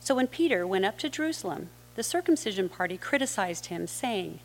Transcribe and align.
So 0.00 0.14
when 0.14 0.26
Peter 0.26 0.66
went 0.66 0.86
up 0.86 0.96
to 1.00 1.10
Jerusalem, 1.10 1.68
the 1.96 2.02
circumcision 2.02 2.70
party 2.70 2.96
criticized 2.96 3.66
him, 3.66 3.86
saying, 3.86 4.38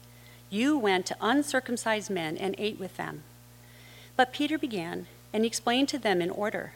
You 0.52 0.78
went 0.78 1.08
to 1.08 1.18
uncircumcised 1.20 2.12
men 2.12 2.38
and 2.38 2.54
ate 2.60 2.78
with 2.78 2.98
them. 2.98 3.24
But 4.16 4.34
Peter 4.34 4.60
began, 4.60 5.08
and 5.34 5.44
he 5.44 5.48
explained 5.48 5.90
to 5.90 5.98
them 5.98 6.22
in 6.22 6.30
order 6.30 6.74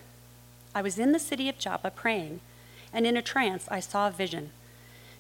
I 0.74 0.82
was 0.82 0.98
in 0.98 1.12
the 1.12 1.20
city 1.20 1.48
of 1.48 1.60
Joppa 1.60 1.92
praying, 1.92 2.42
and 2.92 3.06
in 3.06 3.16
a 3.16 3.22
trance 3.22 3.68
I 3.70 3.80
saw 3.80 4.08
a 4.08 4.12
vision 4.12 4.52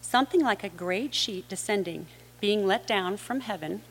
something 0.02 0.42
like 0.42 0.64
a 0.64 0.70
great 0.70 1.16
sheet 1.16 1.50
descending, 1.50 2.08
being 2.40 2.66
let 2.66 2.86
down 2.86 3.18
from 3.18 3.40
heaven 3.42 3.82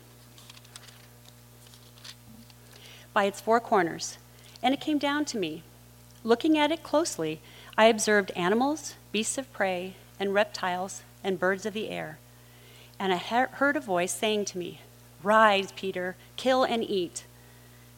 by 3.13 3.25
its 3.25 3.41
four 3.41 3.61
corners, 3.61 4.19
and 4.63 4.73
it 4.73 4.81
came 4.81 4.99
down 4.99 5.25
to 5.25 5.39
me. 5.39 5.63
Looking 6.23 6.57
at 6.57 6.71
it 6.71 6.83
closely, 6.83 7.41
I 7.77 7.87
observed 7.87 8.31
animals, 8.33 8.95
beasts 9.13 9.39
of 9.39 9.53
prey, 9.53 9.97
and 10.19 10.33
reptiles, 10.33 11.03
and 11.23 11.39
birds 11.39 11.67
of 11.67 11.75
the 11.75 11.91
air. 11.91 12.19
And 12.99 13.13
I 13.13 13.17
heard 13.17 13.77
a 13.77 13.81
voice 13.81 14.13
saying 14.13 14.47
to 14.47 14.59
me, 14.59 14.81
Rise, 15.23 15.73
Peter, 15.73 16.17
kill 16.37 16.65
and 16.65 16.85
eat. 16.85 17.25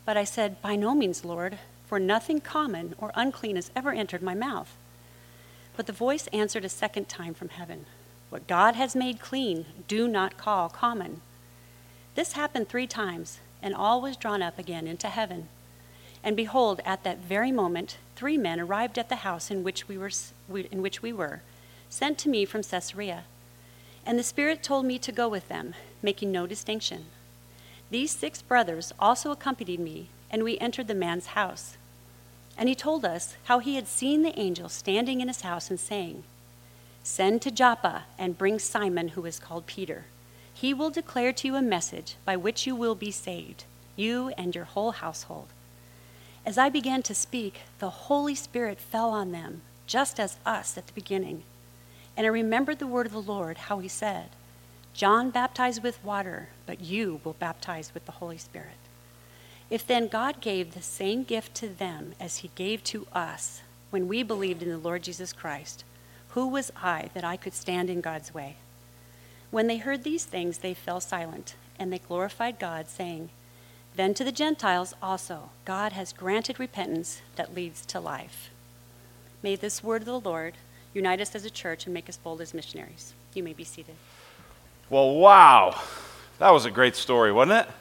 But 0.04 0.16
I 0.16 0.24
said, 0.24 0.62
By 0.62 0.76
no 0.76 0.94
means, 0.94 1.24
Lord, 1.24 1.58
for 1.86 1.98
nothing 1.98 2.40
common 2.40 2.94
or 2.98 3.12
unclean 3.14 3.56
has 3.56 3.70
ever 3.76 3.92
entered 3.92 4.22
my 4.22 4.34
mouth. 4.34 4.76
But 5.76 5.86
the 5.86 5.92
voice 5.92 6.26
answered 6.28 6.64
a 6.64 6.70
second 6.70 7.08
time 7.08 7.34
from 7.34 7.50
heaven, 7.50 7.86
What 8.30 8.46
God 8.46 8.76
has 8.76 8.96
made 8.96 9.20
clean, 9.20 9.66
do 9.88 10.08
not 10.08 10.38
call 10.38 10.68
common. 10.68 11.20
This 12.14 12.32
happened 12.32 12.68
three 12.68 12.86
times, 12.86 13.40
and 13.60 13.74
all 13.74 14.00
was 14.00 14.16
drawn 14.16 14.42
up 14.42 14.58
again 14.58 14.86
into 14.86 15.08
heaven. 15.08 15.48
And 16.24 16.36
behold, 16.36 16.80
at 16.84 17.04
that 17.04 17.18
very 17.18 17.52
moment, 17.52 17.98
three 18.16 18.38
men 18.38 18.58
arrived 18.58 18.98
at 18.98 19.08
the 19.08 19.16
house 19.16 19.50
in 19.50 19.62
which 19.62 19.86
we 19.86 19.98
were, 19.98 20.10
in 20.48 20.80
which 20.80 21.02
we 21.02 21.12
were 21.12 21.42
sent 21.88 22.18
to 22.18 22.28
me 22.28 22.44
from 22.44 22.62
Caesarea. 22.62 23.24
And 24.06 24.18
the 24.18 24.22
Spirit 24.22 24.62
told 24.62 24.86
me 24.86 25.00
to 25.00 25.10
go 25.10 25.28
with 25.28 25.48
them, 25.48 25.74
making 26.00 26.30
no 26.30 26.46
distinction. 26.46 27.06
These 27.90 28.12
six 28.12 28.40
brothers 28.40 28.92
also 29.00 29.32
accompanied 29.32 29.80
me, 29.80 30.08
and 30.30 30.44
we 30.44 30.58
entered 30.58 30.86
the 30.86 30.94
man's 30.94 31.26
house. 31.26 31.76
And 32.56 32.68
he 32.68 32.74
told 32.76 33.04
us 33.04 33.36
how 33.44 33.58
he 33.58 33.74
had 33.74 33.88
seen 33.88 34.22
the 34.22 34.38
angel 34.38 34.68
standing 34.68 35.20
in 35.20 35.28
his 35.28 35.40
house 35.40 35.70
and 35.70 35.78
saying, 35.78 36.22
Send 37.02 37.42
to 37.42 37.50
Joppa 37.50 38.04
and 38.16 38.38
bring 38.38 38.58
Simon, 38.60 39.08
who 39.08 39.26
is 39.26 39.40
called 39.40 39.66
Peter. 39.66 40.06
He 40.54 40.72
will 40.72 40.90
declare 40.90 41.32
to 41.32 41.48
you 41.48 41.56
a 41.56 41.62
message 41.62 42.16
by 42.24 42.36
which 42.36 42.66
you 42.66 42.74
will 42.74 42.94
be 42.94 43.10
saved, 43.10 43.64
you 43.96 44.32
and 44.38 44.54
your 44.54 44.64
whole 44.64 44.92
household. 44.92 45.48
As 46.46 46.56
I 46.56 46.68
began 46.68 47.02
to 47.02 47.14
speak, 47.14 47.62
the 47.80 47.90
Holy 47.90 48.34
Spirit 48.34 48.78
fell 48.78 49.10
on 49.10 49.32
them, 49.32 49.62
just 49.86 50.20
as 50.20 50.38
us 50.46 50.78
at 50.78 50.86
the 50.86 50.92
beginning. 50.92 51.42
And 52.16 52.26
I 52.26 52.30
remembered 52.30 52.78
the 52.78 52.86
word 52.86 53.06
of 53.06 53.12
the 53.12 53.20
Lord, 53.20 53.58
how 53.58 53.78
he 53.78 53.88
said, 53.88 54.30
John 54.94 55.30
baptized 55.30 55.82
with 55.82 56.02
water, 56.02 56.48
but 56.64 56.80
you 56.80 57.20
will 57.22 57.34
baptize 57.34 57.92
with 57.92 58.06
the 58.06 58.12
Holy 58.12 58.38
Spirit. 58.38 58.78
If 59.68 59.86
then 59.86 60.08
God 60.08 60.40
gave 60.40 60.72
the 60.72 60.82
same 60.82 61.24
gift 61.24 61.54
to 61.56 61.68
them 61.68 62.14
as 62.18 62.38
he 62.38 62.50
gave 62.54 62.82
to 62.84 63.06
us 63.12 63.62
when 63.90 64.08
we 64.08 64.22
believed 64.22 64.62
in 64.62 64.70
the 64.70 64.78
Lord 64.78 65.02
Jesus 65.02 65.32
Christ, 65.32 65.84
who 66.30 66.46
was 66.46 66.72
I 66.76 67.10
that 67.14 67.24
I 67.24 67.36
could 67.36 67.54
stand 67.54 67.90
in 67.90 68.00
God's 68.00 68.32
way? 68.32 68.56
When 69.50 69.66
they 69.66 69.78
heard 69.78 70.02
these 70.02 70.24
things, 70.24 70.58
they 70.58 70.74
fell 70.74 71.00
silent, 71.00 71.54
and 71.78 71.92
they 71.92 71.98
glorified 71.98 72.58
God, 72.58 72.88
saying, 72.88 73.30
Then 73.96 74.14
to 74.14 74.24
the 74.24 74.32
Gentiles 74.32 74.94
also 75.02 75.50
God 75.64 75.92
has 75.92 76.12
granted 76.12 76.58
repentance 76.58 77.20
that 77.36 77.54
leads 77.54 77.84
to 77.86 78.00
life. 78.00 78.50
May 79.42 79.56
this 79.56 79.82
word 79.82 80.02
of 80.02 80.06
the 80.06 80.20
Lord 80.20 80.54
unite 80.96 81.20
us 81.20 81.34
as 81.34 81.44
a 81.44 81.50
church, 81.50 81.84
and 81.84 81.92
make 81.92 82.08
us 82.08 82.16
bold 82.16 82.40
as 82.40 82.54
missionaries. 82.54 83.12
You 83.34 83.42
may 83.42 83.52
be 83.52 83.64
seated. 83.64 83.94
Well, 84.88 85.14
wow. 85.14 85.78
That 86.38 86.50
was 86.50 86.64
a 86.64 86.70
great 86.70 86.96
story, 86.96 87.30
wasn't 87.32 87.66
it? 87.66 87.74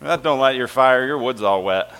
That 0.00 0.22
don't 0.22 0.40
light 0.40 0.56
your 0.56 0.68
fire, 0.68 1.06
your 1.06 1.18
wood's 1.18 1.42
all 1.42 1.62
wet. 1.62 1.94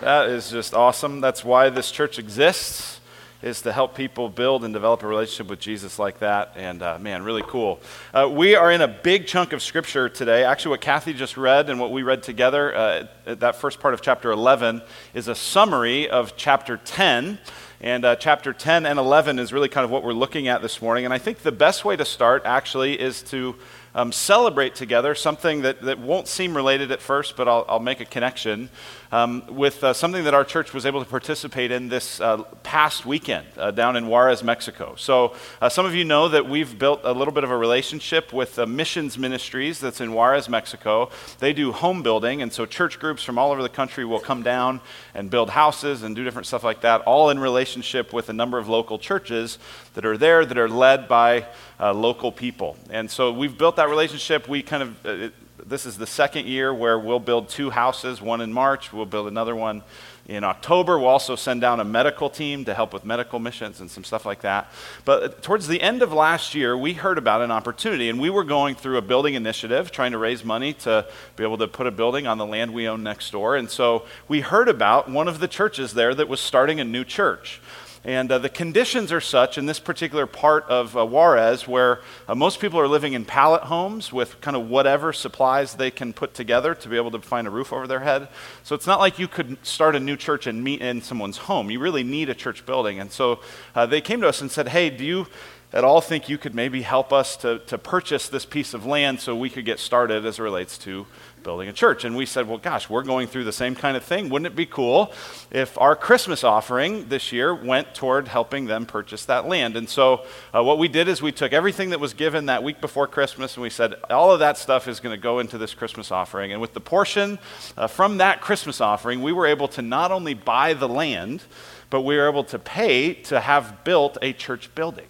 that 0.00 0.28
is 0.28 0.50
just 0.50 0.74
awesome. 0.74 1.20
That's 1.22 1.42
why 1.42 1.70
this 1.70 1.90
church 1.90 2.18
exists, 2.18 3.00
is 3.40 3.62
to 3.62 3.72
help 3.72 3.94
people 3.94 4.28
build 4.28 4.62
and 4.62 4.74
develop 4.74 5.02
a 5.02 5.06
relationship 5.06 5.48
with 5.48 5.60
Jesus 5.60 5.98
like 5.98 6.18
that. 6.18 6.52
And 6.56 6.82
uh, 6.82 6.98
man, 6.98 7.22
really 7.22 7.44
cool. 7.46 7.80
Uh, 8.12 8.28
we 8.30 8.56
are 8.56 8.70
in 8.70 8.82
a 8.82 8.88
big 8.88 9.26
chunk 9.26 9.54
of 9.54 9.62
scripture 9.62 10.08
today. 10.10 10.44
Actually, 10.44 10.70
what 10.70 10.80
Kathy 10.82 11.14
just 11.14 11.38
read 11.38 11.70
and 11.70 11.80
what 11.80 11.92
we 11.92 12.02
read 12.02 12.22
together, 12.22 12.74
uh, 12.74 13.06
that 13.24 13.56
first 13.56 13.80
part 13.80 13.94
of 13.94 14.02
chapter 14.02 14.30
11, 14.32 14.82
is 15.14 15.28
a 15.28 15.34
summary 15.34 16.10
of 16.10 16.36
chapter 16.36 16.76
10. 16.76 17.38
And 17.84 18.06
uh, 18.06 18.16
chapter 18.16 18.54
10 18.54 18.86
and 18.86 18.98
11 18.98 19.38
is 19.38 19.52
really 19.52 19.68
kind 19.68 19.84
of 19.84 19.90
what 19.90 20.02
we're 20.02 20.14
looking 20.14 20.48
at 20.48 20.62
this 20.62 20.80
morning. 20.80 21.04
And 21.04 21.12
I 21.12 21.18
think 21.18 21.40
the 21.40 21.52
best 21.52 21.84
way 21.84 21.96
to 21.96 22.04
start 22.06 22.40
actually 22.46 22.98
is 22.98 23.22
to 23.24 23.56
um, 23.94 24.10
celebrate 24.10 24.74
together 24.74 25.14
something 25.14 25.60
that, 25.60 25.82
that 25.82 25.98
won't 25.98 26.26
seem 26.26 26.56
related 26.56 26.90
at 26.92 27.02
first, 27.02 27.36
but 27.36 27.46
I'll, 27.46 27.66
I'll 27.68 27.80
make 27.80 28.00
a 28.00 28.06
connection 28.06 28.70
um, 29.14 29.44
with 29.46 29.84
uh, 29.84 29.92
something 29.92 30.24
that 30.24 30.34
our 30.34 30.42
church 30.42 30.74
was 30.74 30.84
able 30.84 31.02
to 31.02 31.08
participate 31.08 31.70
in 31.70 31.88
this 31.88 32.20
uh, 32.20 32.38
past 32.64 33.06
weekend 33.06 33.46
uh, 33.56 33.70
down 33.70 33.94
in 33.94 34.08
Juarez, 34.08 34.42
Mexico. 34.42 34.96
So, 34.96 35.36
uh, 35.62 35.68
some 35.68 35.86
of 35.86 35.94
you 35.94 36.04
know 36.04 36.28
that 36.30 36.48
we've 36.48 36.76
built 36.76 37.02
a 37.04 37.12
little 37.12 37.32
bit 37.32 37.44
of 37.44 37.52
a 37.52 37.56
relationship 37.56 38.32
with 38.32 38.56
the 38.56 38.66
Missions 38.66 39.16
Ministries 39.16 39.78
that's 39.78 40.00
in 40.00 40.14
Juarez, 40.14 40.48
Mexico. 40.48 41.10
They 41.38 41.52
do 41.52 41.70
home 41.70 42.02
building, 42.02 42.42
and 42.42 42.52
so 42.52 42.66
church 42.66 42.98
groups 42.98 43.22
from 43.22 43.38
all 43.38 43.52
over 43.52 43.62
the 43.62 43.68
country 43.68 44.04
will 44.04 44.18
come 44.18 44.42
down 44.42 44.80
and 45.14 45.30
build 45.30 45.50
houses 45.50 46.02
and 46.02 46.16
do 46.16 46.24
different 46.24 46.48
stuff 46.48 46.64
like 46.64 46.80
that, 46.80 47.02
all 47.02 47.30
in 47.30 47.38
relationship 47.38 48.12
with 48.12 48.30
a 48.30 48.32
number 48.32 48.58
of 48.58 48.68
local 48.68 48.98
churches 48.98 49.60
that 49.94 50.04
are 50.04 50.18
there 50.18 50.44
that 50.44 50.58
are 50.58 50.68
led 50.68 51.06
by 51.06 51.46
uh, 51.78 51.94
local 51.94 52.32
people. 52.32 52.76
And 52.90 53.08
so, 53.08 53.32
we've 53.32 53.56
built 53.56 53.76
that 53.76 53.88
relationship. 53.88 54.48
We 54.48 54.60
kind 54.60 54.82
of 54.82 55.06
uh, 55.06 55.28
this 55.66 55.86
is 55.86 55.96
the 55.96 56.06
second 56.06 56.46
year 56.46 56.72
where 56.72 56.98
we'll 56.98 57.20
build 57.20 57.48
two 57.48 57.70
houses, 57.70 58.20
one 58.20 58.40
in 58.40 58.52
March, 58.52 58.92
we'll 58.92 59.06
build 59.06 59.28
another 59.28 59.56
one 59.56 59.82
in 60.26 60.42
October. 60.44 60.98
We'll 60.98 61.08
also 61.08 61.36
send 61.36 61.60
down 61.60 61.80
a 61.80 61.84
medical 61.84 62.30
team 62.30 62.64
to 62.64 62.74
help 62.74 62.92
with 62.92 63.04
medical 63.04 63.38
missions 63.38 63.80
and 63.80 63.90
some 63.90 64.04
stuff 64.04 64.24
like 64.24 64.40
that. 64.42 64.70
But 65.04 65.42
towards 65.42 65.68
the 65.68 65.80
end 65.80 66.02
of 66.02 66.12
last 66.12 66.54
year, 66.54 66.76
we 66.76 66.94
heard 66.94 67.18
about 67.18 67.42
an 67.42 67.50
opportunity, 67.50 68.08
and 68.08 68.20
we 68.20 68.30
were 68.30 68.44
going 68.44 68.74
through 68.74 68.96
a 68.96 69.02
building 69.02 69.34
initiative 69.34 69.90
trying 69.90 70.12
to 70.12 70.18
raise 70.18 70.44
money 70.44 70.72
to 70.74 71.06
be 71.36 71.44
able 71.44 71.58
to 71.58 71.68
put 71.68 71.86
a 71.86 71.90
building 71.90 72.26
on 72.26 72.38
the 72.38 72.46
land 72.46 72.72
we 72.72 72.88
own 72.88 73.02
next 73.02 73.30
door. 73.30 73.56
And 73.56 73.70
so 73.70 74.06
we 74.28 74.40
heard 74.40 74.68
about 74.68 75.10
one 75.10 75.28
of 75.28 75.40
the 75.40 75.48
churches 75.48 75.92
there 75.92 76.14
that 76.14 76.28
was 76.28 76.40
starting 76.40 76.80
a 76.80 76.84
new 76.84 77.04
church. 77.04 77.60
And 78.04 78.30
uh, 78.30 78.38
the 78.38 78.50
conditions 78.50 79.12
are 79.12 79.20
such 79.20 79.56
in 79.56 79.64
this 79.64 79.80
particular 79.80 80.26
part 80.26 80.64
of 80.68 80.94
uh, 80.94 81.06
Juarez 81.06 81.66
where 81.66 82.02
uh, 82.28 82.34
most 82.34 82.60
people 82.60 82.78
are 82.78 82.86
living 82.86 83.14
in 83.14 83.24
pallet 83.24 83.62
homes 83.62 84.12
with 84.12 84.38
kind 84.42 84.56
of 84.56 84.68
whatever 84.68 85.12
supplies 85.14 85.74
they 85.74 85.90
can 85.90 86.12
put 86.12 86.34
together 86.34 86.74
to 86.74 86.88
be 86.90 86.96
able 86.96 87.10
to 87.12 87.20
find 87.20 87.46
a 87.46 87.50
roof 87.50 87.72
over 87.72 87.86
their 87.86 88.00
head. 88.00 88.28
So 88.62 88.74
it's 88.74 88.86
not 88.86 89.00
like 89.00 89.18
you 89.18 89.26
could 89.26 89.56
start 89.64 89.96
a 89.96 90.00
new 90.00 90.16
church 90.16 90.46
and 90.46 90.62
meet 90.62 90.82
in 90.82 91.00
someone's 91.00 91.38
home. 91.38 91.70
You 91.70 91.80
really 91.80 92.02
need 92.02 92.28
a 92.28 92.34
church 92.34 92.66
building. 92.66 93.00
And 93.00 93.10
so 93.10 93.40
uh, 93.74 93.86
they 93.86 94.02
came 94.02 94.20
to 94.20 94.28
us 94.28 94.42
and 94.42 94.50
said, 94.50 94.68
Hey, 94.68 94.90
do 94.90 95.04
you 95.04 95.26
at 95.74 95.82
all 95.82 96.00
think 96.00 96.28
you 96.28 96.38
could 96.38 96.54
maybe 96.54 96.82
help 96.82 97.12
us 97.12 97.36
to, 97.38 97.58
to 97.58 97.76
purchase 97.76 98.28
this 98.28 98.46
piece 98.46 98.74
of 98.74 98.86
land 98.86 99.18
so 99.18 99.34
we 99.34 99.50
could 99.50 99.64
get 99.64 99.80
started 99.80 100.24
as 100.24 100.38
it 100.38 100.42
relates 100.42 100.78
to 100.78 101.04
building 101.42 101.68
a 101.68 101.72
church. 101.72 102.04
And 102.04 102.16
we 102.16 102.26
said, 102.26 102.46
well, 102.46 102.58
gosh, 102.58 102.88
we're 102.88 103.02
going 103.02 103.26
through 103.26 103.42
the 103.42 103.52
same 103.52 103.74
kind 103.74 103.96
of 103.96 104.04
thing. 104.04 104.28
Wouldn't 104.28 104.46
it 104.46 104.54
be 104.54 104.66
cool 104.66 105.12
if 105.50 105.76
our 105.76 105.96
Christmas 105.96 106.44
offering 106.44 107.08
this 107.08 107.32
year 107.32 107.52
went 107.52 107.92
toward 107.92 108.28
helping 108.28 108.66
them 108.66 108.86
purchase 108.86 109.24
that 109.24 109.48
land? 109.48 109.76
And 109.76 109.88
so 109.88 110.24
uh, 110.54 110.62
what 110.62 110.78
we 110.78 110.86
did 110.86 111.08
is 111.08 111.20
we 111.20 111.32
took 111.32 111.52
everything 111.52 111.90
that 111.90 111.98
was 111.98 112.14
given 112.14 112.46
that 112.46 112.62
week 112.62 112.80
before 112.80 113.08
Christmas 113.08 113.56
and 113.56 113.62
we 113.62 113.68
said, 113.68 113.94
all 114.08 114.30
of 114.30 114.38
that 114.38 114.56
stuff 114.56 114.86
is 114.86 115.00
going 115.00 115.14
to 115.14 115.20
go 115.20 115.40
into 115.40 115.58
this 115.58 115.74
Christmas 115.74 116.12
offering. 116.12 116.52
And 116.52 116.60
with 116.60 116.72
the 116.72 116.80
portion 116.80 117.40
uh, 117.76 117.88
from 117.88 118.18
that 118.18 118.40
Christmas 118.40 118.80
offering, 118.80 119.22
we 119.22 119.32
were 119.32 119.46
able 119.46 119.66
to 119.68 119.82
not 119.82 120.12
only 120.12 120.34
buy 120.34 120.72
the 120.72 120.88
land, 120.88 121.42
but 121.90 122.02
we 122.02 122.16
were 122.16 122.28
able 122.28 122.44
to 122.44 122.60
pay 122.60 123.12
to 123.14 123.40
have 123.40 123.82
built 123.82 124.16
a 124.22 124.32
church 124.32 124.72
building 124.76 125.06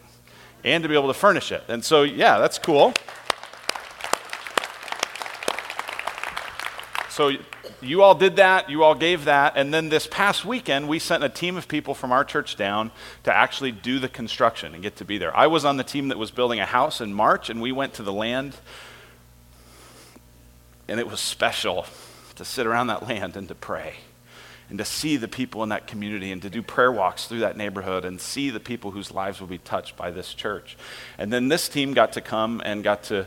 and 0.64 0.82
to 0.82 0.88
be 0.88 0.94
able 0.94 1.08
to 1.08 1.14
furnish 1.14 1.52
it. 1.52 1.62
And 1.68 1.84
so, 1.84 2.02
yeah, 2.02 2.38
that's 2.38 2.58
cool. 2.58 2.94
So 7.10 7.30
you 7.80 8.02
all 8.02 8.14
did 8.14 8.36
that, 8.36 8.68
you 8.68 8.82
all 8.82 8.94
gave 8.96 9.26
that, 9.26 9.52
and 9.56 9.72
then 9.72 9.88
this 9.88 10.08
past 10.10 10.44
weekend 10.44 10.88
we 10.88 10.98
sent 10.98 11.22
a 11.22 11.28
team 11.28 11.56
of 11.56 11.68
people 11.68 11.94
from 11.94 12.10
our 12.10 12.24
church 12.24 12.56
down 12.56 12.90
to 13.22 13.32
actually 13.32 13.70
do 13.70 14.00
the 14.00 14.08
construction 14.08 14.74
and 14.74 14.82
get 14.82 14.96
to 14.96 15.04
be 15.04 15.18
there. 15.18 15.36
I 15.36 15.46
was 15.46 15.64
on 15.64 15.76
the 15.76 15.84
team 15.84 16.08
that 16.08 16.18
was 16.18 16.32
building 16.32 16.58
a 16.58 16.66
house 16.66 17.00
in 17.00 17.14
March, 17.14 17.50
and 17.50 17.62
we 17.62 17.70
went 17.70 17.94
to 17.94 18.02
the 18.02 18.12
land 18.12 18.56
and 20.88 21.00
it 21.00 21.08
was 21.08 21.20
special 21.20 21.86
to 22.34 22.44
sit 22.44 22.66
around 22.66 22.88
that 22.88 23.06
land 23.06 23.36
and 23.36 23.48
to 23.48 23.54
pray 23.54 23.94
and 24.68 24.78
to 24.78 24.84
see 24.84 25.16
the 25.16 25.28
people 25.28 25.62
in 25.62 25.68
that 25.68 25.86
community 25.86 26.32
and 26.32 26.42
to 26.42 26.50
do 26.50 26.62
prayer 26.62 26.90
walks 26.90 27.26
through 27.26 27.40
that 27.40 27.56
neighborhood 27.56 28.04
and 28.04 28.20
see 28.20 28.50
the 28.50 28.60
people 28.60 28.90
whose 28.90 29.10
lives 29.10 29.40
will 29.40 29.46
be 29.46 29.58
touched 29.58 29.96
by 29.96 30.10
this 30.10 30.34
church. 30.34 30.76
And 31.18 31.32
then 31.32 31.48
this 31.48 31.68
team 31.68 31.92
got 31.92 32.12
to 32.14 32.20
come 32.20 32.62
and 32.64 32.82
got 32.82 33.04
to 33.04 33.26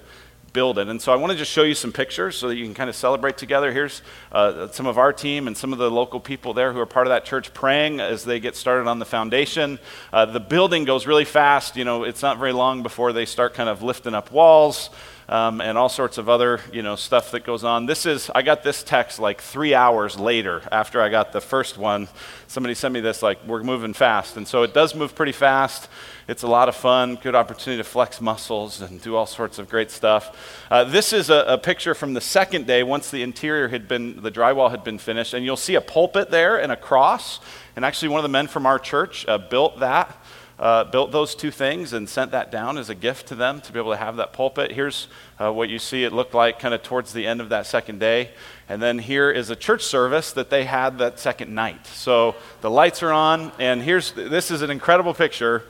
build 0.53 0.79
it. 0.79 0.87
And 0.87 0.99
so 0.99 1.13
I 1.13 1.15
want 1.17 1.31
to 1.31 1.37
just 1.37 1.51
show 1.51 1.63
you 1.63 1.75
some 1.75 1.91
pictures 1.91 2.35
so 2.35 2.47
that 2.47 2.55
you 2.55 2.65
can 2.65 2.73
kind 2.73 2.89
of 2.89 2.95
celebrate 2.95 3.37
together. 3.37 3.71
Here's 3.71 4.01
uh, 4.31 4.67
some 4.69 4.87
of 4.87 4.97
our 4.97 5.13
team 5.13 5.45
and 5.45 5.55
some 5.55 5.71
of 5.71 5.77
the 5.77 5.91
local 5.91 6.19
people 6.19 6.53
there 6.53 6.73
who 6.73 6.79
are 6.79 6.85
part 6.85 7.05
of 7.05 7.11
that 7.11 7.25
church 7.25 7.53
praying 7.53 7.99
as 7.99 8.23
they 8.23 8.39
get 8.39 8.55
started 8.55 8.87
on 8.87 8.97
the 8.97 9.05
foundation. 9.05 9.77
Uh, 10.11 10.25
the 10.25 10.39
building 10.39 10.83
goes 10.83 11.05
really 11.05 11.25
fast. 11.25 11.75
You 11.75 11.85
know, 11.85 12.03
it's 12.03 12.23
not 12.23 12.39
very 12.39 12.53
long 12.53 12.81
before 12.81 13.13
they 13.13 13.25
start 13.25 13.53
kind 13.53 13.69
of 13.69 13.83
lifting 13.83 14.15
up 14.15 14.31
walls 14.31 14.89
um, 15.29 15.61
and 15.61 15.77
all 15.77 15.89
sorts 15.89 16.17
of 16.17 16.29
other 16.29 16.59
you 16.71 16.81
know 16.81 16.95
stuff 16.95 17.31
that 17.31 17.43
goes 17.43 17.63
on. 17.63 17.85
This 17.85 18.05
is 18.05 18.29
I 18.33 18.41
got 18.41 18.63
this 18.63 18.83
text 18.83 19.19
like 19.19 19.41
three 19.41 19.73
hours 19.73 20.19
later 20.19 20.61
after 20.71 21.01
I 21.01 21.09
got 21.09 21.31
the 21.31 21.41
first 21.41 21.77
one. 21.77 22.07
Somebody 22.47 22.75
sent 22.75 22.93
me 22.93 23.01
this 23.01 23.21
like 23.21 23.45
we're 23.45 23.63
moving 23.63 23.93
fast, 23.93 24.37
and 24.37 24.47
so 24.47 24.63
it 24.63 24.73
does 24.73 24.95
move 24.95 25.15
pretty 25.15 25.33
fast. 25.33 25.89
It's 26.27 26.43
a 26.43 26.47
lot 26.47 26.67
of 26.67 26.75
fun, 26.75 27.15
good 27.15 27.35
opportunity 27.35 27.81
to 27.81 27.87
flex 27.87 28.19
muscles 28.19 28.81
and 28.81 29.01
do 29.01 29.15
all 29.15 29.25
sorts 29.25 29.59
of 29.59 29.69
great 29.69 29.89
stuff. 29.89 30.65
Uh, 30.69 30.83
this 30.83 31.13
is 31.13 31.29
a, 31.29 31.45
a, 31.47 31.57
picture 31.57 31.93
from 31.93 32.13
the 32.13 32.19
second 32.19 32.67
day 32.67 32.83
once 32.83 33.11
the 33.11 33.23
interior 33.23 33.69
had 33.69 33.87
been, 33.87 34.21
the 34.21 34.29
drywall 34.29 34.69
had 34.69 34.83
been 34.83 34.97
finished. 34.97 35.33
And 35.33 35.45
you'll 35.45 35.55
see 35.55 35.75
a 35.75 35.81
pulpit 35.81 36.29
there 36.29 36.61
and 36.61 36.69
a 36.69 36.75
cross. 36.75 37.39
And 37.77 37.85
actually, 37.85 38.09
one 38.09 38.19
of 38.19 38.23
the 38.23 38.29
men 38.29 38.47
from 38.47 38.65
our 38.65 38.77
church 38.77 39.25
uh, 39.25 39.37
built 39.37 39.79
that 39.79 40.17
uh, 40.59 40.83
built 40.85 41.11
those 41.11 41.35
two 41.35 41.51
things 41.51 41.93
and 41.93 42.09
sent 42.09 42.31
that 42.31 42.51
down 42.51 42.77
as 42.77 42.89
a 42.89 42.95
gift 42.95 43.27
to 43.27 43.35
them 43.35 43.61
to 43.61 43.71
be 43.71 43.79
able 43.79 43.91
to 43.91 43.97
have 43.97 44.15
that 44.15 44.33
pulpit. 44.33 44.71
Here's 44.71 45.07
uh, 45.39 45.53
what 45.53 45.69
you 45.69 45.77
see 45.77 46.03
it 46.03 46.13
looked 46.13 46.33
like 46.33 46.59
kind 46.59 46.73
of 46.73 46.81
towards 46.81 47.13
the 47.13 47.27
end 47.27 47.41
of 47.41 47.49
that 47.49 47.67
second 47.67 47.99
day. 47.99 48.31
And 48.67 48.81
then 48.81 48.97
here 48.97 49.29
is 49.29 49.49
a 49.49 49.55
church 49.55 49.83
service 49.83 50.31
that 50.33 50.49
they 50.49 50.65
had 50.65 50.97
that 50.97 51.19
second 51.19 51.53
night. 51.53 51.85
So 51.85 52.35
the 52.61 52.71
lights 52.71 53.03
are 53.03 53.11
on, 53.11 53.51
and 53.59 53.81
here's 53.81 54.11
this 54.13 54.49
is 54.49 54.61
an 54.61 54.71
incredible 54.71 55.13
picture. 55.13 55.63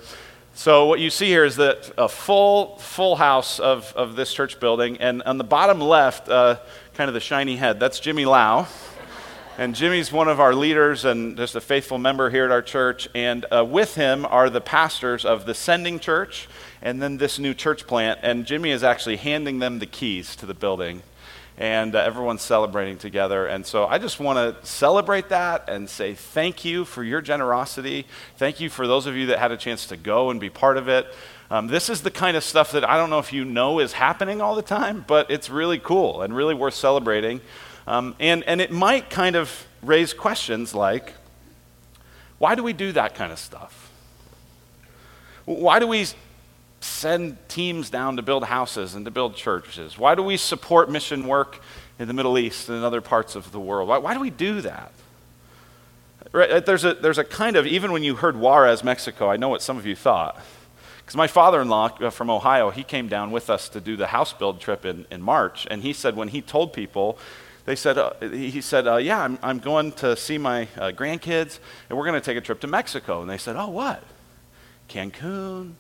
So 0.54 0.86
what 0.86 1.00
you 1.00 1.10
see 1.10 1.28
here 1.28 1.44
is 1.44 1.57
that 1.57 1.92
a 1.98 2.10
full 2.10 2.78
full 2.78 3.18
house 3.18 3.60
of, 3.60 3.94
of 3.95 4.16
this 4.16 4.33
church 4.33 4.60
building, 4.60 4.98
and 4.98 5.22
on 5.24 5.38
the 5.38 5.44
bottom 5.44 5.80
left, 5.80 6.30
uh, 6.30 6.57
kind 6.94 7.10
of 7.10 7.13
the 7.13 7.19
shiny 7.19 7.57
head, 7.57 7.80
that's 7.80 8.00
Jimmy 8.00 8.25
Lau. 8.25 8.68
And 9.59 9.74
Jimmy's 9.74 10.12
one 10.12 10.27
of 10.27 10.39
our 10.39 10.54
leaders 10.54 11.04
and 11.04 11.36
just 11.36 11.56
a 11.56 11.62
faithful 11.62 11.98
member 11.98 12.30
here 12.30 12.45
at 12.45 12.51
our 12.51 12.62
church. 12.62 13.09
And 13.15 13.44
uh, 13.51 13.65
with 13.65 13.95
him 13.95 14.24
are 14.27 14.51
the 14.51 14.62
pastors 14.62 15.25
of 15.25 15.48
the 15.48 15.56
Sending 15.56 16.00
Church 16.00 16.48
and 16.80 17.01
then 17.01 17.18
this 17.18 17.39
new 17.39 17.56
church 17.56 17.88
plant. 17.88 18.19
And 18.21 18.45
Jimmy 18.45 18.69
is 18.69 18.83
actually 18.83 19.15
handing 19.15 19.57
them 19.57 19.80
the 19.80 19.88
keys 19.88 20.36
to 20.36 20.45
the 20.45 20.54
building. 20.54 21.01
And 21.57 21.95
uh, 21.95 22.04
everyone's 22.04 22.44
celebrating 22.44 23.00
together. 23.00 23.48
And 23.48 23.65
so 23.65 23.88
I 23.88 23.98
just 23.98 24.19
want 24.19 24.38
to 24.38 24.63
celebrate 24.63 25.30
that 25.30 25.68
and 25.68 25.89
say 25.89 26.13
thank 26.13 26.63
you 26.63 26.86
for 26.86 27.04
your 27.04 27.21
generosity. 27.21 28.06
Thank 28.36 28.59
you 28.59 28.69
for 28.69 28.86
those 28.86 29.07
of 29.07 29.15
you 29.15 29.25
that 29.25 29.39
had 29.39 29.51
a 29.51 29.57
chance 29.57 29.88
to 29.88 29.98
go 29.98 30.30
and 30.30 30.39
be 30.39 30.51
part 30.51 30.77
of 30.77 30.88
it. 30.88 31.07
Um, 31.50 31.65
this 31.65 31.89
is 31.89 32.01
the 32.04 32.12
kind 32.12 32.38
of 32.38 32.44
stuff 32.44 32.74
that 32.74 32.88
I 32.88 32.95
don't 32.95 33.09
know 33.09 33.18
if 33.18 33.33
you 33.33 33.44
know 33.44 33.80
is 33.80 33.94
happening 33.94 34.39
all 34.39 34.54
the 34.54 34.62
time, 34.62 35.04
but 35.07 35.31
it's 35.31 35.50
really 35.50 35.80
cool 35.80 36.21
and 36.21 36.36
really 36.36 36.54
worth 36.54 36.75
celebrating. 36.75 37.42
Um, 37.88 38.16
and, 38.19 38.44
and 38.44 38.60
it 38.60 38.69
might 38.69 39.10
kind 39.10 39.36
of 39.38 39.66
raise 39.81 40.13
questions 40.13 40.75
like 40.75 41.13
why 42.38 42.54
do 42.54 42.62
we 42.62 42.74
do 42.74 42.92
that 42.92 43.16
kind 43.16 43.31
of 43.31 43.39
stuff? 43.39 43.92
Why 45.45 45.80
do 45.80 45.88
we 45.88 46.06
send 46.81 47.38
teams 47.50 47.89
down 47.89 48.18
to 48.18 48.22
build 48.22 48.44
houses 48.44 48.94
and 48.94 49.06
to 49.06 49.12
build 49.12 49.36
churches? 49.36 49.98
Why 49.98 50.13
do 50.13 50.22
we 50.22 50.38
support 50.38 50.92
mission 50.92 51.25
work 51.25 51.60
in 51.98 52.07
the 52.07 52.13
Middle 52.13 52.38
East 52.38 52.69
and 52.69 52.78
in 52.78 52.84
other 52.84 53.01
parts 53.01 53.36
of 53.36 53.51
the 53.51 53.60
world? 53.60 53.90
Why, 53.90 53.98
why 53.98 54.13
do 54.13 54.19
we 54.19 54.30
do 54.30 54.62
that? 54.62 54.92
Right, 56.31 56.63
there's, 56.63 56.83
a, 56.83 56.94
there's 56.94 57.18
a 57.18 57.24
kind 57.24 57.56
of, 57.56 57.66
even 57.66 57.92
when 57.92 58.04
you 58.04 58.16
heard 58.16 58.38
Juarez, 58.38 58.83
Mexico, 58.83 59.31
I 59.31 59.38
know 59.38 59.50
what 59.50 59.63
some 59.63 59.78
of 59.78 59.86
you 59.88 59.95
thought. 59.95 60.40
Because 61.00 61.16
my 61.16 61.28
father 61.28 61.62
in 61.62 61.69
law 61.69 61.88
uh, 62.01 62.10
from 62.10 62.30
Ohio, 62.30 62.69
he 62.69 62.83
came 62.83 63.07
down 63.07 63.31
with 63.31 63.50
us 63.50 63.69
to 63.69 63.80
do 63.80 63.95
the 63.95 64.07
house 64.07 64.33
build 64.33 64.60
trip 64.60 64.86
in, 64.86 65.07
in 65.10 65.22
March. 65.22 65.66
And 65.72 65.81
he 65.81 65.94
said 65.94 66.16
when 66.16 66.28
he 66.28 66.42
told 66.42 66.74
people 66.74 67.18
they 67.68 67.75
said, 67.75 67.98
uh, 67.98 68.14
he 68.22 68.62
said, 68.62 68.88
uh, 68.88 68.96
yeah, 68.96 69.22
I'm, 69.22 69.38
I'm 69.44 69.60
going 69.60 69.92
to 69.94 70.16
see 70.16 70.38
my 70.38 70.69
uh, 70.78 70.92
grandkids, 70.92 71.60
and 71.90 71.98
we're 71.98 72.06
going 72.06 72.19
to 72.19 72.25
take 72.25 72.38
a 72.38 72.42
trip 72.42 72.62
to 72.62 72.68
Mexico. 72.68 73.19
And 73.19 73.30
they 73.30 73.38
said, 73.38 73.58
oh, 73.58 73.68
what? 73.68 74.02
Cancun, 74.88 75.74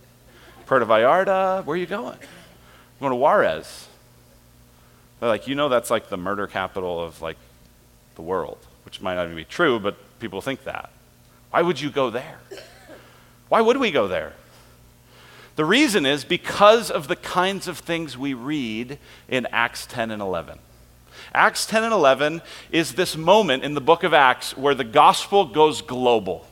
Puerto 0.65 0.85
Vallarta, 0.85 1.63
where 1.63 1.75
are 1.75 1.77
you 1.77 1.85
going? 1.85 2.17
I'm 2.17 2.99
going 2.99 3.11
to 3.11 3.15
Juarez. 3.15 3.87
They're 5.21 5.29
like, 5.29 5.47
you 5.47 5.55
know 5.55 5.69
that's 5.69 5.89
like 5.89 6.09
the 6.09 6.17
murder 6.17 6.45
capital 6.45 7.01
of 7.01 7.21
like 7.21 7.37
the 8.15 8.21
world, 8.21 8.57
which 8.83 8.99
might 8.99 9.15
not 9.15 9.23
even 9.23 9.37
be 9.37 9.45
true, 9.45 9.79
but 9.79 9.95
people 10.19 10.41
think 10.41 10.65
that. 10.65 10.89
Why 11.51 11.61
would 11.61 11.79
you 11.79 11.89
go 11.89 12.09
there? 12.09 12.39
Why 13.47 13.61
would 13.61 13.77
we 13.77 13.91
go 13.91 14.09
there? 14.09 14.33
The 15.55 15.63
reason 15.63 16.05
is 16.05 16.25
because 16.25 16.91
of 16.91 17.07
the 17.07 17.15
kinds 17.15 17.69
of 17.69 17.77
things 17.77 18.17
we 18.17 18.33
read 18.33 18.99
in 19.29 19.47
Acts 19.53 19.85
10 19.85 20.11
and 20.11 20.21
11. 20.21 20.59
Acts 21.33 21.65
10 21.65 21.83
and 21.83 21.93
11 21.93 22.41
is 22.71 22.93
this 22.93 23.15
moment 23.15 23.63
in 23.63 23.73
the 23.73 23.81
book 23.81 24.03
of 24.03 24.13
Acts 24.13 24.55
where 24.57 24.75
the 24.75 24.83
gospel 24.83 25.45
goes 25.45 25.81
global. 25.81 26.45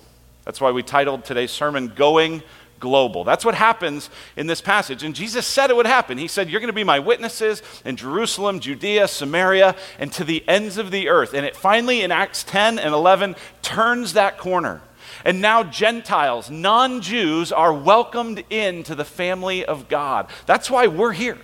That's 0.44 0.62
why 0.62 0.72
we 0.72 0.84
titled 0.84 1.26
today's 1.26 1.52
sermon, 1.52 1.92
Going 1.96 2.44
Global. 2.80 3.24
That's 3.24 3.44
what 3.44 3.56
happens 3.56 4.10
in 4.36 4.48
this 4.48 4.62
passage. 4.62 5.02
And 5.02 5.16
Jesus 5.16 5.48
said 5.48 5.70
it 5.70 5.76
would 5.76 5.88
happen. 5.88 6.18
He 6.18 6.28
said, 6.28 6.50
You're 6.50 6.60
going 6.60 6.68
to 6.68 6.74
be 6.74 6.84
my 6.84 7.00
witnesses 7.00 7.64
in 7.84 7.96
Jerusalem, 7.96 8.60
Judea, 8.60 9.08
Samaria, 9.08 9.76
and 9.98 10.12
to 10.14 10.24
the 10.24 10.48
ends 10.48 10.78
of 10.78 10.92
the 10.92 11.10
earth. 11.10 11.34
And 11.34 11.46
it 11.46 11.56
finally, 11.56 12.02
in 12.02 12.12
Acts 12.12 12.44
10 12.44 12.78
and 12.78 12.94
11, 12.94 13.36
turns 13.62 14.14
that 14.14 14.38
corner. 14.38 14.82
And 15.24 15.42
now 15.42 15.64
Gentiles, 15.64 16.52
non 16.52 17.02
Jews, 17.02 17.52
are 17.52 17.74
welcomed 17.74 18.44
into 18.52 18.94
the 18.94 19.06
family 19.06 19.66
of 19.66 19.88
God. 19.88 20.30
That's 20.46 20.70
why 20.70 20.86
we're 20.88 21.14
here. 21.14 21.40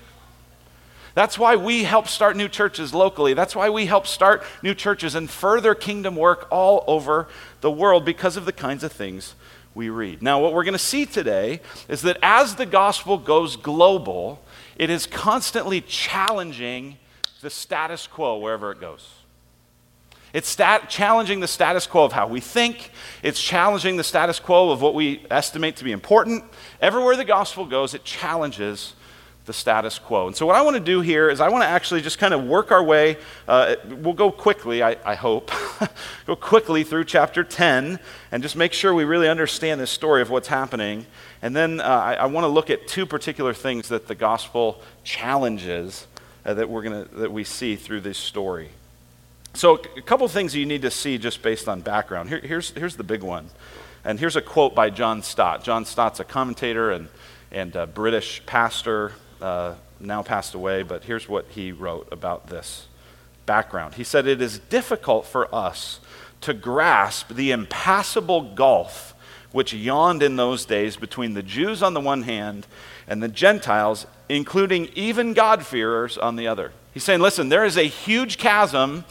That's 1.13 1.37
why 1.37 1.55
we 1.55 1.83
help 1.83 2.07
start 2.07 2.37
new 2.37 2.47
churches 2.47 2.93
locally. 2.93 3.33
That's 3.33 3.55
why 3.55 3.69
we 3.69 3.85
help 3.85 4.07
start 4.07 4.43
new 4.63 4.73
churches 4.73 5.13
and 5.15 5.29
further 5.29 5.75
kingdom 5.75 6.15
work 6.15 6.47
all 6.49 6.83
over 6.87 7.27
the 7.59 7.71
world 7.71 8.05
because 8.05 8.37
of 8.37 8.45
the 8.45 8.53
kinds 8.53 8.83
of 8.83 8.91
things 8.91 9.35
we 9.75 9.89
read. 9.89 10.21
Now, 10.21 10.39
what 10.39 10.53
we're 10.53 10.63
going 10.63 10.73
to 10.73 10.79
see 10.79 11.05
today 11.05 11.61
is 11.89 12.01
that 12.03 12.17
as 12.21 12.55
the 12.55 12.65
gospel 12.65 13.17
goes 13.17 13.55
global, 13.55 14.41
it 14.77 14.89
is 14.89 15.05
constantly 15.05 15.81
challenging 15.81 16.97
the 17.41 17.49
status 17.49 18.07
quo 18.07 18.37
wherever 18.37 18.71
it 18.71 18.79
goes. 18.79 19.09
It's 20.33 20.47
stat- 20.47 20.89
challenging 20.89 21.41
the 21.41 21.47
status 21.47 21.87
quo 21.87 22.05
of 22.05 22.13
how 22.13 22.27
we 22.27 22.39
think. 22.39 22.91
It's 23.21 23.41
challenging 23.41 23.97
the 23.97 24.03
status 24.03 24.39
quo 24.39 24.71
of 24.71 24.81
what 24.81 24.93
we 24.93 25.25
estimate 25.29 25.75
to 25.77 25.83
be 25.83 25.91
important. 25.91 26.45
Everywhere 26.79 27.17
the 27.17 27.25
gospel 27.25 27.65
goes, 27.65 27.93
it 27.93 28.05
challenges 28.05 28.93
the 29.45 29.53
status 29.53 29.97
quo. 29.97 30.27
And 30.27 30.35
so, 30.35 30.45
what 30.45 30.55
I 30.55 30.61
want 30.61 30.75
to 30.75 30.83
do 30.83 31.01
here 31.01 31.29
is 31.29 31.41
I 31.41 31.49
want 31.49 31.63
to 31.63 31.67
actually 31.67 32.01
just 32.01 32.19
kind 32.19 32.33
of 32.33 32.43
work 32.43 32.71
our 32.71 32.83
way. 32.83 33.17
Uh, 33.47 33.75
we'll 33.89 34.13
go 34.13 34.31
quickly, 34.31 34.83
I, 34.83 34.97
I 35.03 35.15
hope, 35.15 35.51
go 36.27 36.35
quickly 36.35 36.83
through 36.83 37.05
chapter 37.05 37.43
10 37.43 37.99
and 38.31 38.43
just 38.43 38.55
make 38.55 38.71
sure 38.73 38.93
we 38.93 39.03
really 39.03 39.27
understand 39.27 39.81
this 39.81 39.89
story 39.89 40.21
of 40.21 40.29
what's 40.29 40.47
happening. 40.47 41.05
And 41.41 41.55
then 41.55 41.81
uh, 41.81 41.83
I, 41.83 42.13
I 42.13 42.25
want 42.27 42.43
to 42.43 42.49
look 42.49 42.69
at 42.69 42.87
two 42.87 43.05
particular 43.05 43.53
things 43.53 43.89
that 43.89 44.07
the 44.07 44.15
gospel 44.15 44.79
challenges 45.03 46.05
uh, 46.45 46.53
that, 46.53 46.69
we're 46.69 46.83
gonna, 46.83 47.05
that 47.13 47.31
we 47.31 47.43
see 47.43 47.75
through 47.75 48.01
this 48.01 48.17
story. 48.17 48.69
So, 49.53 49.81
a 49.97 50.01
couple 50.01 50.27
things 50.27 50.55
you 50.55 50.65
need 50.65 50.83
to 50.83 50.91
see 50.91 51.17
just 51.17 51.41
based 51.41 51.67
on 51.67 51.81
background. 51.81 52.29
Here, 52.29 52.39
here's, 52.39 52.69
here's 52.71 52.95
the 52.95 53.03
big 53.03 53.23
one. 53.23 53.49
And 54.05 54.19
here's 54.19 54.35
a 54.35 54.41
quote 54.41 54.73
by 54.73 54.89
John 54.91 55.23
Stott. 55.23 55.63
John 55.63 55.85
Stott's 55.85 56.19
a 56.19 56.23
commentator 56.23 56.91
and, 56.91 57.09
and 57.51 57.75
a 57.75 57.85
British 57.85 58.43
pastor 58.45 59.13
uh, 59.41 59.75
now 59.99 60.23
passed 60.23 60.53
away, 60.53 60.83
but 60.83 61.03
here's 61.03 61.27
what 61.27 61.45
he 61.49 61.71
wrote 61.71 62.07
about 62.11 62.47
this 62.47 62.87
background. 63.45 63.95
He 63.95 64.03
said, 64.03 64.27
It 64.27 64.41
is 64.41 64.59
difficult 64.59 65.25
for 65.25 65.53
us 65.53 65.99
to 66.41 66.53
grasp 66.53 67.29
the 67.29 67.51
impassable 67.51 68.53
gulf 68.53 69.13
which 69.51 69.73
yawned 69.73 70.23
in 70.23 70.37
those 70.37 70.65
days 70.65 70.95
between 70.95 71.33
the 71.33 71.43
Jews 71.43 71.83
on 71.83 71.93
the 71.93 71.99
one 71.99 72.23
hand 72.23 72.65
and 73.07 73.21
the 73.21 73.27
Gentiles, 73.27 74.07
including 74.29 74.89
even 74.95 75.33
God-fearers 75.33 76.17
on 76.17 76.37
the 76.37 76.47
other. 76.47 76.71
He's 76.93 77.03
saying, 77.03 77.19
listen, 77.19 77.49
there 77.49 77.65
is 77.65 77.77
a 77.77 77.83
huge 77.83 78.37
chasm 78.37 79.03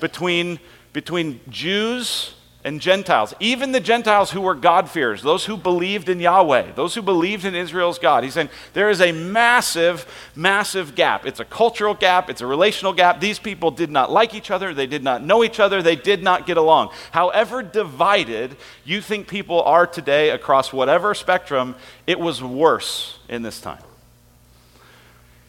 between, 0.00 0.58
between 0.92 1.40
Jews 1.48 2.34
and 2.66 2.80
Gentiles, 2.80 3.32
even 3.38 3.70
the 3.70 3.78
Gentiles 3.78 4.32
who 4.32 4.40
were 4.40 4.56
God-fearers, 4.56 5.22
those 5.22 5.44
who 5.44 5.56
believed 5.56 6.08
in 6.08 6.18
Yahweh, 6.18 6.72
those 6.72 6.96
who 6.96 7.00
believed 7.00 7.44
in 7.44 7.54
Israel's 7.54 8.00
God. 8.00 8.24
He's 8.24 8.34
saying 8.34 8.48
there 8.72 8.90
is 8.90 9.00
a 9.00 9.12
massive, 9.12 10.04
massive 10.34 10.96
gap. 10.96 11.26
It's 11.26 11.38
a 11.38 11.44
cultural 11.44 11.94
gap, 11.94 12.28
it's 12.28 12.40
a 12.40 12.46
relational 12.46 12.92
gap. 12.92 13.20
These 13.20 13.38
people 13.38 13.70
did 13.70 13.88
not 13.88 14.10
like 14.10 14.34
each 14.34 14.50
other, 14.50 14.74
they 14.74 14.88
did 14.88 15.04
not 15.04 15.22
know 15.22 15.44
each 15.44 15.60
other, 15.60 15.80
they 15.80 15.94
did 15.94 16.24
not 16.24 16.44
get 16.44 16.56
along. 16.56 16.90
However 17.12 17.62
divided 17.62 18.56
you 18.84 19.00
think 19.00 19.28
people 19.28 19.62
are 19.62 19.86
today 19.86 20.30
across 20.30 20.72
whatever 20.72 21.14
spectrum, 21.14 21.76
it 22.04 22.18
was 22.18 22.42
worse 22.42 23.20
in 23.28 23.42
this 23.42 23.60
time. 23.60 23.84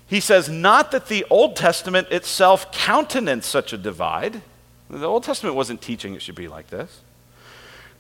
He 0.05 0.19
says, 0.19 0.47
not 0.49 0.91
that 0.91 1.07
the 1.07 1.25
Old 1.31 1.55
Testament 1.55 2.09
itself 2.11 2.71
countenanced 2.71 3.49
such 3.49 3.73
a 3.73 3.77
divide. 3.77 4.43
The 4.87 5.07
Old 5.07 5.23
Testament 5.23 5.55
wasn't 5.55 5.81
teaching 5.81 6.13
it 6.13 6.21
should 6.21 6.35
be 6.35 6.47
like 6.47 6.67
this. 6.67 7.01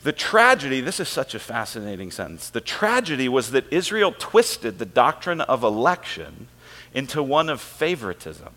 The 0.03 0.11
tragedy, 0.11 0.79
this 0.81 0.99
is 0.99 1.09
such 1.09 1.33
a 1.33 1.39
fascinating 1.39 2.11
sentence. 2.11 2.49
The 2.49 2.61
tragedy 2.61 3.27
was 3.27 3.51
that 3.51 3.71
Israel 3.71 4.13
twisted 4.17 4.79
the 4.79 4.85
doctrine 4.85 5.41
of 5.41 5.63
election 5.63 6.47
into 6.93 7.21
one 7.21 7.49
of 7.49 7.59
favoritism 7.61 8.53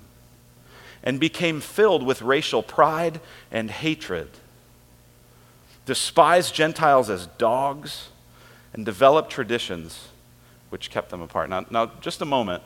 and 1.03 1.19
became 1.19 1.61
filled 1.61 2.05
with 2.05 2.23
racial 2.23 2.63
pride 2.63 3.21
and 3.51 3.71
hatred, 3.71 4.29
despised 5.87 6.55
Gentiles 6.55 7.09
as 7.09 7.27
dogs, 7.27 8.11
and 8.73 8.85
developed 8.85 9.31
traditions 9.31 10.09
which 10.69 10.91
kept 10.91 11.11
them 11.11 11.21
apart. 11.21 11.51
Now, 11.51 11.67
now 11.71 11.87
just 12.01 12.23
a 12.23 12.27
moment. 12.27 12.63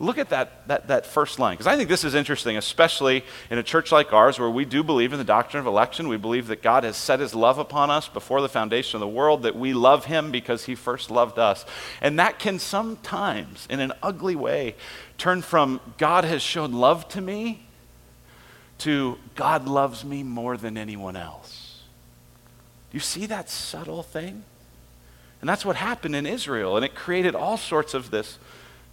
Look 0.00 0.16
at 0.16 0.30
that, 0.30 0.66
that, 0.66 0.88
that 0.88 1.04
first 1.04 1.38
line, 1.38 1.52
because 1.52 1.66
I 1.66 1.76
think 1.76 1.90
this 1.90 2.04
is 2.04 2.14
interesting, 2.14 2.56
especially 2.56 3.22
in 3.50 3.58
a 3.58 3.62
church 3.62 3.92
like 3.92 4.14
ours 4.14 4.38
where 4.38 4.48
we 4.48 4.64
do 4.64 4.82
believe 4.82 5.12
in 5.12 5.18
the 5.18 5.24
doctrine 5.24 5.60
of 5.60 5.66
election. 5.66 6.08
We 6.08 6.16
believe 6.16 6.46
that 6.46 6.62
God 6.62 6.84
has 6.84 6.96
set 6.96 7.20
his 7.20 7.34
love 7.34 7.58
upon 7.58 7.90
us 7.90 8.08
before 8.08 8.40
the 8.40 8.48
foundation 8.48 8.96
of 8.96 9.00
the 9.00 9.08
world, 9.08 9.42
that 9.42 9.54
we 9.54 9.74
love 9.74 10.06
him 10.06 10.30
because 10.30 10.64
he 10.64 10.74
first 10.74 11.10
loved 11.10 11.38
us. 11.38 11.66
And 12.00 12.18
that 12.18 12.38
can 12.38 12.58
sometimes, 12.58 13.66
in 13.68 13.78
an 13.78 13.92
ugly 14.02 14.34
way, 14.34 14.74
turn 15.18 15.42
from 15.42 15.82
God 15.98 16.24
has 16.24 16.40
shown 16.40 16.72
love 16.72 17.06
to 17.10 17.20
me 17.20 17.66
to 18.78 19.18
God 19.34 19.68
loves 19.68 20.02
me 20.02 20.22
more 20.22 20.56
than 20.56 20.78
anyone 20.78 21.14
else. 21.14 21.82
Do 22.90 22.96
you 22.96 23.00
see 23.00 23.26
that 23.26 23.50
subtle 23.50 24.02
thing? 24.02 24.44
And 25.42 25.48
that's 25.48 25.66
what 25.66 25.76
happened 25.76 26.16
in 26.16 26.24
Israel, 26.24 26.76
and 26.76 26.86
it 26.86 26.94
created 26.94 27.34
all 27.34 27.58
sorts 27.58 27.92
of 27.92 28.10
this 28.10 28.38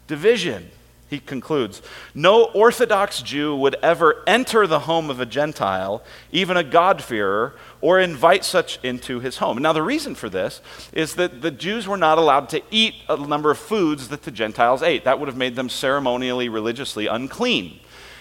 division. 0.08 0.70
He 1.10 1.20
concludes 1.20 1.82
No 2.14 2.46
Orthodox 2.46 3.22
Jew 3.22 3.56
would 3.56 3.76
ever 3.82 4.24
enter 4.28 4.68
the 4.68 4.80
home 4.80 5.10
of 5.10 5.22
a 5.22 5.26
Gentile, 5.26 6.04
even 6.32 6.58
a 6.58 6.64
God-fearer, 6.64 7.56
or 7.80 8.00
invite 8.00 8.44
such 8.44 8.78
into 8.84 9.20
his 9.20 9.38
home. 9.38 9.58
Now, 9.60 9.72
the 9.72 9.82
reason 9.84 10.16
for 10.16 10.28
this 10.30 10.62
is 10.92 11.16
that 11.16 11.42
the 11.42 11.52
Jews 11.52 11.88
were 11.88 11.98
not 11.98 12.18
allowed 12.18 12.50
to 12.50 12.62
eat 12.72 12.96
a 13.08 13.16
number 13.16 13.52
of 13.52 13.58
foods 13.58 14.10
that 14.10 14.24
the 14.24 14.32
Gentiles 14.32 14.84
ate. 14.84 15.06
That 15.06 15.20
would 15.20 15.30
have 15.30 15.38
made 15.38 15.56
them 15.56 15.70
ceremonially, 15.70 16.50
religiously 16.50 17.08
unclean. 17.08 17.80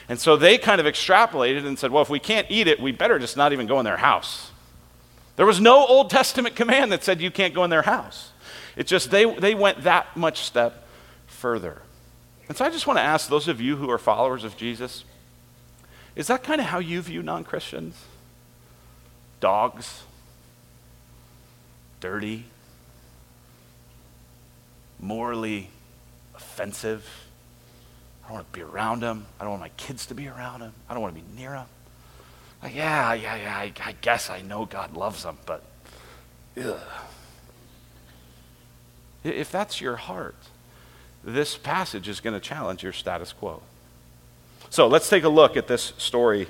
And 0.08 0.20
so 0.20 0.36
they 0.36 0.56
kind 0.56 0.80
of 0.80 0.86
extrapolated 0.86 1.66
and 1.66 1.76
said, 1.76 1.90
well, 1.90 2.02
if 2.02 2.10
we 2.10 2.20
can't 2.20 2.46
eat 2.48 2.68
it, 2.68 2.78
we 2.80 2.92
better 2.92 3.18
just 3.18 3.36
not 3.36 3.52
even 3.52 3.66
go 3.66 3.80
in 3.80 3.84
their 3.84 3.96
house. 3.96 4.52
There 5.34 5.46
was 5.46 5.60
no 5.60 5.84
Old 5.84 6.08
Testament 6.08 6.54
command 6.54 6.92
that 6.92 7.02
said 7.02 7.20
you 7.20 7.32
can't 7.32 7.52
go 7.52 7.64
in 7.64 7.70
their 7.70 7.82
house. 7.82 8.30
It's 8.76 8.88
just 8.88 9.10
they, 9.10 9.24
they 9.24 9.56
went 9.56 9.82
that 9.82 10.16
much 10.16 10.42
step 10.42 10.86
further. 11.26 11.82
And 12.48 12.56
so 12.56 12.64
I 12.64 12.70
just 12.70 12.86
want 12.86 12.98
to 12.98 13.02
ask 13.02 13.28
those 13.28 13.48
of 13.48 13.60
you 13.60 13.76
who 13.76 13.90
are 13.90 13.98
followers 13.98 14.44
of 14.44 14.56
Jesus 14.56 15.04
is 16.16 16.28
that 16.28 16.42
kind 16.42 16.62
of 16.62 16.68
how 16.68 16.78
you 16.78 17.02
view 17.02 17.22
non 17.22 17.44
Christians? 17.44 17.94
Dogs? 19.38 20.02
Dirty? 22.00 22.46
Morally 24.98 25.68
offensive? 26.34 27.06
I 28.24 28.28
don't 28.28 28.36
want 28.36 28.52
to 28.52 28.58
be 28.58 28.64
around 28.64 29.00
them. 29.00 29.26
I 29.38 29.44
don't 29.44 29.50
want 29.50 29.62
my 29.62 29.68
kids 29.76 30.06
to 30.06 30.14
be 30.14 30.26
around 30.26 30.60
them. 30.60 30.72
I 30.88 30.94
don't 30.94 31.02
want 31.02 31.14
to 31.14 31.20
be 31.20 31.26
near 31.36 31.50
them. 31.50 31.66
Like, 32.62 32.74
yeah, 32.74 33.12
yeah, 33.12 33.36
yeah, 33.36 33.56
I, 33.56 33.72
I 33.84 33.92
guess 34.00 34.30
I 34.30 34.40
know 34.40 34.64
God 34.64 34.96
loves 34.96 35.22
them, 35.22 35.36
but 35.44 35.62
ugh. 36.58 36.80
If 39.22 39.52
that's 39.52 39.80
your 39.82 39.96
heart, 39.96 40.36
this 41.26 41.56
passage 41.56 42.08
is 42.08 42.20
going 42.20 42.34
to 42.34 42.40
challenge 42.40 42.84
your 42.84 42.92
status 42.92 43.32
quo. 43.32 43.60
So 44.70 44.86
let's 44.86 45.08
take 45.08 45.24
a 45.24 45.28
look 45.28 45.56
at 45.56 45.66
this 45.66 45.92
story 45.98 46.46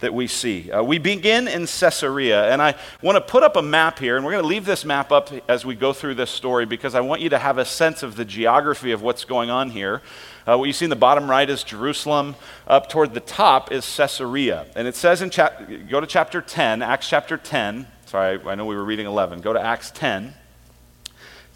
that 0.00 0.12
we 0.14 0.26
see. 0.26 0.70
Uh, 0.70 0.82
we 0.82 0.98
begin 0.98 1.48
in 1.48 1.62
Caesarea, 1.66 2.52
and 2.52 2.62
I 2.62 2.76
want 3.02 3.16
to 3.16 3.20
put 3.20 3.42
up 3.42 3.56
a 3.56 3.62
map 3.62 3.98
here, 3.98 4.16
and 4.16 4.24
we're 4.24 4.32
going 4.32 4.44
to 4.44 4.48
leave 4.48 4.64
this 4.64 4.84
map 4.84 5.10
up 5.10 5.30
as 5.48 5.64
we 5.64 5.74
go 5.74 5.92
through 5.92 6.14
this 6.14 6.30
story 6.30 6.66
because 6.66 6.94
I 6.94 7.00
want 7.00 7.20
you 7.20 7.30
to 7.30 7.38
have 7.38 7.58
a 7.58 7.64
sense 7.64 8.02
of 8.02 8.16
the 8.16 8.24
geography 8.24 8.92
of 8.92 9.02
what's 9.02 9.24
going 9.24 9.50
on 9.50 9.70
here. 9.70 10.02
Uh, 10.46 10.56
what 10.56 10.66
you 10.66 10.72
see 10.72 10.84
in 10.84 10.90
the 10.90 10.96
bottom 10.96 11.28
right 11.28 11.48
is 11.48 11.64
Jerusalem. 11.64 12.36
Up 12.66 12.88
toward 12.88 13.14
the 13.14 13.20
top 13.20 13.72
is 13.72 13.84
Caesarea. 13.96 14.66
And 14.76 14.86
it 14.86 14.94
says 14.94 15.20
in, 15.20 15.30
chap- 15.30 15.62
go 15.88 16.00
to 16.00 16.06
chapter 16.06 16.40
10, 16.40 16.82
Acts 16.82 17.08
chapter 17.08 17.36
10. 17.36 17.86
Sorry, 18.06 18.40
I 18.46 18.54
know 18.54 18.66
we 18.66 18.76
were 18.76 18.84
reading 18.84 19.06
11. 19.06 19.40
Go 19.40 19.52
to 19.52 19.60
Acts 19.60 19.90
10. 19.90 20.34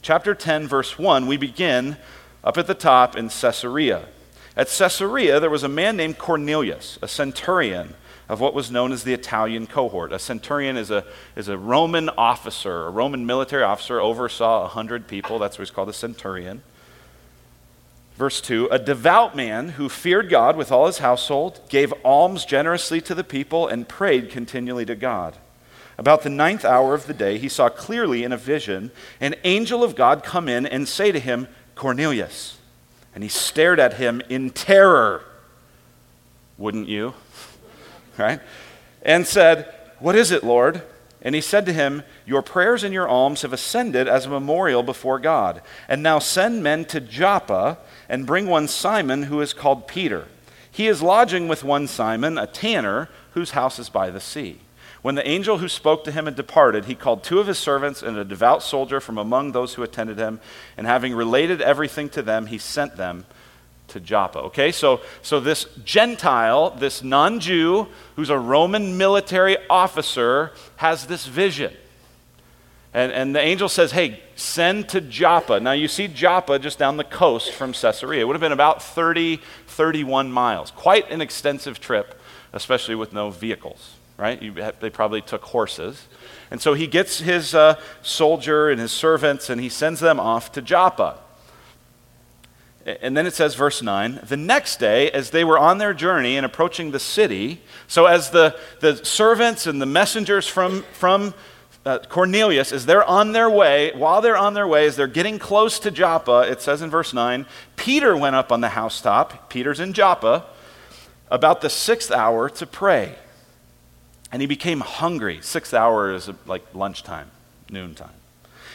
Chapter 0.02 0.34
10, 0.34 0.66
verse 0.66 0.98
1, 0.98 1.28
we 1.28 1.36
begin 1.36 1.96
up 2.44 2.58
at 2.58 2.66
the 2.66 2.74
top 2.74 3.16
in 3.16 3.28
Caesarea. 3.28 4.06
At 4.56 4.68
Caesarea, 4.68 5.40
there 5.40 5.50
was 5.50 5.62
a 5.62 5.68
man 5.68 5.96
named 5.96 6.18
Cornelius, 6.18 6.98
a 7.00 7.08
centurion 7.08 7.94
of 8.28 8.40
what 8.40 8.54
was 8.54 8.70
known 8.70 8.92
as 8.92 9.04
the 9.04 9.12
Italian 9.12 9.66
cohort. 9.66 10.12
A 10.12 10.18
centurion 10.18 10.76
is 10.76 10.90
a, 10.90 11.04
is 11.36 11.48
a 11.48 11.58
Roman 11.58 12.08
officer, 12.10 12.86
a 12.86 12.90
Roman 12.90 13.26
military 13.26 13.62
officer, 13.62 14.00
oversaw 14.00 14.62
100 14.62 15.06
people. 15.06 15.38
That's 15.38 15.58
what 15.58 15.66
he's 15.66 15.74
called 15.74 15.88
a 15.88 15.94
centurion. 15.94 16.62
Verse 18.16 18.40
2 18.40 18.68
A 18.70 18.78
devout 18.78 19.34
man 19.34 19.70
who 19.70 19.88
feared 19.88 20.28
God 20.28 20.56
with 20.56 20.70
all 20.70 20.86
his 20.86 20.98
household, 20.98 21.60
gave 21.68 21.92
alms 22.04 22.44
generously 22.44 23.00
to 23.02 23.14
the 23.14 23.24
people, 23.24 23.66
and 23.68 23.88
prayed 23.88 24.30
continually 24.30 24.84
to 24.86 24.94
God. 24.94 25.36
About 25.98 26.22
the 26.22 26.30
ninth 26.30 26.64
hour 26.64 26.94
of 26.94 27.06
the 27.06 27.14
day, 27.14 27.38
he 27.38 27.48
saw 27.48 27.68
clearly 27.68 28.24
in 28.24 28.32
a 28.32 28.36
vision 28.36 28.90
an 29.20 29.34
angel 29.44 29.84
of 29.84 29.94
God 29.94 30.24
come 30.24 30.48
in 30.48 30.66
and 30.66 30.88
say 30.88 31.12
to 31.12 31.20
him, 31.20 31.48
Cornelius. 31.82 32.58
And 33.12 33.24
he 33.24 33.28
stared 33.28 33.80
at 33.80 33.94
him 33.94 34.22
in 34.28 34.50
terror. 34.50 35.24
Wouldn't 36.56 36.88
you? 36.88 37.14
Right? 38.18 38.40
And 39.00 39.26
said, 39.26 39.72
What 39.98 40.14
is 40.14 40.30
it, 40.30 40.44
Lord? 40.44 40.82
And 41.22 41.34
he 41.34 41.40
said 41.40 41.64
to 41.64 41.72
him, 41.72 42.02
Your 42.26 42.42
prayers 42.42 42.84
and 42.84 42.92
your 42.92 43.08
alms 43.08 43.40
have 43.40 43.54
ascended 43.54 44.06
as 44.06 44.26
a 44.26 44.30
memorial 44.30 44.82
before 44.82 45.18
God. 45.18 45.62
And 45.88 46.02
now 46.02 46.18
send 46.18 46.62
men 46.62 46.84
to 46.86 47.00
Joppa 47.00 47.78
and 48.10 48.26
bring 48.26 48.46
one 48.46 48.68
Simon 48.68 49.24
who 49.24 49.40
is 49.40 49.54
called 49.54 49.88
Peter. 49.88 50.28
He 50.70 50.88
is 50.88 51.00
lodging 51.00 51.48
with 51.48 51.64
one 51.64 51.86
Simon, 51.86 52.36
a 52.36 52.46
tanner, 52.46 53.08
whose 53.30 53.52
house 53.52 53.78
is 53.78 53.88
by 53.88 54.10
the 54.10 54.20
sea. 54.20 54.60
When 55.02 55.16
the 55.16 55.28
angel 55.28 55.58
who 55.58 55.68
spoke 55.68 56.04
to 56.04 56.12
him 56.12 56.26
had 56.26 56.36
departed, 56.36 56.84
he 56.84 56.94
called 56.94 57.24
two 57.24 57.40
of 57.40 57.48
his 57.48 57.58
servants 57.58 58.02
and 58.02 58.16
a 58.16 58.24
devout 58.24 58.62
soldier 58.62 59.00
from 59.00 59.18
among 59.18 59.50
those 59.50 59.74
who 59.74 59.82
attended 59.82 60.16
him, 60.16 60.40
and 60.76 60.86
having 60.86 61.12
related 61.14 61.60
everything 61.60 62.08
to 62.10 62.22
them, 62.22 62.46
he 62.46 62.56
sent 62.56 62.96
them 62.96 63.26
to 63.88 63.98
Joppa. 63.98 64.38
Okay, 64.38 64.70
so, 64.70 65.00
so 65.20 65.40
this 65.40 65.66
Gentile, 65.84 66.70
this 66.70 67.02
non 67.02 67.40
Jew, 67.40 67.88
who's 68.14 68.30
a 68.30 68.38
Roman 68.38 68.96
military 68.96 69.56
officer, 69.68 70.52
has 70.76 71.06
this 71.06 71.26
vision. 71.26 71.74
And, 72.94 73.10
and 73.10 73.34
the 73.34 73.40
angel 73.40 73.68
says, 73.68 73.90
Hey, 73.90 74.22
send 74.36 74.88
to 74.90 75.00
Joppa. 75.00 75.58
Now, 75.58 75.72
you 75.72 75.88
see 75.88 76.06
Joppa 76.06 76.60
just 76.60 76.78
down 76.78 76.96
the 76.96 77.04
coast 77.04 77.52
from 77.52 77.72
Caesarea. 77.72 78.20
It 78.20 78.24
would 78.24 78.34
have 78.34 78.40
been 78.40 78.52
about 78.52 78.82
30, 78.82 79.40
31 79.66 80.30
miles. 80.30 80.70
Quite 80.70 81.10
an 81.10 81.20
extensive 81.20 81.80
trip, 81.80 82.20
especially 82.52 82.94
with 82.94 83.12
no 83.12 83.30
vehicles 83.30 83.96
right? 84.16 84.40
You, 84.40 84.54
they 84.80 84.90
probably 84.90 85.20
took 85.20 85.42
horses. 85.42 86.06
And 86.50 86.60
so 86.60 86.74
he 86.74 86.86
gets 86.86 87.18
his 87.18 87.54
uh, 87.54 87.80
soldier 88.02 88.68
and 88.68 88.80
his 88.80 88.92
servants 88.92 89.50
and 89.50 89.60
he 89.60 89.68
sends 89.68 90.00
them 90.00 90.20
off 90.20 90.52
to 90.52 90.62
Joppa. 90.62 91.18
And 92.84 93.16
then 93.16 93.26
it 93.26 93.34
says, 93.34 93.54
verse 93.54 93.80
9, 93.80 94.20
the 94.24 94.36
next 94.36 94.78
day, 94.78 95.08
as 95.12 95.30
they 95.30 95.44
were 95.44 95.58
on 95.58 95.78
their 95.78 95.94
journey 95.94 96.36
and 96.36 96.44
approaching 96.44 96.90
the 96.90 96.98
city, 96.98 97.60
so 97.86 98.06
as 98.06 98.30
the, 98.30 98.58
the 98.80 99.04
servants 99.04 99.68
and 99.68 99.80
the 99.80 99.86
messengers 99.86 100.48
from, 100.48 100.82
from 100.92 101.32
uh, 101.86 102.00
Cornelius, 102.08 102.72
as 102.72 102.84
they're 102.84 103.04
on 103.04 103.32
their 103.32 103.48
way, 103.48 103.92
while 103.94 104.20
they're 104.20 104.36
on 104.36 104.54
their 104.54 104.66
way, 104.66 104.86
as 104.86 104.96
they're 104.96 105.06
getting 105.06 105.38
close 105.38 105.78
to 105.78 105.92
Joppa, 105.92 106.40
it 106.50 106.60
says 106.60 106.82
in 106.82 106.90
verse 106.90 107.14
9, 107.14 107.46
Peter 107.76 108.16
went 108.16 108.34
up 108.34 108.50
on 108.50 108.60
the 108.60 108.70
housetop, 108.70 109.48
Peter's 109.48 109.78
in 109.78 109.92
Joppa, 109.92 110.44
about 111.30 111.60
the 111.60 111.70
sixth 111.70 112.10
hour 112.10 112.48
to 112.48 112.66
pray. 112.66 113.14
And 114.32 114.40
he 114.40 114.46
became 114.46 114.80
hungry. 114.80 115.38
Six 115.42 115.74
hours 115.74 116.28
is 116.28 116.34
like 116.46 116.62
lunchtime, 116.74 117.30
noontime. 117.70 118.14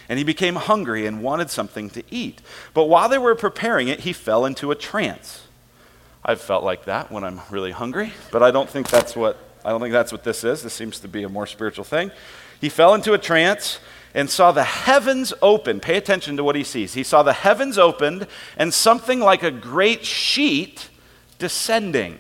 And 0.08 0.18
he 0.18 0.24
became 0.24 0.56
hungry 0.56 1.06
and 1.06 1.22
wanted 1.22 1.50
something 1.50 1.90
to 1.90 2.04
eat. 2.10 2.42
But 2.74 2.86
while 2.86 3.10
they 3.10 3.18
were 3.18 3.36
preparing 3.36 3.88
it, 3.90 4.02
he 4.02 4.14
fell 4.14 4.46
into 4.46 4.72
a 4.72 4.76
trance. 4.76 5.44
I've 6.24 6.40
felt 6.40 6.64
like 6.64 6.86
that 6.86 7.12
when 7.12 7.24
I'm 7.24 7.42
really 7.50 7.72
hungry, 7.72 8.14
but 8.32 8.44
I 8.44 8.52
don't 8.52 8.70
think 8.70 8.90
that's 8.90 9.16
what 9.16 9.38
I 9.66 9.72
don't 9.72 9.82
think 9.82 9.92
that's 9.92 10.12
what 10.12 10.24
this 10.24 10.44
is. 10.46 10.64
This 10.64 10.74
seems 10.74 11.00
to 11.02 11.08
be 11.10 11.24
a 11.24 11.30
more 11.30 11.46
spiritual 11.46 11.84
thing. 11.84 12.12
He 12.62 12.70
fell 12.70 12.94
into 12.94 13.14
a 13.14 13.18
trance 13.18 13.80
and 14.14 14.30
saw 14.30 14.52
the 14.52 14.64
heavens 14.64 15.34
open. 15.42 15.80
Pay 15.80 15.98
attention 15.98 16.38
to 16.38 16.44
what 16.44 16.56
he 16.56 16.64
sees. 16.64 16.94
He 16.94 17.04
saw 17.04 17.22
the 17.22 17.34
heavens 17.34 17.78
opened 17.78 18.28
and 18.58 18.74
something 18.74 19.20
like 19.20 19.44
a 19.44 19.52
great 19.52 20.06
sheet 20.06 20.90
descending 21.38 22.18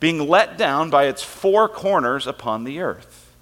being 0.00 0.28
let 0.28 0.58
down 0.58 0.90
by 0.90 1.04
its 1.04 1.22
four 1.22 1.68
corners 1.68 2.26
upon 2.26 2.64
the 2.64 2.80
earth. 2.80 3.34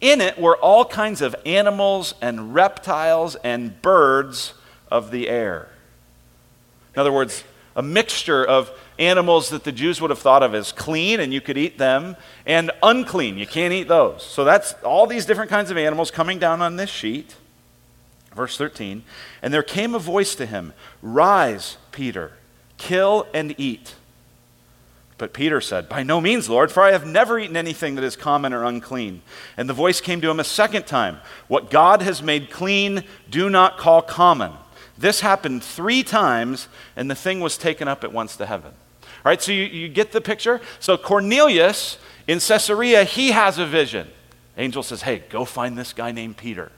In 0.00 0.20
it 0.20 0.38
were 0.38 0.56
all 0.56 0.84
kinds 0.84 1.20
of 1.20 1.36
animals 1.44 2.14
and 2.20 2.54
reptiles 2.54 3.36
and 3.36 3.80
birds 3.82 4.54
of 4.90 5.10
the 5.10 5.28
air. 5.28 5.68
In 6.94 7.00
other 7.00 7.12
words, 7.12 7.44
a 7.76 7.82
mixture 7.82 8.44
of 8.44 8.70
animals 8.98 9.50
that 9.50 9.64
the 9.64 9.72
Jews 9.72 10.00
would 10.00 10.10
have 10.10 10.18
thought 10.18 10.42
of 10.42 10.54
as 10.54 10.72
clean 10.72 11.20
and 11.20 11.32
you 11.32 11.40
could 11.40 11.56
eat 11.56 11.78
them, 11.78 12.16
and 12.44 12.70
unclean. 12.82 13.38
You 13.38 13.46
can't 13.46 13.72
eat 13.72 13.88
those. 13.88 14.22
So 14.22 14.44
that's 14.44 14.74
all 14.84 15.06
these 15.06 15.26
different 15.26 15.50
kinds 15.50 15.70
of 15.70 15.76
animals 15.76 16.10
coming 16.10 16.38
down 16.38 16.60
on 16.60 16.76
this 16.76 16.90
sheet. 16.90 17.36
Verse 18.34 18.56
13. 18.56 19.02
And 19.42 19.52
there 19.52 19.62
came 19.62 19.94
a 19.94 19.98
voice 19.98 20.34
to 20.36 20.46
him 20.46 20.72
Rise, 21.02 21.78
Peter, 21.92 22.32
kill 22.76 23.26
and 23.32 23.54
eat. 23.58 23.94
But 25.20 25.34
Peter 25.34 25.60
said, 25.60 25.86
By 25.86 26.02
no 26.02 26.18
means, 26.18 26.48
Lord, 26.48 26.72
for 26.72 26.82
I 26.82 26.92
have 26.92 27.06
never 27.06 27.38
eaten 27.38 27.54
anything 27.54 27.94
that 27.96 28.04
is 28.04 28.16
common 28.16 28.54
or 28.54 28.64
unclean. 28.64 29.20
And 29.58 29.68
the 29.68 29.74
voice 29.74 30.00
came 30.00 30.22
to 30.22 30.30
him 30.30 30.40
a 30.40 30.44
second 30.44 30.86
time 30.86 31.18
What 31.46 31.68
God 31.68 32.00
has 32.00 32.22
made 32.22 32.50
clean, 32.50 33.04
do 33.28 33.50
not 33.50 33.76
call 33.76 34.00
common. 34.00 34.52
This 34.96 35.20
happened 35.20 35.62
three 35.62 36.02
times, 36.02 36.68
and 36.96 37.10
the 37.10 37.14
thing 37.14 37.40
was 37.40 37.58
taken 37.58 37.86
up 37.86 38.02
at 38.02 38.14
once 38.14 38.34
to 38.36 38.46
heaven. 38.46 38.72
All 39.02 39.08
right, 39.26 39.42
so 39.42 39.52
you, 39.52 39.64
you 39.64 39.88
get 39.90 40.12
the 40.12 40.22
picture? 40.22 40.58
So 40.78 40.96
Cornelius 40.96 41.98
in 42.26 42.38
Caesarea, 42.40 43.04
he 43.04 43.32
has 43.32 43.58
a 43.58 43.66
vision. 43.66 44.08
Angel 44.56 44.82
says, 44.82 45.02
Hey, 45.02 45.22
go 45.28 45.44
find 45.44 45.76
this 45.76 45.92
guy 45.92 46.12
named 46.12 46.38
Peter. 46.38 46.72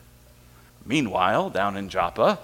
Meanwhile, 0.84 1.50
down 1.50 1.76
in 1.76 1.88
Joppa, 1.88 2.40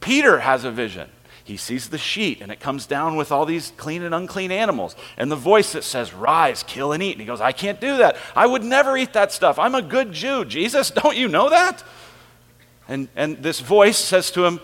Peter 0.00 0.38
has 0.38 0.62
a 0.62 0.70
vision. 0.70 1.10
He 1.44 1.58
sees 1.58 1.90
the 1.90 1.98
sheet 1.98 2.40
and 2.40 2.50
it 2.50 2.58
comes 2.58 2.86
down 2.86 3.16
with 3.16 3.30
all 3.30 3.44
these 3.44 3.72
clean 3.76 4.02
and 4.02 4.14
unclean 4.14 4.50
animals. 4.50 4.96
And 5.18 5.30
the 5.30 5.36
voice 5.36 5.72
that 5.72 5.84
says, 5.84 6.14
Rise, 6.14 6.62
kill, 6.62 6.92
and 6.92 7.02
eat. 7.02 7.12
And 7.12 7.20
he 7.20 7.26
goes, 7.26 7.42
I 7.42 7.52
can't 7.52 7.80
do 7.80 7.98
that. 7.98 8.16
I 8.34 8.46
would 8.46 8.64
never 8.64 8.96
eat 8.96 9.12
that 9.12 9.30
stuff. 9.30 9.58
I'm 9.58 9.74
a 9.74 9.82
good 9.82 10.12
Jew. 10.12 10.46
Jesus, 10.46 10.90
don't 11.02 11.16
you 11.16 11.28
know 11.28 11.50
that? 11.50 11.84
And, 12.88 13.08
and 13.14 13.42
this 13.42 13.60
voice 13.60 13.98
says 13.98 14.30
to 14.32 14.46
him, 14.46 14.58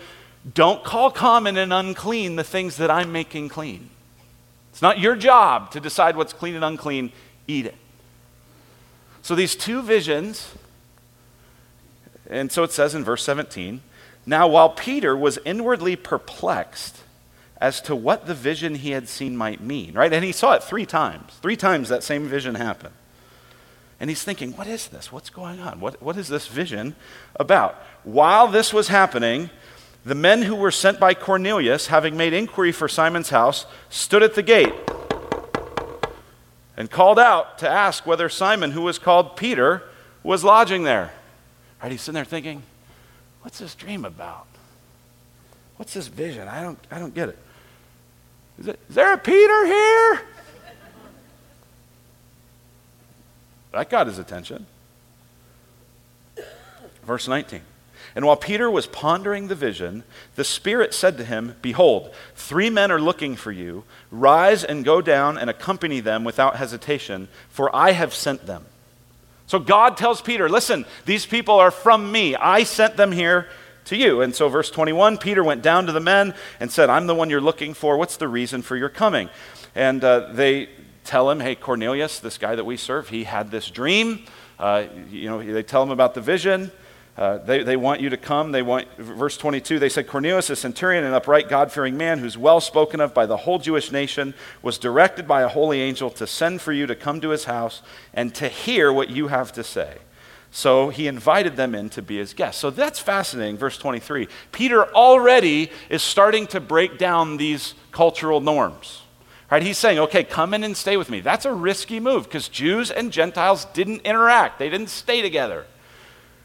Don't 0.55 0.83
call 0.83 1.11
common 1.11 1.55
and 1.55 1.71
unclean 1.71 2.35
the 2.35 2.43
things 2.43 2.77
that 2.77 2.89
I'm 2.89 3.11
making 3.11 3.49
clean. 3.49 3.91
It's 4.71 4.81
not 4.81 4.99
your 4.99 5.15
job 5.15 5.69
to 5.71 5.79
decide 5.79 6.15
what's 6.15 6.33
clean 6.33 6.55
and 6.55 6.65
unclean. 6.65 7.11
Eat 7.47 7.67
it. 7.67 7.75
So 9.21 9.35
these 9.35 9.55
two 9.55 9.83
visions, 9.83 10.55
and 12.27 12.51
so 12.51 12.63
it 12.63 12.71
says 12.71 12.95
in 12.95 13.03
verse 13.03 13.23
17 13.23 13.81
Now, 14.31 14.47
while 14.47 14.69
Peter 14.69 15.13
was 15.13 15.39
inwardly 15.43 15.97
perplexed 15.97 17.03
as 17.59 17.81
to 17.81 17.93
what 17.93 18.27
the 18.27 18.33
vision 18.33 18.75
he 18.75 18.91
had 18.91 19.09
seen 19.09 19.35
might 19.35 19.59
mean, 19.59 19.93
right? 19.93 20.13
And 20.13 20.23
he 20.23 20.31
saw 20.31 20.53
it 20.53 20.63
three 20.63 20.85
times. 20.85 21.33
Three 21.41 21.57
times 21.57 21.89
that 21.89 22.01
same 22.01 22.29
vision 22.29 22.55
happened. 22.55 22.93
And 23.99 24.09
he's 24.09 24.23
thinking, 24.23 24.53
what 24.53 24.67
is 24.67 24.87
this? 24.87 25.11
What's 25.11 25.29
going 25.29 25.59
on? 25.59 25.81
What, 25.81 26.01
what 26.01 26.15
is 26.15 26.29
this 26.29 26.47
vision 26.47 26.95
about? 27.35 27.75
While 28.05 28.47
this 28.47 28.71
was 28.71 28.87
happening, 28.87 29.49
the 30.05 30.15
men 30.15 30.43
who 30.43 30.55
were 30.55 30.71
sent 30.71 30.97
by 30.97 31.13
Cornelius, 31.13 31.87
having 31.87 32.15
made 32.15 32.31
inquiry 32.31 32.71
for 32.71 32.87
Simon's 32.87 33.31
house, 33.31 33.65
stood 33.89 34.23
at 34.23 34.35
the 34.35 34.43
gate 34.43 34.73
and 36.77 36.89
called 36.89 37.19
out 37.19 37.57
to 37.57 37.69
ask 37.69 38.07
whether 38.07 38.29
Simon, 38.29 38.71
who 38.71 38.83
was 38.83 38.97
called 38.97 39.35
Peter, 39.35 39.83
was 40.23 40.45
lodging 40.45 40.83
there. 40.83 41.11
Right? 41.83 41.91
He's 41.91 41.99
sitting 41.99 42.15
there 42.15 42.23
thinking, 42.23 42.63
what's 43.41 43.59
this 43.59 43.75
dream 43.75 44.05
about? 44.05 44.47
What's 45.77 45.93
this 45.93 46.07
vision? 46.07 46.47
I 46.47 46.61
don't, 46.61 46.79
I 46.91 46.99
don't 46.99 47.13
get 47.13 47.29
it. 47.29 47.37
Is, 48.59 48.67
it, 48.67 48.79
is 48.89 48.95
there 48.95 49.13
a 49.13 49.17
Peter 49.17 49.65
here? 49.65 50.21
That 53.71 53.89
got 53.89 54.07
his 54.07 54.19
attention. 54.19 54.65
Verse 57.03 57.27
19. 57.27 57.61
And 58.13 58.25
while 58.25 58.35
Peter 58.35 58.69
was 58.69 58.87
pondering 58.87 59.47
the 59.47 59.55
vision, 59.55 60.03
the 60.35 60.43
Spirit 60.43 60.93
said 60.93 61.17
to 61.17 61.25
him, 61.25 61.55
Behold, 61.61 62.13
three 62.35 62.69
men 62.69 62.91
are 62.91 62.99
looking 62.99 63.35
for 63.35 63.51
you. 63.51 63.85
Rise 64.11 64.63
and 64.63 64.83
go 64.83 65.01
down 65.01 65.37
and 65.37 65.49
accompany 65.49 66.01
them 66.01 66.23
without 66.23 66.57
hesitation, 66.57 67.29
for 67.49 67.73
I 67.73 67.91
have 67.91 68.13
sent 68.13 68.45
them. 68.45 68.65
So 69.51 69.59
God 69.59 69.97
tells 69.97 70.21
Peter, 70.21 70.47
Listen, 70.47 70.85
these 71.03 71.25
people 71.25 71.55
are 71.55 71.71
from 71.71 72.09
me. 72.09 72.37
I 72.37 72.63
sent 72.63 72.95
them 72.95 73.11
here 73.11 73.49
to 73.83 73.97
you. 73.97 74.21
And 74.21 74.33
so, 74.33 74.47
verse 74.47 74.71
21 74.71 75.17
Peter 75.17 75.43
went 75.43 75.61
down 75.61 75.87
to 75.87 75.91
the 75.91 75.99
men 75.99 76.33
and 76.61 76.71
said, 76.71 76.89
I'm 76.89 77.05
the 77.05 77.13
one 77.13 77.29
you're 77.29 77.41
looking 77.41 77.73
for. 77.73 77.97
What's 77.97 78.15
the 78.15 78.29
reason 78.29 78.61
for 78.61 78.77
your 78.77 78.87
coming? 78.87 79.29
And 79.75 80.05
uh, 80.05 80.31
they 80.31 80.69
tell 81.03 81.29
him, 81.29 81.41
Hey, 81.41 81.55
Cornelius, 81.55 82.21
this 82.21 82.37
guy 82.37 82.55
that 82.55 82.63
we 82.63 82.77
serve, 82.77 83.09
he 83.09 83.25
had 83.25 83.51
this 83.51 83.69
dream. 83.69 84.23
Uh, 84.57 84.85
you 85.09 85.29
know, 85.29 85.43
they 85.43 85.63
tell 85.63 85.83
him 85.83 85.91
about 85.91 86.13
the 86.13 86.21
vision. 86.21 86.71
Uh, 87.21 87.37
they, 87.37 87.61
they 87.61 87.77
want 87.77 88.01
you 88.01 88.09
to 88.09 88.17
come. 88.17 88.51
They 88.51 88.63
want, 88.63 88.87
verse 88.97 89.37
22, 89.37 89.77
they 89.77 89.89
said, 89.89 90.07
Cornelius, 90.07 90.49
a 90.49 90.55
centurion, 90.55 91.03
an 91.03 91.13
upright, 91.13 91.49
God 91.49 91.71
fearing 91.71 91.95
man 91.95 92.17
who's 92.17 92.35
well 92.35 92.59
spoken 92.59 92.99
of 92.99 93.13
by 93.13 93.27
the 93.27 93.37
whole 93.37 93.59
Jewish 93.59 93.91
nation, 93.91 94.33
was 94.63 94.79
directed 94.79 95.27
by 95.27 95.43
a 95.43 95.47
holy 95.47 95.81
angel 95.81 96.09
to 96.09 96.25
send 96.25 96.61
for 96.61 96.73
you 96.73 96.87
to 96.87 96.95
come 96.95 97.21
to 97.21 97.29
his 97.29 97.43
house 97.43 97.83
and 98.11 98.33
to 98.33 98.47
hear 98.47 98.91
what 98.91 99.11
you 99.11 99.27
have 99.27 99.51
to 99.51 99.63
say. 99.63 99.99
So 100.49 100.89
he 100.89 101.05
invited 101.05 101.57
them 101.57 101.75
in 101.75 101.91
to 101.91 102.01
be 102.01 102.17
his 102.17 102.33
guests. 102.33 102.59
So 102.59 102.71
that's 102.71 102.97
fascinating. 102.99 103.55
Verse 103.55 103.77
23. 103.77 104.27
Peter 104.51 104.91
already 104.91 105.69
is 105.91 106.01
starting 106.01 106.47
to 106.47 106.59
break 106.59 106.97
down 106.97 107.37
these 107.37 107.75
cultural 107.91 108.41
norms. 108.41 109.03
Right? 109.51 109.61
He's 109.61 109.77
saying, 109.77 109.99
okay, 109.99 110.23
come 110.23 110.55
in 110.55 110.63
and 110.63 110.75
stay 110.75 110.97
with 110.97 111.11
me. 111.11 111.21
That's 111.21 111.45
a 111.45 111.53
risky 111.53 111.99
move 111.99 112.23
because 112.23 112.49
Jews 112.49 112.89
and 112.89 113.11
Gentiles 113.11 113.65
didn't 113.73 114.01
interact, 114.07 114.57
they 114.57 114.69
didn't 114.71 114.89
stay 114.89 115.21
together. 115.21 115.67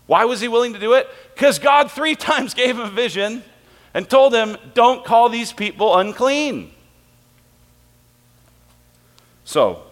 Why 0.07 0.25
was 0.25 0.41
he 0.41 0.49
willing 0.49 0.73
to 0.73 0.79
do 0.79 0.95
it? 0.95 1.09
Because 1.35 1.59
God 1.59 1.91
three 1.91 2.15
times 2.17 2.55
gave 2.55 2.77
him 2.77 2.81
a 2.81 2.91
vision 2.91 3.43
and 3.95 4.09
told 4.09 4.35
him, 4.35 4.57
don't 4.75 5.05
call 5.05 5.29
these 5.29 5.53
people 5.53 5.97
unclean. 5.97 6.71
So, 9.45 9.83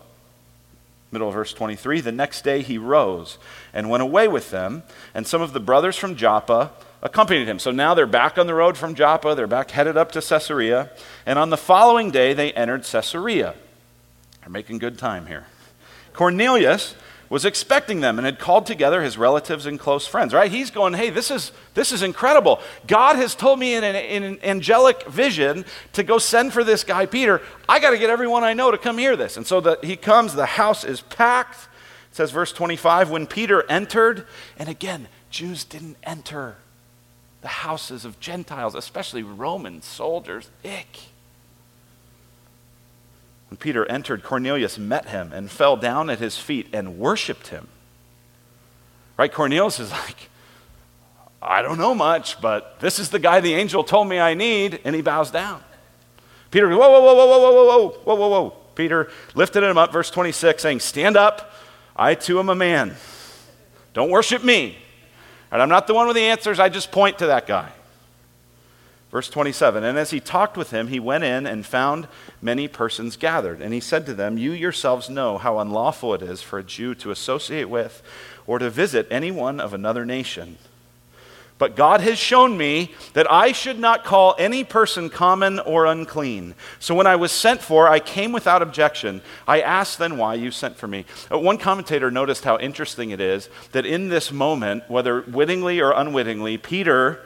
middle 1.11 1.29
of 1.29 1.35
verse 1.35 1.53
23, 1.53 2.01
the 2.01 2.13
next 2.13 2.43
day 2.43 2.61
he 2.61 2.77
rose 2.77 3.39
and 3.73 3.89
went 3.89 4.03
away 4.03 4.29
with 4.29 4.51
them, 4.51 4.83
and 5.15 5.27
some 5.27 5.41
of 5.41 5.53
the 5.53 5.61
brothers 5.61 5.97
from 5.97 6.17
Joppa 6.17 6.73
accompanied 7.03 7.47
him. 7.47 7.59
So 7.59 7.71
now 7.71 7.95
they're 7.95 8.07
back 8.07 8.37
on 8.37 8.47
the 8.47 8.55
road 8.55 8.77
from 8.77 8.95
Joppa, 8.95 9.35
they're 9.35 9.47
back 9.47 9.71
headed 9.71 9.97
up 9.97 10.11
to 10.13 10.21
Caesarea, 10.21 10.91
and 11.25 11.39
on 11.39 11.51
the 11.51 11.57
following 11.57 12.11
day 12.11 12.33
they 12.33 12.53
entered 12.53 12.85
Caesarea. 12.85 13.55
They're 14.41 14.51
making 14.51 14.79
good 14.79 14.99
time 14.99 15.27
here. 15.27 15.47
Cornelius 16.13 16.95
was 17.35 17.45
expecting 17.45 17.99
them 17.99 18.17
and 18.17 18.25
had 18.25 18.39
called 18.39 18.65
together 18.65 19.03
his 19.03 19.19
relatives 19.19 19.67
and 19.67 19.77
close 19.77 20.07
friends, 20.07 20.33
right? 20.33 20.53
He's 20.53 20.71
going, 20.71 20.95
hey, 20.95 21.11
this 21.11 21.33
is, 21.33 21.51
this 21.75 21.91
is 21.91 22.01
incredible. 22.01 22.61
God 22.87 23.17
has 23.17 23.35
told 23.35 23.59
me 23.59 23.75
in 23.75 23.83
an, 23.83 23.97
in 23.97 24.23
an 24.23 24.39
angelic 24.45 25.05
vision 25.09 25.65
to 25.95 26.05
go 26.05 26.19
send 26.19 26.53
for 26.53 26.63
this 26.63 26.85
guy, 26.85 27.07
Peter. 27.07 27.43
I 27.69 27.81
got 27.81 27.91
to 27.91 27.99
get 27.99 28.09
everyone 28.09 28.45
I 28.45 28.53
know 28.53 28.71
to 28.71 28.79
come 28.79 28.99
hear 28.99 29.17
this. 29.17 29.37
And 29.37 29.45
so 29.45 29.61
the, 29.61 29.81
he 29.83 29.97
comes, 29.97 30.35
the 30.35 30.47
house 30.47 30.85
is 30.85 31.01
packed. 31.01 31.67
It 32.13 32.15
says, 32.15 32.31
verse 32.31 32.53
25, 32.53 33.11
when 33.11 33.27
Peter 33.27 33.69
entered, 33.69 34.29
and 34.57 34.69
again, 34.69 35.09
Jews 35.29 35.65
didn't 35.65 35.97
enter 36.05 36.55
the 37.41 37.49
houses 37.49 38.05
of 38.05 38.21
Gentiles, 38.21 38.77
especially 38.77 39.25
Roman 39.25 39.83
soldiers. 39.83 40.51
Ick. 40.65 41.01
When 43.55 43.59
Peter 43.59 43.87
entered, 43.87 44.25
Cornelius 44.25 44.79
met 44.81 45.11
him 45.11 45.33
and 45.33 45.49
fell 45.49 45.77
down 45.77 46.11
at 46.11 46.19
his 46.19 46.37
feet 46.37 46.67
and 46.73 46.99
worshiped 46.99 47.47
him. 47.47 47.69
Right? 49.17 49.33
Cornelius 49.33 49.79
is 49.79 49.93
like, 49.93 50.29
I 51.41 51.63
don't 51.63 51.79
know 51.79 51.95
much, 51.95 52.41
but 52.41 52.81
this 52.81 52.99
is 52.99 53.11
the 53.11 53.21
guy 53.21 53.39
the 53.39 53.55
angel 53.55 53.85
told 53.85 54.09
me 54.09 54.19
I 54.19 54.35
need, 54.35 54.81
and 54.83 54.93
he 54.93 55.03
bows 55.03 55.31
down. 55.31 55.63
Peter 56.51 56.69
whoa, 56.69 56.79
whoa, 56.79 57.01
whoa, 57.01 57.15
whoa, 57.15 57.27
whoa, 57.27 57.39
whoa, 57.39 57.65
whoa, 57.65 57.89
whoa, 58.03 58.15
whoa, 58.17 58.29
whoa. 58.29 58.51
Peter 58.75 59.09
lifted 59.37 59.63
him 59.63 59.79
up, 59.79 59.93
verse 59.93 60.11
26, 60.11 60.61
saying, 60.61 60.81
Stand 60.81 61.17
up, 61.17 61.53
I 61.95 62.17
too 62.17 62.41
am 62.41 62.49
a 62.49 62.57
man. 62.57 62.97
Don't 63.93 64.11
worship 64.11 64.43
me. 64.43 64.77
And 65.53 65.63
I'm 65.63 65.69
not 65.69 65.87
the 65.87 65.95
one 65.95 66.09
with 66.09 66.17
the 66.17 66.23
answers, 66.23 66.59
I 66.59 66.71
just 66.71 66.91
point 66.91 67.21
to 67.21 67.29
that 67.29 67.47
guy. 67.47 67.71
Verse 69.15 69.31
27 69.31 69.85
And 69.85 69.97
as 69.97 70.11
he 70.11 70.19
talked 70.19 70.57
with 70.57 70.73
him, 70.73 70.89
he 70.89 70.99
went 70.99 71.23
in 71.23 71.47
and 71.47 71.65
found 71.65 72.09
many 72.43 72.67
persons 72.67 73.17
gathered. 73.17 73.63
And 73.63 73.73
he 73.73 73.79
said 73.79 74.07
to 74.07 74.15
them, 74.15 74.39
You 74.39 74.51
yourselves 74.51 75.09
know 75.09 75.39
how 75.39 75.61
unlawful 75.61 76.15
it 76.15 76.23
is 76.23 76.43
for 76.43 76.59
a 76.59 76.65
Jew 76.65 76.97
to 76.97 77.13
associate 77.13 77.69
with 77.71 78.03
or 78.45 78.59
to 78.59 78.69
visit 78.69 79.07
anyone 79.13 79.61
of 79.61 79.73
another 79.73 80.05
nation. 80.05 80.59
But 81.59 81.77
God 81.77 82.01
has 82.01 82.19
shown 82.19 82.59
me 82.59 82.93
that 83.13 83.31
I 83.31 83.53
should 83.53 83.79
not 83.79 84.03
call 84.03 84.35
any 84.37 84.65
person 84.65 85.09
common 85.09 85.61
or 85.61 85.87
unclean. 85.87 86.57
So 86.81 86.97
when 86.97 87.07
I 87.07 87.15
was 87.15 87.31
sent 87.31 87.61
for, 87.61 87.89
I 87.89 88.01
came 88.01 88.33
without 88.33 88.63
objection. 88.63 89.23
I 89.47 89.61
asked 89.61 90.01
then 90.01 90.19
why 90.19 90.35
you 90.35 90.51
sent 90.51 90.75
for 90.75 90.89
me. 90.89 91.05
Uh, 91.31 91.39
one 91.39 91.59
commentator 91.59 92.11
noticed 92.11 92.43
how 92.43 92.59
interesting 92.59 93.11
it 93.11 93.21
is 93.21 93.49
that 93.71 93.87
in 93.87 94.09
this 94.09 94.33
moment, 94.33 94.91
whether 94.91 95.21
wittingly 95.21 95.81
or 95.81 95.93
unwittingly, 95.93 96.59
Peter 96.59 97.21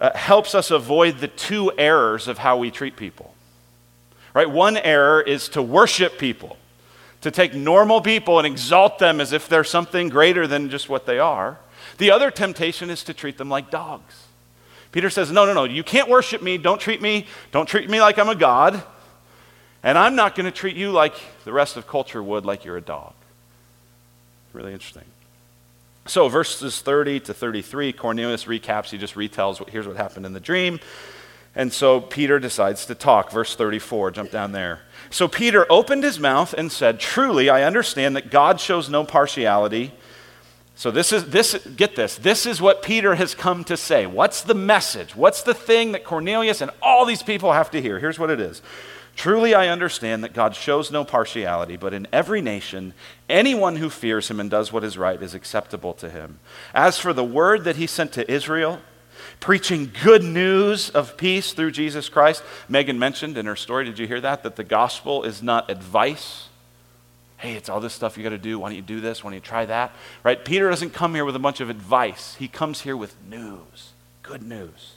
uh, 0.00 0.16
helps 0.16 0.54
us 0.54 0.70
avoid 0.70 1.18
the 1.18 1.28
two 1.28 1.72
errors 1.78 2.28
of 2.28 2.38
how 2.38 2.56
we 2.56 2.70
treat 2.70 2.96
people. 2.96 3.34
Right? 4.34 4.50
One 4.50 4.76
error 4.76 5.20
is 5.20 5.48
to 5.50 5.62
worship 5.62 6.18
people, 6.18 6.56
to 7.20 7.30
take 7.30 7.54
normal 7.54 8.00
people 8.00 8.38
and 8.38 8.46
exalt 8.46 8.98
them 8.98 9.20
as 9.20 9.32
if 9.32 9.48
they're 9.48 9.64
something 9.64 10.08
greater 10.08 10.46
than 10.46 10.70
just 10.70 10.88
what 10.88 11.06
they 11.06 11.18
are. 11.18 11.58
The 11.98 12.10
other 12.10 12.30
temptation 12.30 12.90
is 12.90 13.04
to 13.04 13.14
treat 13.14 13.38
them 13.38 13.48
like 13.48 13.70
dogs. 13.70 14.24
Peter 14.90 15.10
says, 15.10 15.30
No, 15.30 15.44
no, 15.44 15.54
no, 15.54 15.64
you 15.64 15.84
can't 15.84 16.08
worship 16.08 16.42
me. 16.42 16.58
Don't 16.58 16.80
treat 16.80 17.00
me, 17.00 17.26
don't 17.52 17.66
treat 17.66 17.88
me 17.88 18.00
like 18.00 18.18
I'm 18.18 18.28
a 18.28 18.34
god. 18.34 18.82
And 19.82 19.98
I'm 19.98 20.16
not 20.16 20.34
going 20.34 20.46
to 20.46 20.52
treat 20.52 20.76
you 20.76 20.90
like 20.92 21.14
the 21.44 21.52
rest 21.52 21.76
of 21.76 21.86
culture 21.86 22.22
would, 22.22 22.46
like 22.46 22.64
you're 22.64 22.78
a 22.78 22.80
dog. 22.80 23.12
Really 24.54 24.72
interesting. 24.72 25.04
So, 26.06 26.28
verses 26.28 26.80
30 26.80 27.20
to 27.20 27.34
33, 27.34 27.92
Cornelius 27.92 28.44
recaps, 28.44 28.90
he 28.90 28.98
just 28.98 29.14
retells 29.14 29.58
what, 29.58 29.70
here's 29.70 29.86
what 29.86 29.96
happened 29.96 30.26
in 30.26 30.34
the 30.34 30.40
dream. 30.40 30.80
And 31.56 31.72
so 31.72 32.00
Peter 32.00 32.38
decides 32.38 32.86
to 32.86 32.94
talk. 32.94 33.30
Verse 33.30 33.54
34, 33.54 34.10
jump 34.10 34.30
down 34.30 34.52
there. 34.52 34.80
So 35.10 35.28
Peter 35.28 35.70
opened 35.70 36.02
his 36.02 36.18
mouth 36.18 36.52
and 36.52 36.70
said, 36.70 36.98
Truly, 36.98 37.48
I 37.48 37.62
understand 37.62 38.16
that 38.16 38.30
God 38.30 38.60
shows 38.60 38.90
no 38.90 39.04
partiality. 39.04 39.92
So 40.74 40.90
this 40.90 41.12
is 41.12 41.30
this 41.30 41.54
get 41.76 41.94
this. 41.94 42.16
This 42.16 42.46
is 42.46 42.60
what 42.60 42.82
Peter 42.82 43.14
has 43.14 43.34
come 43.34 43.62
to 43.64 43.76
say. 43.76 44.06
What's 44.06 44.40
the 44.42 44.54
message? 44.54 45.14
What's 45.14 45.42
the 45.42 45.54
thing 45.54 45.92
that 45.92 46.02
Cornelius 46.02 46.60
and 46.60 46.72
all 46.82 47.06
these 47.06 47.22
people 47.22 47.52
have 47.52 47.70
to 47.70 47.80
hear? 47.80 48.00
Here's 48.00 48.18
what 48.18 48.30
it 48.30 48.40
is. 48.40 48.60
Truly, 49.16 49.54
I 49.54 49.68
understand 49.68 50.24
that 50.24 50.32
God 50.32 50.56
shows 50.56 50.90
no 50.90 51.04
partiality, 51.04 51.76
but 51.76 51.94
in 51.94 52.08
every 52.12 52.40
nation, 52.40 52.94
anyone 53.28 53.76
who 53.76 53.88
fears 53.88 54.28
him 54.28 54.40
and 54.40 54.50
does 54.50 54.72
what 54.72 54.82
is 54.82 54.98
right 54.98 55.22
is 55.22 55.34
acceptable 55.34 55.94
to 55.94 56.10
him. 56.10 56.40
As 56.74 56.98
for 56.98 57.12
the 57.12 57.24
word 57.24 57.64
that 57.64 57.76
he 57.76 57.86
sent 57.86 58.12
to 58.14 58.30
Israel, 58.30 58.80
preaching 59.38 59.92
good 60.02 60.24
news 60.24 60.90
of 60.90 61.16
peace 61.16 61.52
through 61.52 61.70
Jesus 61.70 62.08
Christ, 62.08 62.42
Megan 62.68 62.98
mentioned 62.98 63.38
in 63.38 63.46
her 63.46 63.56
story, 63.56 63.84
did 63.84 64.00
you 64.00 64.06
hear 64.08 64.20
that? 64.20 64.42
That 64.42 64.56
the 64.56 64.64
gospel 64.64 65.22
is 65.22 65.42
not 65.42 65.70
advice. 65.70 66.48
Hey, 67.36 67.54
it's 67.54 67.68
all 67.68 67.80
this 67.80 67.94
stuff 67.94 68.16
you 68.16 68.24
got 68.24 68.30
to 68.30 68.38
do. 68.38 68.58
Why 68.58 68.70
don't 68.70 68.76
you 68.76 68.82
do 68.82 69.00
this? 69.00 69.22
Why 69.22 69.30
don't 69.30 69.36
you 69.36 69.40
try 69.40 69.64
that? 69.66 69.92
Right? 70.24 70.44
Peter 70.44 70.68
doesn't 70.68 70.90
come 70.90 71.14
here 71.14 71.24
with 71.24 71.36
a 71.36 71.40
bunch 71.40 71.60
of 71.60 71.70
advice, 71.70 72.34
he 72.36 72.48
comes 72.48 72.80
here 72.80 72.96
with 72.96 73.14
news, 73.28 73.92
good 74.22 74.42
news. 74.42 74.94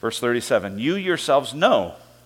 Verse 0.00 0.18
37 0.18 0.78
You 0.78 0.96
yourselves 0.96 1.52
know 1.52 1.94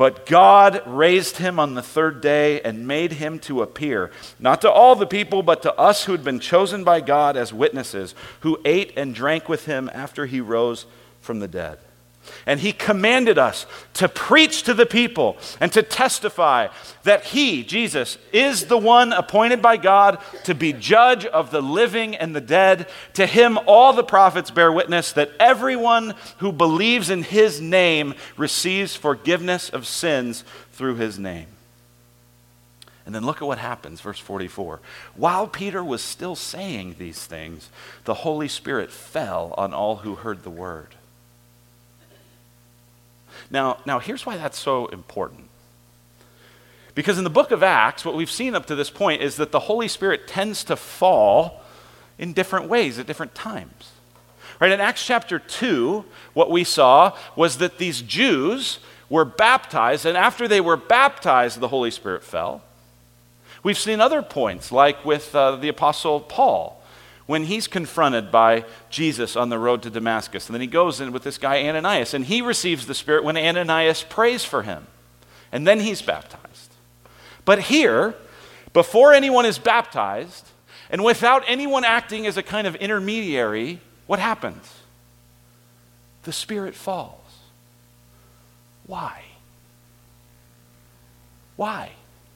But 0.00 0.24
God 0.24 0.82
raised 0.86 1.36
him 1.36 1.60
on 1.60 1.74
the 1.74 1.82
third 1.82 2.22
day 2.22 2.62
and 2.62 2.86
made 2.86 3.12
him 3.12 3.38
to 3.40 3.60
appear, 3.60 4.10
not 4.38 4.62
to 4.62 4.70
all 4.70 4.96
the 4.96 5.06
people, 5.06 5.42
but 5.42 5.60
to 5.60 5.74
us 5.74 6.04
who 6.04 6.12
had 6.12 6.24
been 6.24 6.40
chosen 6.40 6.84
by 6.84 7.02
God 7.02 7.36
as 7.36 7.52
witnesses, 7.52 8.14
who 8.40 8.58
ate 8.64 8.94
and 8.96 9.14
drank 9.14 9.46
with 9.46 9.66
him 9.66 9.90
after 9.92 10.24
he 10.24 10.40
rose 10.40 10.86
from 11.20 11.40
the 11.40 11.48
dead. 11.48 11.80
And 12.46 12.60
he 12.60 12.72
commanded 12.72 13.38
us 13.38 13.66
to 13.94 14.08
preach 14.08 14.62
to 14.64 14.74
the 14.74 14.86
people 14.86 15.36
and 15.60 15.72
to 15.72 15.82
testify 15.82 16.68
that 17.02 17.24
he, 17.24 17.64
Jesus, 17.64 18.18
is 18.32 18.66
the 18.66 18.78
one 18.78 19.12
appointed 19.12 19.60
by 19.62 19.76
God 19.76 20.18
to 20.44 20.54
be 20.54 20.72
judge 20.72 21.24
of 21.26 21.50
the 21.50 21.62
living 21.62 22.14
and 22.14 22.34
the 22.34 22.40
dead. 22.40 22.88
To 23.14 23.26
him, 23.26 23.58
all 23.66 23.92
the 23.92 24.04
prophets 24.04 24.50
bear 24.50 24.70
witness 24.70 25.12
that 25.12 25.32
everyone 25.40 26.14
who 26.38 26.52
believes 26.52 27.10
in 27.10 27.22
his 27.22 27.60
name 27.60 28.14
receives 28.36 28.96
forgiveness 28.96 29.68
of 29.70 29.86
sins 29.86 30.44
through 30.72 30.96
his 30.96 31.18
name. 31.18 31.46
And 33.06 33.14
then 33.14 33.26
look 33.26 33.42
at 33.42 33.48
what 33.48 33.58
happens, 33.58 34.00
verse 34.00 34.20
44. 34.20 34.78
While 35.16 35.48
Peter 35.48 35.82
was 35.82 36.02
still 36.02 36.36
saying 36.36 36.96
these 36.98 37.26
things, 37.26 37.70
the 38.04 38.14
Holy 38.14 38.46
Spirit 38.46 38.92
fell 38.92 39.52
on 39.56 39.74
all 39.74 39.96
who 39.96 40.14
heard 40.14 40.44
the 40.44 40.50
word. 40.50 40.94
Now, 43.50 43.78
now 43.84 43.98
here's 43.98 44.24
why 44.24 44.36
that's 44.36 44.58
so 44.58 44.86
important. 44.86 45.48
Because 46.94 47.18
in 47.18 47.24
the 47.24 47.30
book 47.30 47.50
of 47.50 47.62
Acts, 47.62 48.04
what 48.04 48.14
we've 48.14 48.30
seen 48.30 48.54
up 48.54 48.66
to 48.66 48.74
this 48.74 48.90
point 48.90 49.22
is 49.22 49.36
that 49.36 49.52
the 49.52 49.60
Holy 49.60 49.88
Spirit 49.88 50.26
tends 50.26 50.64
to 50.64 50.76
fall 50.76 51.62
in 52.18 52.32
different 52.32 52.68
ways 52.68 52.98
at 52.98 53.06
different 53.06 53.34
times. 53.34 53.92
Right? 54.60 54.72
In 54.72 54.80
Acts 54.80 55.04
chapter 55.04 55.38
2, 55.38 56.04
what 56.34 56.50
we 56.50 56.64
saw 56.64 57.16
was 57.34 57.58
that 57.58 57.78
these 57.78 58.02
Jews 58.02 58.78
were 59.08 59.24
baptized, 59.24 60.04
and 60.04 60.16
after 60.16 60.46
they 60.46 60.60
were 60.60 60.76
baptized, 60.76 61.60
the 61.60 61.68
Holy 61.68 61.90
Spirit 61.90 62.22
fell. 62.22 62.62
We've 63.62 63.78
seen 63.78 64.00
other 64.00 64.22
points, 64.22 64.70
like 64.70 65.04
with 65.04 65.34
uh, 65.34 65.56
the 65.56 65.68
Apostle 65.68 66.20
Paul, 66.20 66.79
when 67.30 67.44
he's 67.44 67.68
confronted 67.68 68.32
by 68.32 68.64
Jesus 68.90 69.36
on 69.36 69.50
the 69.50 69.58
road 69.58 69.84
to 69.84 69.88
Damascus. 69.88 70.48
And 70.48 70.54
then 70.54 70.60
he 70.60 70.66
goes 70.66 71.00
in 71.00 71.12
with 71.12 71.22
this 71.22 71.38
guy, 71.38 71.62
Ananias, 71.62 72.12
and 72.12 72.24
he 72.24 72.42
receives 72.42 72.88
the 72.88 72.94
Spirit 72.94 73.22
when 73.22 73.36
Ananias 73.36 74.02
prays 74.02 74.44
for 74.44 74.64
him. 74.64 74.88
And 75.52 75.64
then 75.64 75.78
he's 75.78 76.02
baptized. 76.02 76.72
But 77.44 77.60
here, 77.60 78.16
before 78.72 79.12
anyone 79.12 79.46
is 79.46 79.60
baptized, 79.60 80.48
and 80.90 81.04
without 81.04 81.44
anyone 81.46 81.84
acting 81.84 82.26
as 82.26 82.36
a 82.36 82.42
kind 82.42 82.66
of 82.66 82.74
intermediary, 82.74 83.80
what 84.08 84.18
happens? 84.18 84.68
The 86.24 86.32
Spirit 86.32 86.74
falls. 86.74 87.14
Why? 88.88 89.22
Why? 91.54 91.92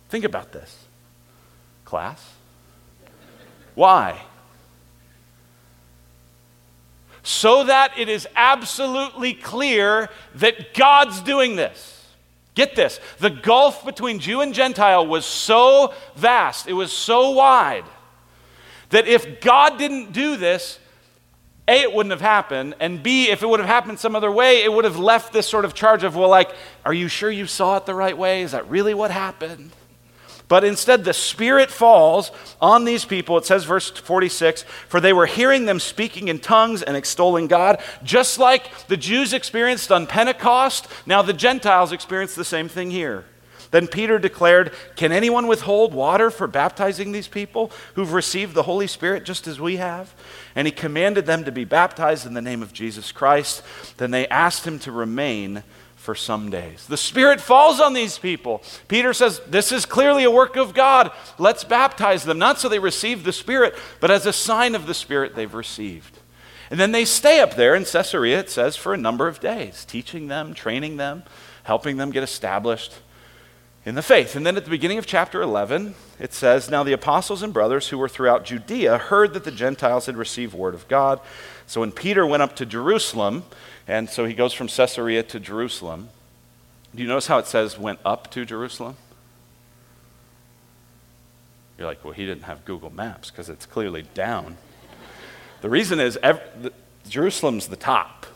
Think 0.08 0.24
about 0.24 0.52
this. 0.52 0.84
Class? 1.84 2.34
Why? 3.74 4.22
So 7.24 7.64
that 7.64 7.98
it 7.98 8.08
is 8.08 8.28
absolutely 8.36 9.32
clear 9.32 10.10
that 10.36 10.74
God's 10.74 11.20
doing 11.22 11.56
this. 11.56 11.90
Get 12.54 12.76
this 12.76 13.00
the 13.18 13.30
gulf 13.30 13.84
between 13.84 14.20
Jew 14.20 14.40
and 14.42 14.54
Gentile 14.54 15.04
was 15.04 15.26
so 15.26 15.92
vast, 16.14 16.68
it 16.68 16.74
was 16.74 16.92
so 16.92 17.30
wide, 17.30 17.84
that 18.90 19.08
if 19.08 19.40
God 19.40 19.78
didn't 19.78 20.12
do 20.12 20.36
this, 20.36 20.78
A, 21.66 21.80
it 21.80 21.92
wouldn't 21.92 22.12
have 22.12 22.20
happened, 22.20 22.74
and 22.78 23.02
B, 23.02 23.30
if 23.30 23.42
it 23.42 23.48
would 23.48 23.58
have 23.58 23.68
happened 23.68 23.98
some 23.98 24.14
other 24.14 24.30
way, 24.30 24.62
it 24.62 24.72
would 24.72 24.84
have 24.84 24.98
left 24.98 25.32
this 25.32 25.48
sort 25.48 25.64
of 25.64 25.74
charge 25.74 26.04
of, 26.04 26.14
well, 26.14 26.28
like, 26.28 26.54
are 26.84 26.94
you 26.94 27.08
sure 27.08 27.30
you 27.30 27.46
saw 27.46 27.78
it 27.78 27.86
the 27.86 27.94
right 27.94 28.16
way? 28.16 28.42
Is 28.42 28.52
that 28.52 28.68
really 28.68 28.94
what 28.94 29.10
happened? 29.10 29.72
But 30.46 30.64
instead, 30.64 31.04
the 31.04 31.14
Spirit 31.14 31.70
falls 31.70 32.30
on 32.60 32.84
these 32.84 33.04
people. 33.04 33.38
It 33.38 33.46
says, 33.46 33.64
verse 33.64 33.90
46 33.90 34.62
For 34.62 35.00
they 35.00 35.12
were 35.12 35.26
hearing 35.26 35.64
them 35.64 35.80
speaking 35.80 36.28
in 36.28 36.38
tongues 36.38 36.82
and 36.82 36.96
extolling 36.96 37.46
God, 37.46 37.82
just 38.02 38.38
like 38.38 38.86
the 38.88 38.96
Jews 38.96 39.32
experienced 39.32 39.90
on 39.90 40.06
Pentecost. 40.06 40.86
Now 41.06 41.22
the 41.22 41.32
Gentiles 41.32 41.92
experience 41.92 42.34
the 42.34 42.44
same 42.44 42.68
thing 42.68 42.90
here. 42.90 43.24
Then 43.74 43.88
Peter 43.88 44.20
declared, 44.20 44.72
Can 44.94 45.10
anyone 45.10 45.48
withhold 45.48 45.94
water 45.94 46.30
for 46.30 46.46
baptizing 46.46 47.10
these 47.10 47.26
people 47.26 47.72
who've 47.94 48.12
received 48.12 48.54
the 48.54 48.62
Holy 48.62 48.86
Spirit 48.86 49.24
just 49.24 49.48
as 49.48 49.58
we 49.58 49.78
have? 49.78 50.14
And 50.54 50.68
he 50.68 50.70
commanded 50.70 51.26
them 51.26 51.42
to 51.42 51.50
be 51.50 51.64
baptized 51.64 52.24
in 52.24 52.34
the 52.34 52.40
name 52.40 52.62
of 52.62 52.72
Jesus 52.72 53.10
Christ. 53.10 53.64
Then 53.96 54.12
they 54.12 54.28
asked 54.28 54.64
him 54.64 54.78
to 54.78 54.92
remain 54.92 55.64
for 56.04 56.14
some 56.14 56.50
days. 56.50 56.86
The 56.86 56.98
Spirit 56.98 57.40
falls 57.40 57.80
on 57.80 57.94
these 57.94 58.18
people. 58.18 58.62
Peter 58.88 59.14
says, 59.14 59.40
This 59.48 59.72
is 59.72 59.86
clearly 59.86 60.22
a 60.24 60.30
work 60.30 60.54
of 60.56 60.74
God. 60.74 61.10
Let's 61.38 61.64
baptize 61.64 62.24
them, 62.24 62.38
not 62.38 62.60
so 62.60 62.68
they 62.68 62.78
receive 62.78 63.24
the 63.24 63.32
Spirit, 63.32 63.74
but 64.00 64.10
as 64.10 64.26
a 64.26 64.32
sign 64.32 64.74
of 64.74 64.86
the 64.86 64.92
Spirit 64.92 65.34
they've 65.34 65.54
received. 65.54 66.18
And 66.70 66.78
then 66.78 66.92
they 66.92 67.06
stay 67.06 67.40
up 67.40 67.56
there 67.56 67.74
in 67.74 67.84
Caesarea, 67.84 68.38
it 68.38 68.50
says, 68.50 68.76
for 68.76 68.92
a 68.92 68.98
number 68.98 69.28
of 69.28 69.40
days, 69.40 69.84
teaching 69.86 70.28
them, 70.28 70.52
training 70.52 70.98
them, 70.98 71.24
helping 71.62 71.96
them 71.96 72.10
get 72.10 72.22
established 72.22 72.94
in 73.86 73.94
the 73.94 74.02
faith. 74.02 74.36
And 74.36 74.46
then 74.46 74.56
at 74.56 74.64
the 74.64 74.70
beginning 74.70 74.98
of 74.98 75.06
chapter 75.06 75.40
11, 75.40 75.94
it 76.18 76.34
says, 76.34 76.70
Now 76.70 76.82
the 76.82 76.92
apostles 76.92 77.42
and 77.42 77.52
brothers 77.52 77.88
who 77.88 77.98
were 77.98 78.08
throughout 78.08 78.44
Judea 78.44 78.98
heard 78.98 79.32
that 79.32 79.44
the 79.44 79.50
Gentiles 79.50 80.06
had 80.06 80.16
received 80.16 80.52
word 80.52 80.74
of 80.74 80.86
God. 80.88 81.20
So 81.66 81.80
when 81.80 81.92
Peter 81.92 82.26
went 82.26 82.42
up 82.42 82.56
to 82.56 82.66
Jerusalem, 82.66 83.44
and 83.86 84.08
so 84.08 84.24
he 84.24 84.34
goes 84.34 84.52
from 84.52 84.68
Caesarea 84.68 85.22
to 85.24 85.40
Jerusalem. 85.40 86.08
Do 86.94 87.02
you 87.02 87.08
notice 87.08 87.26
how 87.26 87.38
it 87.38 87.46
says 87.46 87.78
went 87.78 87.98
up 88.04 88.30
to 88.32 88.44
Jerusalem? 88.44 88.96
You're 91.78 91.88
like, 91.88 92.04
well, 92.04 92.14
he 92.14 92.24
didn't 92.24 92.44
have 92.44 92.64
Google 92.64 92.90
Maps 92.90 93.30
because 93.30 93.48
it's 93.48 93.66
clearly 93.66 94.02
down. 94.14 94.56
the 95.60 95.68
reason 95.68 95.98
is 95.98 96.14
the, 96.14 96.72
Jerusalem's 97.08 97.66
the 97.66 97.76
top. 97.76 98.26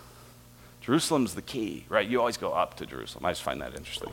Jerusalem's 0.80 1.34
the 1.34 1.42
key, 1.42 1.84
right? 1.88 2.08
You 2.08 2.18
always 2.18 2.36
go 2.36 2.52
up 2.52 2.76
to 2.78 2.86
Jerusalem. 2.86 3.24
I 3.24 3.30
just 3.30 3.42
find 3.42 3.60
that 3.60 3.76
interesting. 3.76 4.12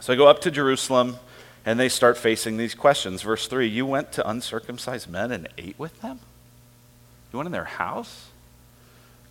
So 0.00 0.12
I 0.12 0.16
go 0.16 0.26
up 0.26 0.40
to 0.40 0.50
Jerusalem, 0.50 1.18
and 1.66 1.78
they 1.78 1.88
start 1.88 2.16
facing 2.16 2.56
these 2.56 2.74
questions. 2.74 3.22
Verse 3.22 3.46
3 3.46 3.68
You 3.68 3.84
went 3.86 4.12
to 4.12 4.28
uncircumcised 4.28 5.08
men 5.08 5.30
and 5.30 5.48
ate 5.58 5.78
with 5.78 6.00
them? 6.00 6.20
You 7.32 7.38
went 7.38 7.46
in 7.46 7.52
their 7.52 7.64
house? 7.64 8.29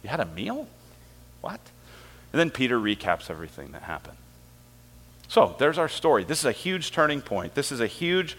You 0.04 0.10
had 0.10 0.20
a 0.20 0.26
meal? 0.26 0.68
What? 1.42 1.60
And 2.32 2.40
then 2.40 2.52
Peter 2.52 2.80
recaps 2.80 3.30
everything 3.30 3.72
that 3.72 3.84
happened. 3.84 4.18
So 5.28 5.56
there's 5.60 5.78
our 5.78 5.90
story. 5.90 6.24
This 6.24 6.40
is 6.40 6.46
a 6.46 6.52
huge 6.52 6.92
turning 6.92 7.22
point. 7.22 7.54
This 7.54 7.72
is 7.72 7.80
a 7.80 7.88
huge 7.88 8.36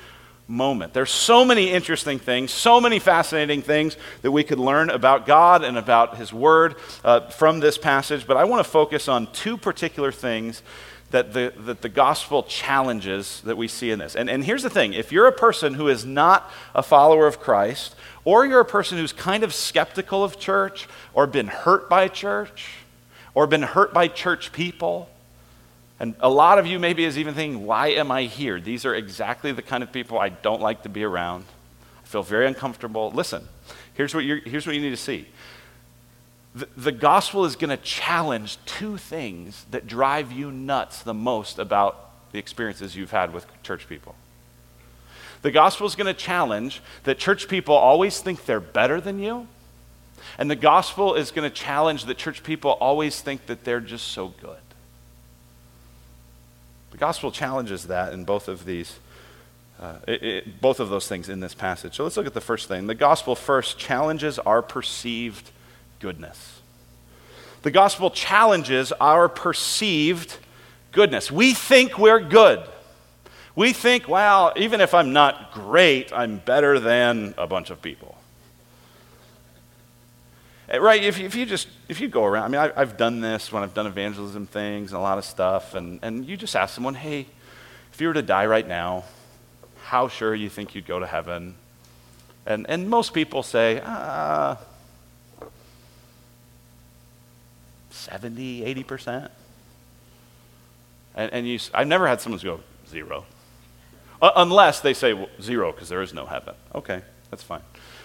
moment. 0.48 0.92
There's 0.92 1.10
so 1.10 1.44
many 1.44 1.70
interesting 1.70 2.18
things, 2.18 2.50
so 2.50 2.80
many 2.80 2.98
fascinating 2.98 3.62
things 3.62 3.96
that 4.22 4.32
we 4.32 4.42
could 4.42 4.58
learn 4.58 4.90
about 4.90 5.24
God 5.24 5.62
and 5.62 5.78
about 5.78 6.16
His 6.16 6.32
Word 6.32 6.74
uh, 7.04 7.20
from 7.30 7.60
this 7.60 7.78
passage, 7.78 8.26
but 8.26 8.36
I 8.36 8.44
want 8.44 8.64
to 8.64 8.70
focus 8.70 9.06
on 9.06 9.28
two 9.32 9.56
particular 9.56 10.10
things 10.10 10.62
that 11.10 11.32
the, 11.32 11.52
that 11.58 11.82
the 11.82 11.88
gospel 11.88 12.42
challenges 12.44 13.40
that 13.42 13.56
we 13.56 13.68
see 13.68 13.90
in 13.90 13.98
this. 13.98 14.14
And, 14.14 14.30
and 14.30 14.44
here's 14.44 14.62
the 14.62 14.70
thing 14.70 14.92
if 14.92 15.10
you're 15.12 15.26
a 15.26 15.32
person 15.32 15.74
who 15.74 15.88
is 15.88 16.04
not 16.04 16.50
a 16.74 16.82
follower 16.82 17.26
of 17.26 17.40
Christ, 17.40 17.94
or 18.24 18.46
you're 18.46 18.60
a 18.60 18.64
person 18.64 18.98
who's 18.98 19.12
kind 19.12 19.42
of 19.42 19.54
skeptical 19.54 20.22
of 20.22 20.38
church, 20.38 20.88
or 21.12 21.26
been 21.26 21.48
hurt 21.48 21.88
by 21.88 22.08
church, 22.08 22.74
or 23.34 23.46
been 23.46 23.62
hurt 23.62 23.92
by 23.92 24.08
church 24.08 24.52
people, 24.52 25.08
and 25.98 26.14
a 26.20 26.30
lot 26.30 26.58
of 26.58 26.66
you 26.66 26.78
maybe 26.78 27.04
is 27.04 27.18
even 27.18 27.34
thinking, 27.34 27.66
why 27.66 27.88
am 27.88 28.10
I 28.10 28.22
here? 28.22 28.58
These 28.58 28.86
are 28.86 28.94
exactly 28.94 29.52
the 29.52 29.62
kind 29.62 29.82
of 29.82 29.92
people 29.92 30.18
I 30.18 30.30
don't 30.30 30.62
like 30.62 30.84
to 30.84 30.88
be 30.88 31.04
around. 31.04 31.44
I 32.02 32.06
feel 32.06 32.22
very 32.22 32.46
uncomfortable. 32.46 33.10
Listen, 33.14 33.46
here's 33.94 34.14
what, 34.14 34.24
you 34.24 34.36
here's 34.44 34.66
what 34.66 34.74
you 34.74 34.80
need 34.80 34.90
to 34.90 34.96
see. 34.96 35.28
The, 36.54 36.68
the 36.76 36.92
gospel 36.92 37.44
is 37.44 37.54
going 37.54 37.70
to 37.70 37.82
challenge 37.82 38.58
two 38.66 38.96
things 38.96 39.66
that 39.70 39.86
drive 39.86 40.32
you 40.32 40.50
nuts 40.50 41.02
the 41.02 41.14
most 41.14 41.58
about 41.58 42.10
the 42.32 42.38
experiences 42.38 42.96
you've 42.96 43.12
had 43.12 43.32
with 43.32 43.46
church 43.62 43.88
people. 43.88 44.14
The 45.42 45.50
gospel 45.50 45.86
is 45.86 45.94
going 45.94 46.06
to 46.06 46.18
challenge 46.18 46.82
that 47.04 47.18
church 47.18 47.48
people 47.48 47.74
always 47.74 48.20
think 48.20 48.44
they're 48.44 48.60
better 48.60 49.00
than 49.00 49.18
you. 49.18 49.46
And 50.38 50.50
the 50.50 50.56
gospel 50.56 51.14
is 51.14 51.30
going 51.30 51.48
to 51.48 51.54
challenge 51.54 52.04
that 52.04 52.18
church 52.18 52.42
people 52.42 52.72
always 52.72 53.20
think 53.20 53.46
that 53.46 53.64
they're 53.64 53.80
just 53.80 54.08
so 54.08 54.28
good. 54.28 54.58
The 56.90 56.98
gospel 56.98 57.30
challenges 57.30 57.86
that 57.86 58.12
in 58.12 58.24
both 58.24 58.48
of 58.48 58.64
these, 58.64 58.98
uh, 59.80 59.94
it, 60.06 60.22
it, 60.22 60.60
both 60.60 60.80
of 60.80 60.90
those 60.90 61.08
things 61.08 61.28
in 61.28 61.40
this 61.40 61.54
passage. 61.54 61.94
So 61.94 62.04
let's 62.04 62.16
look 62.16 62.26
at 62.26 62.34
the 62.34 62.40
first 62.40 62.68
thing. 62.68 62.86
The 62.86 62.94
gospel 62.94 63.34
first 63.34 63.78
challenges 63.78 64.38
our 64.40 64.60
perceived 64.60 65.50
goodness. 66.00 66.60
The 67.62 67.70
gospel 67.70 68.10
challenges 68.10 68.90
our 68.92 69.28
perceived 69.28 70.36
goodness. 70.92 71.30
We 71.30 71.54
think 71.54 71.98
we're 71.98 72.20
good. 72.20 72.62
We 73.54 73.72
think, 73.72 74.08
well, 74.08 74.52
even 74.56 74.80
if 74.80 74.94
I'm 74.94 75.12
not 75.12 75.52
great, 75.52 76.12
I'm 76.12 76.38
better 76.38 76.80
than 76.80 77.34
a 77.36 77.46
bunch 77.46 77.70
of 77.70 77.82
people. 77.82 78.16
Eh, 80.70 80.78
right? 80.78 81.02
If 81.02 81.18
you, 81.18 81.26
if 81.26 81.34
you 81.34 81.44
just, 81.44 81.68
if 81.88 82.00
you 82.00 82.08
go 82.08 82.24
around, 82.24 82.44
I 82.44 82.48
mean, 82.48 82.72
I, 82.74 82.80
have 82.80 82.96
done 82.96 83.20
this 83.20 83.52
when 83.52 83.62
I've 83.62 83.74
done 83.74 83.86
evangelism 83.86 84.46
things 84.46 84.92
and 84.92 84.98
a 84.98 85.02
lot 85.02 85.18
of 85.18 85.24
stuff, 85.24 85.74
and, 85.74 85.98
and 86.02 86.24
you 86.24 86.36
just 86.36 86.56
ask 86.56 86.74
someone, 86.74 86.94
hey, 86.94 87.26
if 87.92 88.00
you 88.00 88.06
were 88.06 88.14
to 88.14 88.22
die 88.22 88.46
right 88.46 88.66
now, 88.66 89.04
how 89.84 90.08
sure 90.08 90.34
you 90.34 90.48
think 90.48 90.74
you'd 90.74 90.86
go 90.86 91.00
to 91.00 91.06
heaven? 91.06 91.56
And, 92.46 92.64
and 92.70 92.88
most 92.88 93.12
people 93.12 93.42
say, 93.42 93.82
uh, 93.84 94.56
70, 98.00 98.62
80%. 98.84 99.30
And, 101.14 101.32
and 101.32 101.48
you, 101.48 101.58
I've 101.74 101.88
never 101.88 102.06
had 102.06 102.20
someone 102.20 102.40
go, 102.40 102.60
zero. 102.88 103.24
Uh, 104.22 104.30
unless 104.36 104.80
they 104.80 104.94
say 104.94 105.12
well, 105.12 105.28
zero 105.40 105.72
because 105.72 105.88
there 105.88 106.02
is 106.02 106.12
no 106.12 106.26
heaven. 106.26 106.54
Okay, 106.74 107.02
that's 107.30 107.42
fine. 107.42 107.62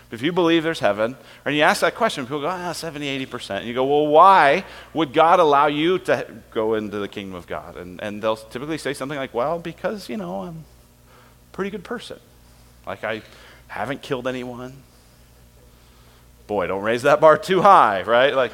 But 0.10 0.16
If 0.16 0.22
you 0.22 0.32
believe 0.32 0.64
there's 0.64 0.80
heaven, 0.80 1.16
and 1.44 1.56
you 1.56 1.64
ask 1.64 1.82
that 1.82 1.96
question, 1.96 2.26
people 2.26 2.42
go, 2.42 2.48
ah, 2.48 2.72
70, 2.72 3.26
80%. 3.26 3.58
And 3.58 3.68
you 3.68 3.74
go, 3.74 3.86
well, 3.86 4.08
why 4.08 4.64
would 4.94 5.14
God 5.14 5.40
allow 5.40 5.68
you 5.68 5.98
to 6.00 6.28
go 6.52 6.76
into 6.76 7.00
the 7.00 7.08
kingdom 7.08 7.36
of 7.36 7.48
God? 7.48 7.76
And, 7.76 8.02
and 8.02 8.22
they'll 8.22 8.36
typically 8.36 8.78
say 8.78 8.94
something 8.94 9.18
like, 9.18 9.34
well, 9.34 9.60
because, 9.60 10.08
you 10.08 10.18
know, 10.18 10.44
I'm 10.44 10.66
a 11.52 11.54
pretty 11.54 11.72
good 11.72 11.84
person. 11.84 12.20
Like, 12.86 13.04
I 13.04 13.24
haven't 13.68 14.04
killed 14.04 14.28
anyone. 14.28 14.74
Boy, 16.46 16.68
don't 16.68 16.84
raise 16.84 17.02
that 17.02 17.20
bar 17.20 17.38
too 17.40 17.62
high, 17.62 18.04
right? 18.04 18.36
Like, 18.36 18.52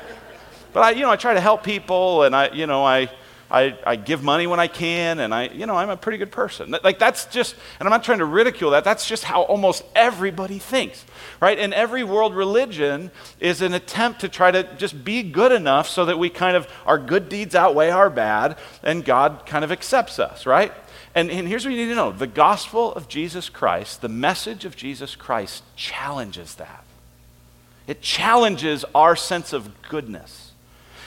but 0.74 0.84
I, 0.84 0.92
you 0.92 1.02
know, 1.02 1.12
I 1.12 1.16
try 1.16 1.34
to 1.34 1.42
help 1.42 1.64
people, 1.64 2.24
and 2.24 2.36
I, 2.36 2.50
you 2.50 2.68
know, 2.68 2.86
I, 2.86 3.10
I, 3.52 3.78
I 3.86 3.96
give 3.98 4.24
money 4.24 4.48
when 4.48 4.62
I 4.62 4.68
can, 4.68 5.20
and 5.20 5.34
I, 5.34 5.50
you 5.50 5.66
know, 5.66 5.76
I'm 5.76 5.90
a 5.90 5.98
pretty 5.98 6.18
good 6.18 6.32
person. 6.32 6.74
Like, 6.84 7.00
that's 7.00 7.26
just, 7.26 7.56
and 7.80 7.88
I'm 7.88 7.92
not 7.92 8.04
trying 8.04 8.20
to 8.20 8.26
ridicule 8.26 8.72
that, 8.72 8.86
that's 8.86 9.06
just 9.06 9.26
how 9.26 9.42
almost 9.42 9.84
everybody 9.94 10.58
thinks, 10.58 11.04
right? 11.42 11.60
And 11.60 11.74
every 11.74 12.06
world 12.06 12.34
religion 12.34 13.12
is 13.42 13.62
an 13.62 13.74
attempt 13.74 14.22
to 14.22 14.30
try 14.30 14.52
to 14.52 14.64
just 14.78 15.04
be 15.04 15.22
good 15.22 15.52
enough 15.52 15.90
so 15.90 16.06
that 16.06 16.18
we 16.18 16.30
kind 16.30 16.56
of, 16.56 16.66
our 16.86 16.98
good 16.98 17.28
deeds 17.28 17.54
outweigh 17.54 17.90
our 17.90 18.10
bad, 18.10 18.58
and 18.84 19.04
God 19.04 19.46
kind 19.46 19.66
of 19.66 19.72
accepts 19.72 20.18
us, 20.18 20.46
right? 20.46 20.72
And, 21.14 21.30
and 21.30 21.46
here's 21.46 21.66
what 21.66 21.72
you 21.72 21.78
need 21.78 21.90
to 21.90 21.96
know 21.96 22.14
the 22.14 22.28
gospel 22.28 22.94
of 22.94 23.10
Jesus 23.10 23.50
Christ, 23.50 24.02
the 24.02 24.08
message 24.08 24.64
of 24.64 24.78
Jesus 24.78 25.18
Christ, 25.18 25.64
challenges 25.76 26.56
that. 26.56 26.86
It 27.86 28.02
challenges 28.02 28.86
our 28.96 29.18
sense 29.18 29.52
of 29.52 29.82
goodness. 29.90 30.41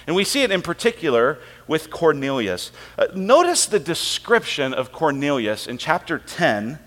And 0.07 0.15
we 0.15 0.25
see 0.25 0.43
it 0.43 0.51
in 0.51 0.61
particular 0.61 1.39
with 1.67 1.91
Cornelius. 1.91 2.73
Uh, 2.99 3.07
notice 3.15 3.67
the 3.67 3.79
description 3.79 4.75
of 4.75 4.93
Cornelius 4.93 5.67
in 5.67 5.79
chapter 5.79 6.19
10, 6.19 6.79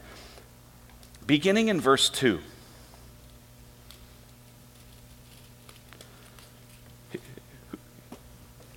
beginning 1.26 1.68
in 1.68 1.82
verse 1.82 2.10
2. 2.10 2.40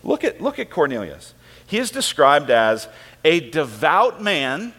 Look 0.03 0.24
at, 0.24 0.40
look 0.40 0.59
at 0.59 0.70
Cornelius. 0.70 1.35
He 1.66 1.79
is 1.79 1.90
described 1.90 2.50
as 2.50 2.88
a 3.24 3.50
devout 3.50 4.22
man 4.22 4.72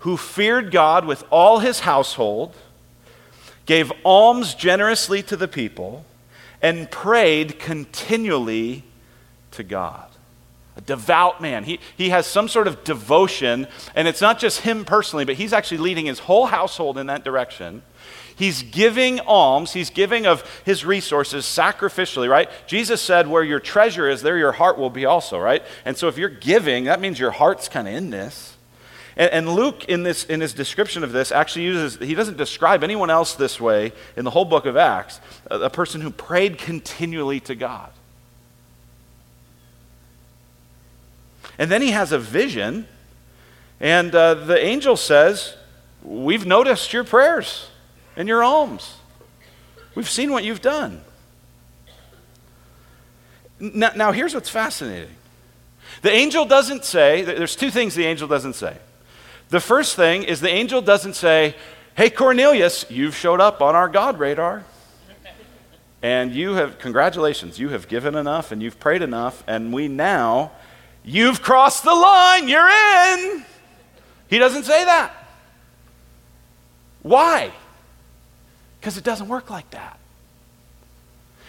who 0.00 0.16
feared 0.16 0.72
God 0.72 1.06
with 1.06 1.22
all 1.30 1.60
his 1.60 1.80
household, 1.80 2.56
gave 3.66 3.92
alms 4.04 4.54
generously 4.54 5.22
to 5.22 5.36
the 5.36 5.46
people 5.46 6.04
and 6.62 6.90
prayed 6.90 7.58
continually 7.58 8.84
to 9.52 9.62
God. 9.62 10.08
A 10.76 10.80
devout 10.80 11.42
man. 11.42 11.64
He, 11.64 11.80
he 11.98 12.08
has 12.08 12.26
some 12.26 12.48
sort 12.48 12.66
of 12.66 12.82
devotion, 12.84 13.66
and 13.94 14.08
it's 14.08 14.22
not 14.22 14.38
just 14.38 14.60
him 14.60 14.86
personally, 14.86 15.26
but 15.26 15.34
he's 15.34 15.52
actually 15.52 15.78
leading 15.78 16.06
his 16.06 16.20
whole 16.20 16.46
household 16.46 16.96
in 16.96 17.08
that 17.08 17.24
direction. 17.24 17.82
He's 18.34 18.62
giving 18.62 19.20
alms, 19.20 19.74
he's 19.74 19.90
giving 19.90 20.26
of 20.26 20.42
his 20.64 20.84
resources 20.84 21.44
sacrificially, 21.44 22.28
right? 22.28 22.48
Jesus 22.66 23.02
said, 23.02 23.28
Where 23.28 23.42
your 23.42 23.60
treasure 23.60 24.08
is, 24.08 24.22
there 24.22 24.38
your 24.38 24.52
heart 24.52 24.78
will 24.78 24.90
be 24.90 25.04
also, 25.04 25.38
right? 25.38 25.62
And 25.84 25.96
so 25.96 26.08
if 26.08 26.16
you're 26.16 26.30
giving, 26.30 26.84
that 26.84 27.00
means 27.00 27.18
your 27.18 27.32
heart's 27.32 27.68
kind 27.68 27.86
of 27.86 27.94
in 27.94 28.08
this. 28.08 28.51
And, 29.16 29.30
and, 29.30 29.48
Luke, 29.48 29.84
in, 29.86 30.02
this, 30.02 30.24
in 30.24 30.40
his 30.40 30.54
description 30.54 31.04
of 31.04 31.12
this, 31.12 31.32
actually 31.32 31.64
uses, 31.64 31.98
he 31.98 32.14
doesn't 32.14 32.36
describe 32.36 32.82
anyone 32.82 33.10
else 33.10 33.34
this 33.34 33.60
way 33.60 33.92
in 34.16 34.24
the 34.24 34.30
whole 34.30 34.44
book 34.44 34.66
of 34.66 34.76
Acts, 34.76 35.20
a, 35.50 35.60
a 35.60 35.70
person 35.70 36.00
who 36.00 36.10
prayed 36.10 36.58
continually 36.58 37.40
to 37.40 37.54
God. 37.54 37.90
And 41.58 41.70
then 41.70 41.82
he 41.82 41.90
has 41.90 42.12
a 42.12 42.18
vision, 42.18 42.88
and 43.80 44.14
uh, 44.14 44.34
the 44.34 44.58
angel 44.58 44.96
says, 44.96 45.56
We've 46.02 46.46
noticed 46.46 46.92
your 46.92 47.04
prayers 47.04 47.68
and 48.16 48.26
your 48.26 48.42
alms. 48.42 48.96
We've 49.94 50.08
seen 50.08 50.32
what 50.32 50.42
you've 50.42 50.62
done. 50.62 51.02
Now, 53.60 53.92
now, 53.94 54.12
here's 54.12 54.34
what's 54.34 54.48
fascinating. 54.48 55.14
The 56.00 56.10
angel 56.10 56.44
doesn't 56.44 56.84
say, 56.84 57.22
there's 57.22 57.54
two 57.54 57.70
things 57.70 57.94
the 57.94 58.06
angel 58.06 58.26
doesn't 58.26 58.54
say. 58.54 58.76
The 59.52 59.60
first 59.60 59.96
thing 59.96 60.22
is 60.22 60.40
the 60.40 60.48
angel 60.48 60.80
doesn't 60.80 61.12
say, 61.12 61.54
Hey, 61.94 62.08
Cornelius, 62.08 62.86
you've 62.88 63.14
showed 63.14 63.38
up 63.38 63.60
on 63.60 63.76
our 63.76 63.86
God 63.86 64.18
radar. 64.18 64.64
And 66.00 66.32
you 66.32 66.54
have, 66.54 66.78
congratulations, 66.78 67.58
you 67.58 67.68
have 67.68 67.86
given 67.86 68.14
enough 68.14 68.50
and 68.50 68.62
you've 68.62 68.80
prayed 68.80 69.02
enough, 69.02 69.44
and 69.46 69.70
we 69.70 69.88
now, 69.88 70.52
you've 71.04 71.42
crossed 71.42 71.84
the 71.84 71.94
line, 71.94 72.48
you're 72.48 72.66
in. 72.66 73.44
He 74.28 74.38
doesn't 74.38 74.64
say 74.64 74.86
that. 74.86 75.12
Why? 77.02 77.52
Because 78.80 78.96
it 78.96 79.04
doesn't 79.04 79.28
work 79.28 79.50
like 79.50 79.70
that. 79.72 79.98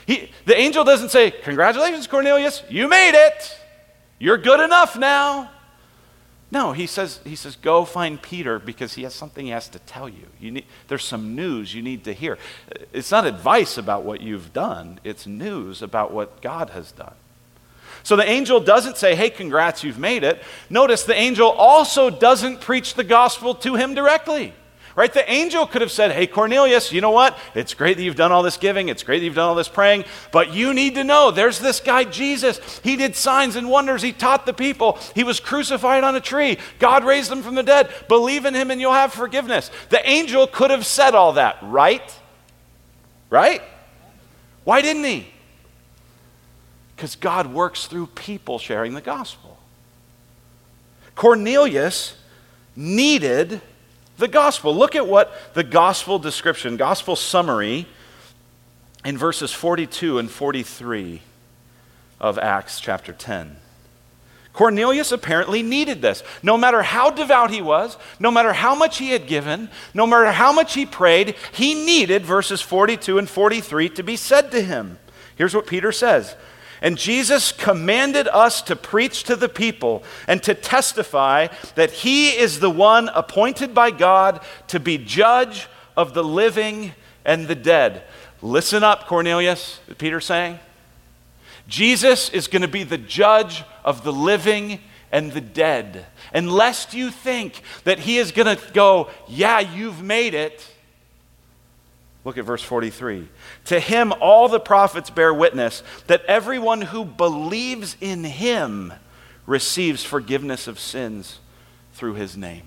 He, 0.05 0.29
the 0.43 0.59
angel 0.59 0.83
doesn't 0.83 1.09
say, 1.09 1.31
Congratulations, 1.31 2.07
Cornelius, 2.07 2.63
you 2.69 2.89
made 2.89 3.15
it. 3.15 3.57
You're 4.19 4.39
good 4.39 4.59
enough 4.59 4.97
now. 4.97 5.51
No, 6.53 6.71
he 6.71 6.85
says, 6.85 7.19
he 7.23 7.35
says, 7.35 7.55
go 7.55 7.83
find 7.83 8.21
Peter 8.21 8.59
because 8.59 8.93
he 8.93 9.01
has 9.01 9.15
something 9.15 9.43
he 9.43 9.51
has 9.51 9.67
to 9.69 9.79
tell 9.79 10.07
you. 10.07 10.27
you 10.39 10.51
need, 10.51 10.65
there's 10.87 11.03
some 11.03 11.35
news 11.35 11.73
you 11.73 11.81
need 11.81 12.03
to 12.03 12.13
hear. 12.13 12.37
It's 12.93 13.09
not 13.09 13.25
advice 13.25 13.75
about 13.75 14.03
what 14.03 14.21
you've 14.21 14.53
done, 14.53 14.99
it's 15.03 15.25
news 15.25 15.81
about 15.81 16.13
what 16.13 16.43
God 16.43 16.69
has 16.69 16.91
done. 16.91 17.15
So 18.03 18.15
the 18.15 18.29
angel 18.29 18.59
doesn't 18.59 18.97
say, 18.97 19.15
hey, 19.15 19.31
congrats, 19.31 19.83
you've 19.83 19.97
made 19.97 20.23
it. 20.23 20.43
Notice 20.69 21.05
the 21.05 21.15
angel 21.15 21.49
also 21.49 22.11
doesn't 22.11 22.61
preach 22.61 22.93
the 22.93 23.03
gospel 23.03 23.55
to 23.55 23.73
him 23.73 23.95
directly. 23.95 24.53
Right? 24.95 25.11
The 25.11 25.29
angel 25.31 25.65
could 25.65 25.81
have 25.81 25.91
said, 25.91 26.11
Hey, 26.11 26.27
Cornelius, 26.27 26.91
you 26.91 27.01
know 27.01 27.11
what? 27.11 27.37
It's 27.55 27.73
great 27.73 27.97
that 27.97 28.03
you've 28.03 28.15
done 28.15 28.31
all 28.31 28.43
this 28.43 28.57
giving. 28.57 28.89
It's 28.89 29.01
great 29.01 29.19
that 29.19 29.25
you've 29.25 29.33
done 29.33 29.49
all 29.49 29.55
this 29.55 29.67
praying. 29.67 30.05
But 30.31 30.53
you 30.53 30.73
need 30.73 30.95
to 30.95 31.03
know 31.03 31.31
there's 31.31 31.57
this 31.57 31.79
guy, 31.79 32.03
Jesus. 32.03 32.79
He 32.83 32.95
did 32.95 33.15
signs 33.15 33.55
and 33.55 33.69
wonders. 33.69 34.03
He 34.03 34.11
taught 34.11 34.45
the 34.45 34.53
people. 34.53 34.99
He 35.15 35.23
was 35.23 35.39
crucified 35.39 36.03
on 36.03 36.15
a 36.15 36.21
tree. 36.21 36.59
God 36.77 37.03
raised 37.03 37.31
him 37.31 37.41
from 37.41 37.55
the 37.55 37.63
dead. 37.63 37.91
Believe 38.07 38.45
in 38.45 38.53
him 38.53 38.69
and 38.69 38.79
you'll 38.79 38.93
have 38.93 39.13
forgiveness. 39.13 39.71
The 39.89 40.07
angel 40.07 40.45
could 40.45 40.69
have 40.69 40.85
said 40.85 41.15
all 41.15 41.33
that, 41.33 41.57
right? 41.63 42.19
Right? 43.31 43.63
Why 44.63 44.83
didn't 44.83 45.05
he? 45.05 45.27
Because 46.95 47.15
God 47.15 47.51
works 47.51 47.87
through 47.87 48.07
people 48.07 48.59
sharing 48.59 48.93
the 48.93 49.01
gospel. 49.01 49.57
Cornelius 51.15 52.15
needed 52.75 53.61
the 54.17 54.27
gospel. 54.27 54.75
Look 54.75 54.95
at 54.95 55.07
what 55.07 55.33
the 55.53 55.63
gospel 55.63 56.19
description, 56.19 56.77
gospel 56.77 57.15
summary 57.15 57.87
in 59.03 59.17
verses 59.17 59.51
42 59.51 60.19
and 60.19 60.29
43 60.29 61.21
of 62.19 62.39
Acts 62.39 62.79
chapter 62.79 63.13
10. 63.13 63.57
Cornelius 64.53 65.11
apparently 65.11 65.63
needed 65.63 66.01
this. 66.01 66.23
No 66.43 66.57
matter 66.57 66.83
how 66.83 67.09
devout 67.09 67.49
he 67.49 67.61
was, 67.61 67.97
no 68.19 68.29
matter 68.29 68.53
how 68.53 68.75
much 68.75 68.99
he 68.99 69.09
had 69.09 69.25
given, 69.25 69.69
no 69.95 70.05
matter 70.05 70.31
how 70.31 70.53
much 70.53 70.75
he 70.75 70.85
prayed, 70.85 71.35
he 71.51 71.73
needed 71.73 72.23
verses 72.23 72.61
42 72.61 73.17
and 73.17 73.27
43 73.27 73.89
to 73.89 74.03
be 74.03 74.15
said 74.15 74.51
to 74.51 74.61
him. 74.61 74.99
Here's 75.35 75.55
what 75.55 75.65
Peter 75.65 75.91
says 75.91 76.35
and 76.83 76.97
Jesus 76.97 77.53
commanded 77.53 78.27
us 78.27 78.61
to 78.63 78.75
preach 78.75 79.23
to 79.23 79.37
the 79.37 79.47
people 79.47 80.03
and 80.27 80.43
to 80.43 80.53
testify 80.53 81.47
that 81.75 81.91
he 81.91 82.31
is 82.31 82.59
the 82.59 82.69
one 82.69 83.09
appointed 83.15 83.73
by 83.73 83.89
God 83.89 84.41
to 84.67 84.81
be 84.81 84.97
judge 84.97 85.67
of 85.95 86.13
the 86.13 86.25
living 86.25 86.91
and 87.23 87.47
the 87.47 87.55
dead. 87.55 88.03
Listen 88.41 88.83
up, 88.83 89.07
Cornelius, 89.07 89.79
Peter's 89.97 90.25
saying. 90.25 90.59
Jesus 91.69 92.27
is 92.29 92.47
going 92.47 92.63
to 92.63 92.67
be 92.67 92.83
the 92.83 92.97
judge 92.97 93.63
of 93.85 94.03
the 94.03 94.11
living 94.11 94.81
and 95.09 95.31
the 95.31 95.39
dead. 95.39 96.05
And 96.33 96.51
lest 96.51 96.93
you 96.93 97.11
think 97.11 97.61
that 97.85 97.99
he 97.99 98.17
is 98.17 98.33
going 98.33 98.57
to 98.57 98.73
go, 98.73 99.09
yeah, 99.29 99.61
you've 99.61 100.03
made 100.03 100.33
it 100.33 100.69
Look 102.25 102.37
at 102.37 102.45
verse 102.45 102.63
43. 102.63 103.27
To 103.65 103.79
him, 103.79 104.13
all 104.21 104.47
the 104.47 104.59
prophets 104.59 105.09
bear 105.09 105.33
witness 105.33 105.83
that 106.07 106.23
everyone 106.25 106.81
who 106.81 107.03
believes 107.03 107.97
in 107.99 108.23
him 108.23 108.93
receives 109.45 110.03
forgiveness 110.03 110.67
of 110.67 110.79
sins 110.79 111.39
through 111.93 112.13
his 112.13 112.37
name. 112.37 112.63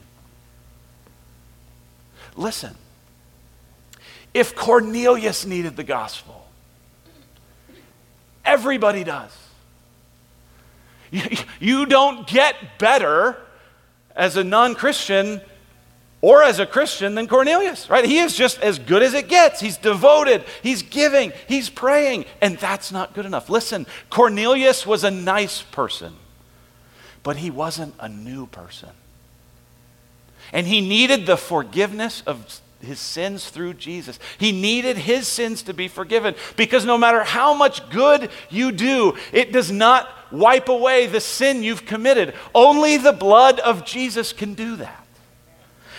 Listen, 2.36 2.74
if 4.34 4.54
Cornelius 4.54 5.46
needed 5.46 5.76
the 5.76 5.84
gospel, 5.84 6.46
everybody 8.44 9.04
does. 9.04 9.34
You, 11.60 11.86
don't 11.86 12.26
get 12.26 12.78
better 12.78 13.36
as 14.14 14.36
a 14.36 14.44
non 14.44 14.74
Christian 14.74 15.40
or 16.26 16.42
as 16.42 16.58
a 16.58 16.66
Christian 16.66 17.14
than 17.14 17.28
Cornelius, 17.28 17.88
right? 17.88 18.04
He 18.04 18.18
is 18.18 18.34
just 18.34 18.58
as 18.58 18.80
good 18.80 19.00
as 19.00 19.14
it 19.14 19.28
gets. 19.28 19.60
He's 19.60 19.76
devoted, 19.76 20.42
he's 20.60 20.82
giving, 20.82 21.32
he's 21.46 21.70
praying, 21.70 22.24
and 22.40 22.58
that's 22.58 22.90
not 22.90 23.14
good 23.14 23.26
enough. 23.26 23.48
Listen, 23.48 23.86
Cornelius 24.10 24.84
was 24.84 25.04
a 25.04 25.10
nice 25.12 25.62
person, 25.62 26.16
but 27.22 27.36
he 27.36 27.48
wasn't 27.48 27.94
a 28.00 28.08
new 28.08 28.46
person. 28.46 28.88
And 30.52 30.66
he 30.66 30.80
needed 30.80 31.26
the 31.26 31.36
forgiveness 31.36 32.24
of 32.26 32.60
his 32.80 32.98
sins 32.98 33.48
through 33.48 33.74
Jesus. 33.74 34.18
He 34.36 34.50
needed 34.50 34.96
his 34.96 35.28
sins 35.28 35.62
to 35.62 35.74
be 35.74 35.86
forgiven 35.86 36.34
because 36.56 36.84
no 36.84 36.98
matter 36.98 37.22
how 37.22 37.54
much 37.54 37.88
good 37.88 38.30
you 38.50 38.72
do, 38.72 39.16
it 39.32 39.52
does 39.52 39.70
not 39.70 40.08
wipe 40.32 40.68
away 40.68 41.06
the 41.06 41.20
sin 41.20 41.62
you've 41.62 41.86
committed. 41.86 42.34
Only 42.52 42.96
the 42.96 43.12
blood 43.12 43.60
of 43.60 43.84
Jesus 43.84 44.32
can 44.32 44.54
do 44.54 44.74
that. 44.74 45.05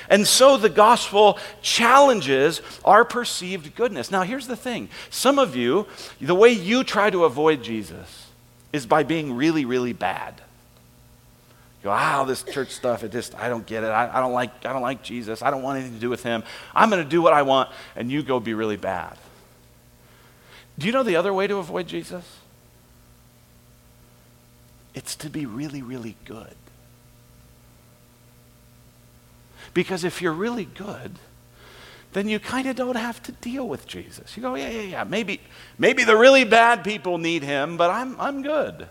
And 0.10 0.26
so 0.28 0.58
the 0.58 0.70
gospel 0.70 1.38
challenges 1.62 2.62
our 2.86 3.04
perceived 3.04 3.76
goodness. 3.76 4.12
Now, 4.12 4.24
here's 4.24 4.48
the 4.48 4.56
thing 4.56 4.90
some 5.10 5.40
of 5.40 5.56
you, 5.56 5.88
the 6.22 6.36
way 6.36 6.50
you 6.50 6.84
try 6.84 7.10
to 7.10 7.26
avoid 7.26 7.64
Jesus 7.64 8.28
is 8.74 8.86
by 8.86 9.04
being 9.04 9.34
really, 9.36 9.66
really 9.66 9.94
bad. 9.94 10.42
You 11.82 11.86
go, 11.86 11.92
ah, 11.92 12.24
this 12.24 12.44
church 12.44 12.72
stuff, 12.72 13.04
it 13.04 13.12
just, 13.12 13.36
I 13.36 13.50
don't 13.50 13.66
get 13.66 13.84
it. 13.84 13.88
I, 13.88 14.18
I, 14.18 14.20
don't 14.20 14.34
like, 14.34 14.66
I 14.66 14.74
don't 14.74 14.82
like 14.82 15.04
Jesus. 15.04 15.42
I 15.42 15.52
don't 15.52 15.62
want 15.62 15.80
anything 15.80 15.96
to 15.96 16.02
do 16.02 16.10
with 16.10 16.24
him. 16.24 16.44
I'm 16.74 16.90
going 16.90 17.04
to 17.04 17.10
do 17.10 17.22
what 17.22 17.34
I 17.34 17.44
want, 17.44 17.70
and 17.96 18.12
you 18.12 18.24
go 18.24 18.40
be 18.40 18.54
really 18.54 18.78
bad. 18.78 19.18
Do 20.78 20.86
you 20.86 20.92
know 20.92 21.04
the 21.04 21.16
other 21.16 21.34
way 21.34 21.48
to 21.48 21.58
avoid 21.58 21.88
Jesus? 21.88 22.24
It's 24.94 25.16
to 25.18 25.30
be 25.30 25.46
really, 25.46 25.82
really 25.82 26.16
good. 26.26 26.56
Because 29.74 30.04
if 30.04 30.22
you're 30.22 30.34
really 30.34 30.66
good, 30.66 31.16
then 32.14 32.28
you 32.28 32.40
kind 32.40 32.68
of 32.68 32.76
don't 32.76 32.96
have 32.96 33.22
to 33.24 33.32
deal 33.32 33.68
with 33.68 33.86
Jesus. 33.88 34.36
You 34.36 34.42
go, 34.42 34.56
yeah, 34.56 34.70
yeah, 34.70 34.82
yeah. 34.82 35.04
Maybe, 35.04 35.42
maybe 35.78 36.04
the 36.04 36.18
really 36.18 36.44
bad 36.44 36.84
people 36.84 37.18
need 37.18 37.44
him, 37.44 37.78
but 37.78 37.90
I'm, 37.90 38.20
I'm 38.20 38.42
good. 38.42 38.88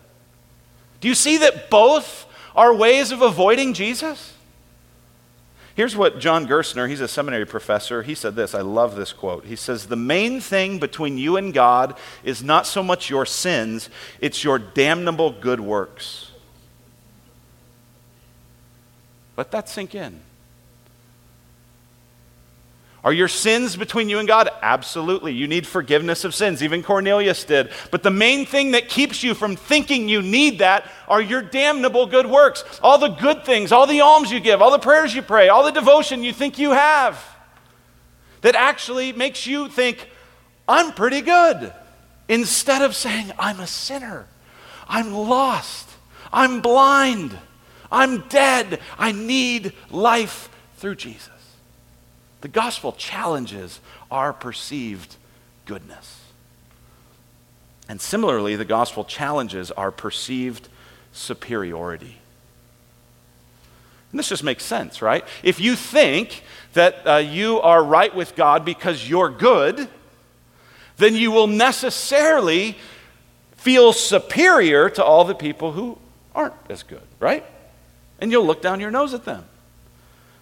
Do 1.00 1.08
you 1.08 1.14
see 1.14 1.38
that 1.38 1.70
both 1.70 2.26
are 2.54 2.74
ways 2.74 3.12
of 3.12 3.22
avoiding 3.22 3.74
Jesus? 3.74 4.34
Here's 5.74 5.94
what 5.94 6.20
John 6.20 6.46
Gerstner, 6.46 6.88
he's 6.88 7.02
a 7.02 7.08
seminary 7.08 7.44
professor, 7.44 8.02
he 8.02 8.14
said 8.14 8.34
this. 8.34 8.54
I 8.54 8.62
love 8.62 8.96
this 8.96 9.12
quote. 9.12 9.44
He 9.44 9.56
says, 9.56 9.88
The 9.88 9.96
main 9.96 10.40
thing 10.40 10.78
between 10.78 11.18
you 11.18 11.36
and 11.36 11.52
God 11.52 11.98
is 12.24 12.42
not 12.42 12.66
so 12.66 12.82
much 12.82 13.10
your 13.10 13.26
sins, 13.26 13.90
it's 14.18 14.42
your 14.42 14.58
damnable 14.58 15.32
good 15.32 15.60
works. 15.60 16.30
Let 19.36 19.50
that 19.50 19.68
sink 19.68 19.94
in. 19.94 20.22
Are 23.06 23.12
your 23.12 23.28
sins 23.28 23.76
between 23.76 24.08
you 24.08 24.18
and 24.18 24.26
God? 24.26 24.50
Absolutely. 24.62 25.32
You 25.32 25.46
need 25.46 25.64
forgiveness 25.64 26.24
of 26.24 26.34
sins. 26.34 26.60
Even 26.60 26.82
Cornelius 26.82 27.44
did. 27.44 27.70
But 27.92 28.02
the 28.02 28.10
main 28.10 28.46
thing 28.46 28.72
that 28.72 28.88
keeps 28.88 29.22
you 29.22 29.32
from 29.32 29.54
thinking 29.54 30.08
you 30.08 30.22
need 30.22 30.58
that 30.58 30.90
are 31.06 31.22
your 31.22 31.40
damnable 31.40 32.06
good 32.06 32.26
works. 32.26 32.64
All 32.82 32.98
the 32.98 33.10
good 33.10 33.44
things, 33.44 33.70
all 33.70 33.86
the 33.86 34.00
alms 34.00 34.32
you 34.32 34.40
give, 34.40 34.60
all 34.60 34.72
the 34.72 34.80
prayers 34.80 35.14
you 35.14 35.22
pray, 35.22 35.48
all 35.48 35.62
the 35.62 35.70
devotion 35.70 36.24
you 36.24 36.32
think 36.32 36.58
you 36.58 36.72
have. 36.72 37.24
That 38.40 38.56
actually 38.56 39.12
makes 39.12 39.46
you 39.46 39.68
think, 39.68 40.10
I'm 40.66 40.92
pretty 40.92 41.20
good. 41.20 41.72
Instead 42.28 42.82
of 42.82 42.96
saying, 42.96 43.30
I'm 43.38 43.60
a 43.60 43.68
sinner. 43.68 44.26
I'm 44.88 45.14
lost. 45.14 45.88
I'm 46.32 46.60
blind. 46.60 47.38
I'm 47.88 48.26
dead. 48.26 48.80
I 48.98 49.12
need 49.12 49.74
life 49.92 50.48
through 50.78 50.96
Jesus. 50.96 51.35
The 52.40 52.48
gospel 52.48 52.92
challenges 52.92 53.80
our 54.10 54.32
perceived 54.32 55.16
goodness. 55.64 56.20
And 57.88 58.00
similarly, 58.00 58.56
the 58.56 58.64
gospel 58.64 59.04
challenges 59.04 59.70
our 59.70 59.90
perceived 59.90 60.68
superiority. 61.12 62.18
And 64.10 64.18
this 64.18 64.28
just 64.28 64.44
makes 64.44 64.64
sense, 64.64 65.02
right? 65.02 65.24
If 65.42 65.60
you 65.60 65.76
think 65.76 66.42
that 66.72 67.06
uh, 67.06 67.16
you 67.16 67.60
are 67.60 67.82
right 67.82 68.14
with 68.14 68.34
God 68.34 68.64
because 68.64 69.08
you're 69.08 69.30
good, 69.30 69.88
then 70.96 71.14
you 71.14 71.30
will 71.30 71.46
necessarily 71.46 72.76
feel 73.56 73.92
superior 73.92 74.88
to 74.90 75.04
all 75.04 75.24
the 75.24 75.34
people 75.34 75.72
who 75.72 75.98
aren't 76.34 76.54
as 76.68 76.82
good, 76.82 77.02
right? 77.18 77.44
And 78.20 78.30
you'll 78.30 78.46
look 78.46 78.62
down 78.62 78.80
your 78.80 78.90
nose 78.90 79.12
at 79.14 79.24
them. 79.24 79.44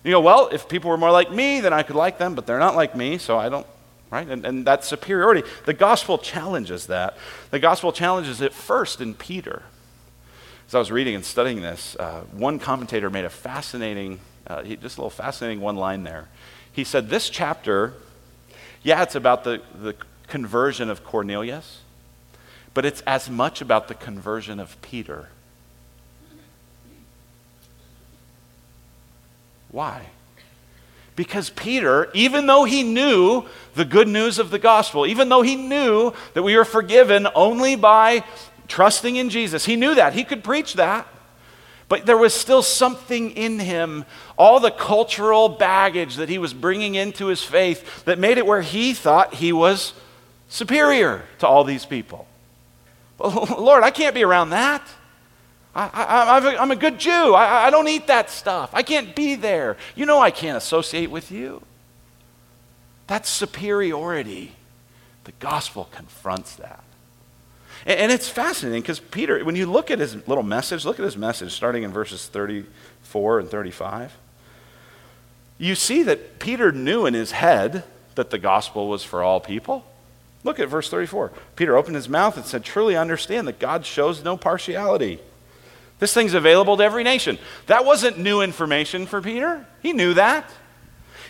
You 0.05 0.11
go, 0.11 0.21
well, 0.21 0.51
if 0.53 0.69
people 0.69 0.91
were 0.91 0.99
more 0.99 1.11
like 1.11 1.33
me, 1.33 1.61
then 1.61 1.73
I 1.73 1.83
could 1.83 1.97
like 1.97 2.19
them, 2.19 2.35
but 2.35 2.47
they're 2.47 2.59
not 2.59 2.77
like 2.77 2.95
me, 2.95 3.17
so 3.17 3.39
I 3.39 3.49
don't, 3.49 3.67
right? 4.11 4.29
And, 4.29 4.45
and 4.45 4.67
that 4.67 4.85
superiority. 4.85 5.43
The 5.65 5.73
gospel 5.73 6.19
challenges 6.19 6.87
that. 6.89 7.17
The 7.51 7.59
gospel 7.59 7.91
challenges 7.91 8.43
it 8.43 8.53
first 8.53 9.01
in 9.01 9.15
Peter. 9.15 9.63
As 10.69 10.75
I 10.75 10.79
was 10.79 10.93
reading 10.93 11.15
and 11.15 11.25
studying 11.25 11.63
this, 11.63 11.97
uh, 11.99 12.21
one 12.33 12.59
commentator 12.59 13.09
made 13.09 13.25
a 13.25 13.31
fascinating, 13.31 14.21
uh, 14.47 14.63
just 14.63 14.99
a 14.99 15.01
little 15.01 15.09
fascinating 15.09 15.63
one 15.63 15.77
line 15.77 16.05
there. 16.05 16.29
He 16.71 16.85
said, 16.85 17.09
This 17.09 17.31
chapter, 17.31 17.95
yeah, 18.83 19.03
it's 19.03 19.15
about 19.15 19.45
the, 19.45 19.63
the 19.75 19.95
conversion 20.27 20.91
of 20.91 21.03
Cornelius, 21.03 21.81
but 22.75 22.85
it's 22.85 23.01
as 23.03 23.31
much 23.31 23.63
about 23.63 23.89
the 23.89 23.95
conversion 23.95 24.61
of 24.61 24.81
Peter 24.83 25.31
Why? 29.75 30.07
Because 31.17 31.51
Peter, 31.51 32.09
even 32.15 32.47
though 32.47 32.63
he 32.63 32.85
knew 32.85 33.45
the 33.75 33.85
good 33.85 34.07
news 34.07 34.39
of 34.39 34.51
the 34.51 34.59
gospel, 34.61 35.05
even 35.05 35.29
though 35.29 35.43
he 35.43 35.57
knew 35.57 36.13
that 36.35 36.45
we 36.45 36.55
are 36.55 36.65
forgiven 36.65 37.27
only 37.35 37.75
by 37.75 38.23
trusting 38.69 39.17
in 39.17 39.31
Jesus, 39.31 39.65
he 39.65 39.75
knew 39.75 39.97
that. 39.97 40.13
He 40.13 40.23
could 40.23 40.45
preach 40.45 40.75
that. 40.75 41.09
But 41.89 42.07
there 42.07 42.17
was 42.17 42.33
still 42.33 42.63
something 42.63 43.33
in 43.33 43.59
him, 43.59 44.05
all 44.39 44.61
the 44.61 44.71
cultural 44.71 45.49
baggage 45.49 46.15
that 46.17 46.29
he 46.29 46.39
was 46.39 46.55
bringing 46.55 46.95
into 46.95 47.27
his 47.27 47.43
faith, 47.43 48.05
that 48.05 48.17
made 48.17 48.39
it 48.39 48.47
where 48.47 48.63
he 48.63 48.95
thought 48.95 49.35
he 49.35 49.53
was 49.53 49.93
superior 50.49 51.25
to 51.41 51.49
all 51.49 51.65
these 51.65 51.85
people. 51.85 52.29
Lord, 53.19 53.83
I 53.83 53.91
can't 53.91 54.15
be 54.15 54.23
around 54.23 54.51
that. 54.51 54.87
I, 55.75 56.57
am 56.59 56.71
a 56.71 56.77
good 56.77 56.99
Jew. 56.99 57.35
I, 57.35 57.67
I 57.67 57.71
don't 57.71 57.89
eat 57.89 58.07
that 58.07 58.31
stuff. 58.31 58.71
I 58.73 58.83
can't 58.83 59.15
be 59.15 59.35
there. 59.35 59.77
You 59.95 60.07
know 60.07 60.21
I 60.21 60.31
can't 60.31 60.57
associate 60.57 61.11
with 61.11 61.33
you. 61.33 61.63
That's 63.07 63.29
superiority. 63.29 64.53
The 65.25 65.33
gospel 65.41 65.89
confronts 65.93 66.57
that. 66.57 66.85
And, 67.87 67.99
and 67.99 68.13
it's 68.13 68.29
fascinating 68.29 68.83
because 68.83 69.01
Peter, 69.01 69.45
when 69.45 69.57
you 69.57 69.67
look 69.67 69.91
at 69.91 69.99
his 69.99 70.27
little 70.29 70.45
message, 70.45 70.85
look 70.85 70.99
at 70.99 71.05
his 71.05 71.17
message 71.17 71.53
starting 71.53 71.83
in 71.83 71.93
verses 71.93 72.29
34 72.29 73.41
and 73.41 73.49
35. 73.49 74.17
You 75.59 75.75
see 75.75 76.03
that 76.05 76.39
Peter 76.39 76.73
knew 76.73 77.07
in 77.07 77.15
his 77.15 77.33
head 77.33 77.85
that 78.15 78.31
the 78.31 78.39
gospel 78.39 78.89
was 78.89 79.03
for 79.03 79.23
all 79.23 79.41
people. 79.41 79.85
Look 80.45 80.61
at 80.61 80.69
verse 80.69 80.91
34. 80.91 81.33
Peter 81.57 81.77
opened 81.77 81.97
his 81.97 82.09
mouth 82.09 82.37
and 82.37 82.45
said, 82.45 82.65
Truly 82.65 82.97
understand 82.97 83.49
that 83.49 83.59
God 83.59 83.87
shows 83.87 84.23
no 84.23 84.37
partiality. 84.37 85.21
This 86.05 86.13
thing's 86.13 86.35
available 86.35 86.77
to 86.77 86.85
every 86.85 87.03
nation. 87.03 87.39
That 87.65 87.87
wasn't 87.87 88.19
new 88.19 88.43
information 88.43 89.07
for 89.07 89.23
Peter. 89.23 89.67
He 89.81 89.95
knew 89.95 90.13
that. 90.13 90.45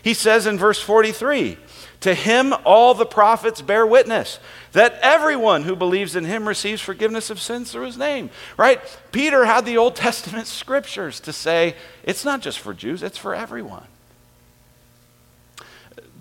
He 0.02 0.14
says 0.14 0.48
in 0.48 0.58
verse 0.58 0.80
43 0.80 1.56
To 2.00 2.12
him 2.12 2.52
all 2.64 2.92
the 2.92 3.06
prophets 3.06 3.62
bear 3.62 3.86
witness 3.86 4.40
that 4.72 4.98
everyone 5.00 5.62
who 5.62 5.76
believes 5.76 6.16
in 6.16 6.24
him 6.24 6.48
receives 6.48 6.82
forgiveness 6.82 7.30
of 7.30 7.40
sins 7.40 7.70
through 7.70 7.84
his 7.84 7.96
name. 7.96 8.30
Right? 8.56 8.80
Peter 9.12 9.44
had 9.44 9.64
the 9.64 9.76
Old 9.76 9.94
Testament 9.94 10.46
scriptures 10.48 11.20
to 11.20 11.32
say 11.32 11.76
it's 12.02 12.24
not 12.24 12.40
just 12.40 12.58
for 12.58 12.74
Jews, 12.74 13.04
it's 13.04 13.16
for 13.16 13.32
everyone. 13.32 13.86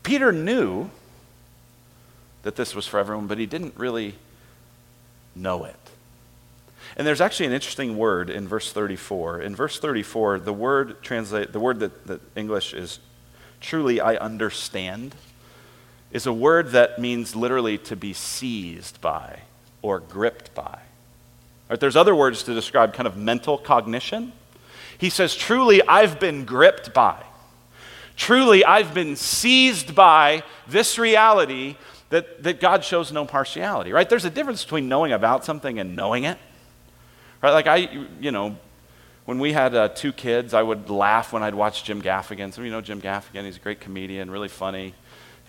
Peter 0.04 0.32
knew 0.32 0.92
that 2.44 2.56
this 2.56 2.76
was 2.76 2.86
for 2.86 3.00
everyone, 3.00 3.26
but 3.26 3.40
he 3.40 3.48
didn't 3.48 3.74
really 3.78 4.14
know 5.36 5.64
it. 5.64 5.83
And 6.96 7.08
there's 7.08 7.22
actually 7.22 7.48
an 7.48 7.54
interesting 7.54 7.98
word 7.98 8.30
in 8.30 8.48
verse 8.48 8.72
34. 8.72 9.42
In 9.42 9.56
verse 9.56 9.80
34, 9.80 10.40
the 10.40 10.54
word 10.54 11.02
translate 11.02 11.52
the 11.52 11.60
word 11.60 11.80
that, 11.80 12.08
that 12.08 12.22
English 12.36 12.74
is 12.74 13.00
truly 13.60 14.00
I 14.00 14.16
understand 14.16 15.16
is 16.12 16.28
a 16.28 16.34
word 16.34 16.72
that 16.72 17.00
means 17.00 17.36
literally 17.36 17.80
to 17.80 17.96
be 17.96 18.14
seized 18.14 19.02
by 19.02 19.40
or 19.82 20.00
gripped 20.00 20.54
by. 20.54 20.80
Right, 21.70 21.80
there's 21.80 21.96
other 21.96 22.14
words 22.14 22.44
to 22.44 22.54
describe 22.54 22.94
kind 22.94 23.08
of 23.08 23.18
mental 23.18 23.58
cognition. 23.58 24.32
He 24.98 25.10
says, 25.10 25.36
Truly, 25.36 25.82
I've 25.88 26.20
been 26.20 26.46
gripped 26.46 26.94
by. 26.94 27.24
Truly, 28.16 28.64
I've 28.64 28.94
been 28.94 29.16
seized 29.16 29.96
by 29.96 30.44
this 30.68 31.00
reality 31.00 31.76
that, 32.10 32.44
that 32.44 32.60
God 32.60 32.84
shows 32.84 33.12
no 33.12 33.26
partiality, 33.26 33.92
right? 33.92 34.08
There's 34.08 34.26
a 34.26 34.30
difference 34.30 34.64
between 34.64 34.88
knowing 34.88 35.12
about 35.12 35.46
something 35.46 35.80
and 35.80 35.96
knowing 35.96 36.26
it. 36.26 36.38
Right? 37.44 37.52
Like, 37.52 37.68
I, 37.68 38.08
you 38.22 38.32
know, 38.32 38.56
when 39.26 39.38
we 39.38 39.52
had 39.52 39.76
uh, 39.76 39.90
two 39.90 40.14
kids, 40.14 40.54
I 40.54 40.64
would 40.64 40.90
laugh 40.90 41.34
when 41.34 41.44
I'd 41.44 41.54
watch 41.54 41.84
Jim 41.84 42.02
Gaffigan. 42.02 42.54
So, 42.54 42.62
you 42.62 42.72
know 42.72 42.80
Jim 42.80 43.02
Gaffigan, 43.02 43.44
he's 43.44 43.58
a 43.58 43.60
great 43.60 43.82
comedian, 43.82 44.32
really 44.32 44.48
funny. 44.48 44.94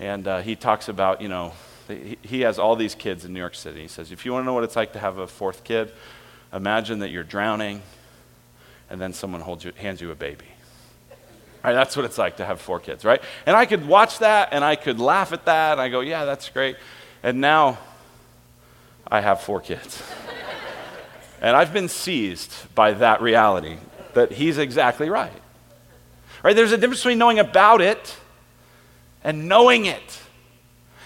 And 0.01 0.26
uh, 0.26 0.40
he 0.42 0.57
talks 0.57 0.88
about, 0.88 1.22
you 1.22 1.28
know, 1.28 1.53
he, 1.86 2.18
he 2.20 2.40
has 2.40 2.59
all 2.59 2.74
these 2.74 2.97
kids 2.97 3.24
in 3.24 3.32
New 3.32 3.38
York 3.38 3.55
City. 3.55 3.82
He 3.82 3.88
says, 3.88 4.11
if 4.11 4.26
you 4.26 4.32
want 4.32 4.42
to 4.42 4.47
know 4.47 4.55
what 4.55 4.64
it's 4.64 4.74
like 4.74 4.92
to 4.95 4.99
have 4.99 5.18
a 5.18 5.28
fourth 5.28 5.62
kid, 5.62 5.92
imagine 6.53 6.99
that 6.99 7.11
you're 7.11 7.22
drowning 7.22 7.80
and 8.90 9.01
then 9.01 9.12
someone 9.12 9.40
holds 9.40 9.64
you, 9.64 9.70
hands 9.76 10.01
you 10.01 10.11
a 10.11 10.16
baby. 10.16 10.47
Right, 11.62 11.74
that's 11.74 11.97
what 11.97 12.05
it's 12.05 12.18
like 12.18 12.38
to 12.38 12.45
have 12.45 12.61
four 12.61 12.80
kids, 12.80 13.05
right? 13.05 13.22
And 13.47 13.57
I 13.57 13.66
could 13.66 13.86
watch 13.86 14.18
that 14.18 14.49
and 14.51 14.64
I 14.64 14.74
could 14.74 14.99
laugh 14.99 15.32
at 15.32 15.45
that 15.45 15.72
and 15.72 15.80
I 15.80 15.88
go, 15.88 16.01
yeah, 16.01 16.24
that's 16.24 16.49
great. 16.49 16.76
And 17.22 17.40
now 17.40 17.78
I 19.07 19.20
have 19.20 19.42
four 19.42 19.61
kids. 19.61 20.03
and 21.45 21.55
I've 21.55 21.74
been 21.74 21.90
seized 21.90 22.74
by 22.74 22.92
that 22.95 23.20
reality 23.20 23.76
that 24.14 24.32
he's 24.32 24.57
exactly 24.57 25.11
right. 25.11 25.30
Right? 26.42 26.57
There's 26.57 26.72
a 26.72 26.78
difference 26.78 27.01
between 27.01 27.18
knowing 27.18 27.38
about 27.38 27.82
it 27.82 28.16
and 29.22 29.47
knowing 29.47 29.84
it. 29.84 30.20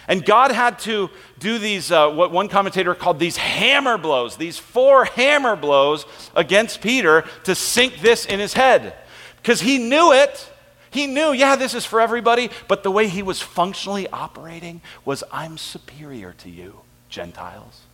And 0.06 0.24
God 0.24 0.52
had 0.52 0.78
to 0.80 1.10
do 1.40 1.58
these, 1.58 1.90
uh, 1.90 2.10
what 2.12 2.30
one 2.30 2.46
commentator 2.48 2.94
called 2.94 3.18
these 3.18 3.36
hammer 3.36 3.98
blows, 3.98 4.36
these 4.36 4.58
four 4.58 5.06
hammer 5.06 5.56
blows 5.56 6.06
against 6.36 6.82
Peter 6.82 7.24
to 7.42 7.56
sink 7.56 8.00
this 8.00 8.24
in 8.24 8.38
his 8.38 8.52
head. 8.52 8.94
Because 9.42 9.60
he 9.60 9.78
knew 9.78 10.12
it. 10.12 10.52
He 10.90 11.08
knew, 11.08 11.32
yeah, 11.32 11.56
this 11.56 11.74
is 11.74 11.84
for 11.84 12.00
everybody, 12.00 12.50
but 12.68 12.84
the 12.84 12.92
way 12.92 13.08
he 13.08 13.24
was 13.24 13.42
functionally 13.42 14.08
operating 14.10 14.82
was 15.04 15.24
I'm 15.32 15.58
superior 15.58 16.32
to 16.38 16.48
you, 16.48 16.82
Gentiles. 17.08 17.87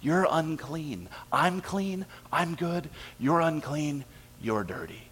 You're 0.00 0.26
unclean. 0.30 1.08
I'm 1.32 1.60
clean. 1.60 2.06
I'm 2.32 2.54
good. 2.54 2.88
You're 3.18 3.40
unclean. 3.40 4.04
You're 4.40 4.64
dirty. 4.64 5.08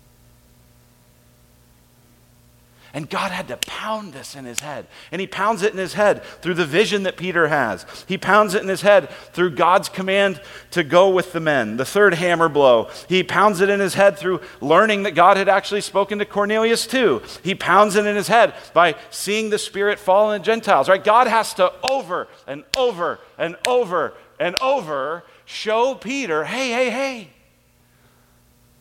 And 2.96 3.10
God 3.10 3.30
had 3.30 3.48
to 3.48 3.58
pound 3.58 4.14
this 4.14 4.34
in 4.34 4.46
his 4.46 4.60
head. 4.60 4.86
And 5.12 5.20
he 5.20 5.26
pounds 5.26 5.62
it 5.62 5.72
in 5.72 5.78
his 5.78 5.92
head 5.92 6.24
through 6.24 6.54
the 6.54 6.64
vision 6.64 7.02
that 7.02 7.18
Peter 7.18 7.48
has. 7.48 7.84
He 8.08 8.16
pounds 8.16 8.54
it 8.54 8.62
in 8.62 8.68
his 8.68 8.80
head 8.80 9.10
through 9.34 9.50
God's 9.50 9.90
command 9.90 10.40
to 10.70 10.82
go 10.82 11.10
with 11.10 11.34
the 11.34 11.40
men, 11.40 11.76
the 11.76 11.84
third 11.84 12.14
hammer 12.14 12.48
blow. 12.48 12.88
He 13.06 13.22
pounds 13.22 13.60
it 13.60 13.68
in 13.68 13.80
his 13.80 13.92
head 13.92 14.16
through 14.16 14.40
learning 14.62 15.02
that 15.02 15.14
God 15.14 15.36
had 15.36 15.46
actually 15.46 15.82
spoken 15.82 16.18
to 16.20 16.24
Cornelius 16.24 16.86
too. 16.86 17.20
He 17.42 17.54
pounds 17.54 17.96
it 17.96 18.06
in 18.06 18.16
his 18.16 18.28
head 18.28 18.54
by 18.72 18.94
seeing 19.10 19.50
the 19.50 19.58
Spirit 19.58 19.98
fall 19.98 20.28
on 20.28 20.38
the 20.38 20.44
Gentiles, 20.44 20.88
right? 20.88 21.04
God 21.04 21.26
has 21.26 21.52
to 21.54 21.74
over 21.84 22.28
and 22.46 22.64
over 22.78 23.18
and 23.36 23.56
over 23.68 24.14
and 24.38 24.56
over 24.56 25.24
show 25.44 25.94
Peter, 25.94 26.44
hey, 26.44 26.70
hey, 26.70 26.90
hey. 26.90 27.30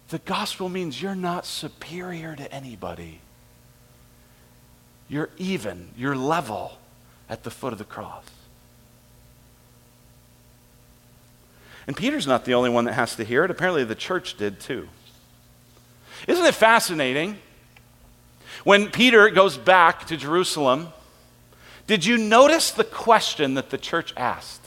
The 0.10 0.20
gospel 0.20 0.70
means 0.70 1.02
you're 1.02 1.16
not 1.16 1.46
superior 1.46 2.36
to 2.36 2.52
anybody. 2.52 3.22
You're 5.08 5.30
even, 5.38 5.90
you're 5.98 6.16
level 6.16 6.78
at 7.30 7.44
the 7.44 7.52
foot 7.52 7.74
of 7.74 7.80
the 7.80 7.86
cross. 7.86 8.24
And 11.88 11.96
Peter's 11.96 12.26
not 12.26 12.46
the 12.46 12.54
only 12.54 12.70
one 12.70 12.86
that 12.86 12.94
has 12.94 13.16
to 13.16 13.24
hear 13.24 13.44
it. 13.44 13.52
Apparently, 13.52 13.84
the 13.84 13.96
church 13.96 14.38
did 14.38 14.60
too. 14.60 14.88
Isn't 16.28 16.46
it 16.46 16.56
fascinating? 16.56 17.38
When 18.64 18.90
Peter 18.90 19.30
goes 19.30 19.58
back 19.58 20.08
to 20.08 20.18
Jerusalem, 20.18 20.90
did 21.86 22.06
you 22.06 22.18
notice 22.18 22.72
the 22.72 22.84
question 22.84 23.54
that 23.54 23.70
the 23.70 23.78
church 23.78 24.14
asked? 24.18 24.65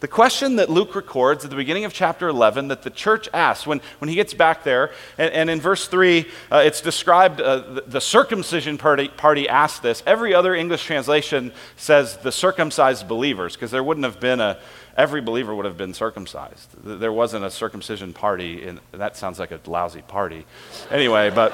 The 0.00 0.08
question 0.08 0.56
that 0.56 0.70
Luke 0.70 0.94
records 0.94 1.44
at 1.44 1.50
the 1.50 1.56
beginning 1.56 1.84
of 1.84 1.92
chapter 1.92 2.28
11 2.28 2.68
that 2.68 2.82
the 2.82 2.90
church 2.90 3.28
asks 3.34 3.66
when, 3.66 3.80
when 3.98 4.08
he 4.08 4.14
gets 4.14 4.32
back 4.32 4.62
there, 4.62 4.92
and, 5.16 5.32
and 5.32 5.50
in 5.50 5.60
verse 5.60 5.88
3, 5.88 6.24
uh, 6.52 6.62
it's 6.64 6.80
described 6.80 7.40
uh, 7.40 7.58
the, 7.58 7.84
the, 7.86 8.00
circumcision 8.00 8.78
party, 8.78 9.08
party 9.08 9.48
asked 9.48 9.82
this. 9.82 10.04
Every 10.06 10.34
other 10.34 10.54
English 10.54 10.84
translation 10.84 11.52
says 11.76 12.16
the 12.18 12.30
circumcised 12.30 13.08
believers, 13.08 13.54
because 13.54 13.72
there 13.72 13.82
wouldn't 13.82 14.04
have 14.04 14.20
been 14.20 14.40
a, 14.40 14.60
every 14.96 15.20
believer 15.20 15.52
would 15.52 15.64
have 15.64 15.76
been 15.76 15.94
circumcised. 15.94 16.70
There 16.84 17.12
wasn't 17.12 17.44
a 17.44 17.50
circumcision 17.50 18.12
party, 18.12 18.68
and 18.68 18.80
that 18.92 19.16
sounds 19.16 19.40
like 19.40 19.50
a 19.50 19.60
lousy 19.66 20.02
party. 20.02 20.46
Anyway, 20.92 21.30
but. 21.30 21.52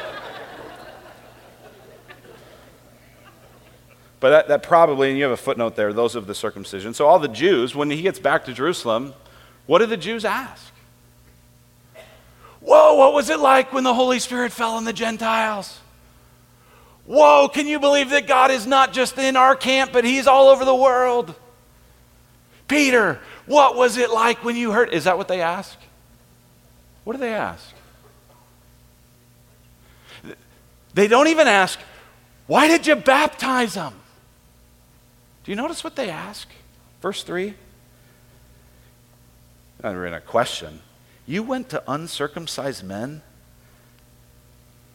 But 4.25 4.31
that, 4.31 4.49
that 4.49 4.63
probably, 4.63 5.11
and 5.11 5.19
you 5.19 5.25
have 5.25 5.33
a 5.33 5.37
footnote 5.37 5.77
there, 5.77 5.93
those 5.93 6.15
of 6.15 6.27
the 6.27 6.35
circumcision. 6.35 6.95
So 6.95 7.07
all 7.07 7.19
the 7.19 7.29
Jews, 7.29 7.75
when 7.75 7.91
he 7.91 8.01
gets 8.01 8.19
back 8.19 8.47
to 8.47 8.55
Jerusalem, 8.55 9.13
what 9.67 9.81
do 9.81 9.87
the 9.87 9.99
Jews 9.99 10.25
ask? 10.25 10.73
Whoa, 12.61 12.95
what 12.95 13.13
was 13.13 13.29
it 13.29 13.39
like 13.39 13.75
when 13.75 13.85
the 13.85 13.93
Holy 13.93 14.19
Spirit 14.19 14.51
fell 14.51 14.77
on 14.77 14.87
the 14.87 14.95
Gentiles? 14.95 15.79
Whoa, 17.05 17.49
can 17.49 17.67
you 17.67 17.79
believe 17.79 18.09
that 18.09 18.27
God 18.27 18.51
is 18.51 18.67
not 18.67 18.95
just 18.95 19.19
in 19.19 19.37
our 19.37 19.55
camp, 19.55 19.93
but 19.93 20.07
He's 20.07 20.27
all 20.27 20.49
over 20.49 20.65
the 20.65 20.75
world? 20.75 21.35
Peter, 22.67 23.21
what 23.45 23.77
was 23.77 23.99
it 23.99 24.11
like 24.11 24.43
when 24.43 24.57
you 24.57 24.73
heard? 24.73 24.91
Is 24.95 25.05
that 25.05 25.19
what 25.19 25.29
they 25.29 25.43
ask? 25.43 25.79
What 27.05 27.13
do 27.13 27.19
they 27.19 27.35
ask? 27.35 27.75
They 30.95 31.09
don't 31.09 31.29
even 31.29 31.47
ask, 31.47 31.79
why 32.47 32.69
did 32.69 32.87
you 32.87 32.97
baptize 32.97 33.75
them? 33.75 33.93
Do 35.45 35.53
you 35.53 35.57
notice 35.57 35.85
what 35.85 35.95
they 35.95 36.11
ask? 36.11 36.49
Verse 37.03 37.23
3. 37.23 37.55
We're 39.83 40.07
in 40.07 40.15
a 40.15 40.21
question. 40.21 40.81
You 41.27 41.43
went 41.43 41.69
to 41.71 41.83
uncircumcised 41.87 42.83
men 42.83 43.23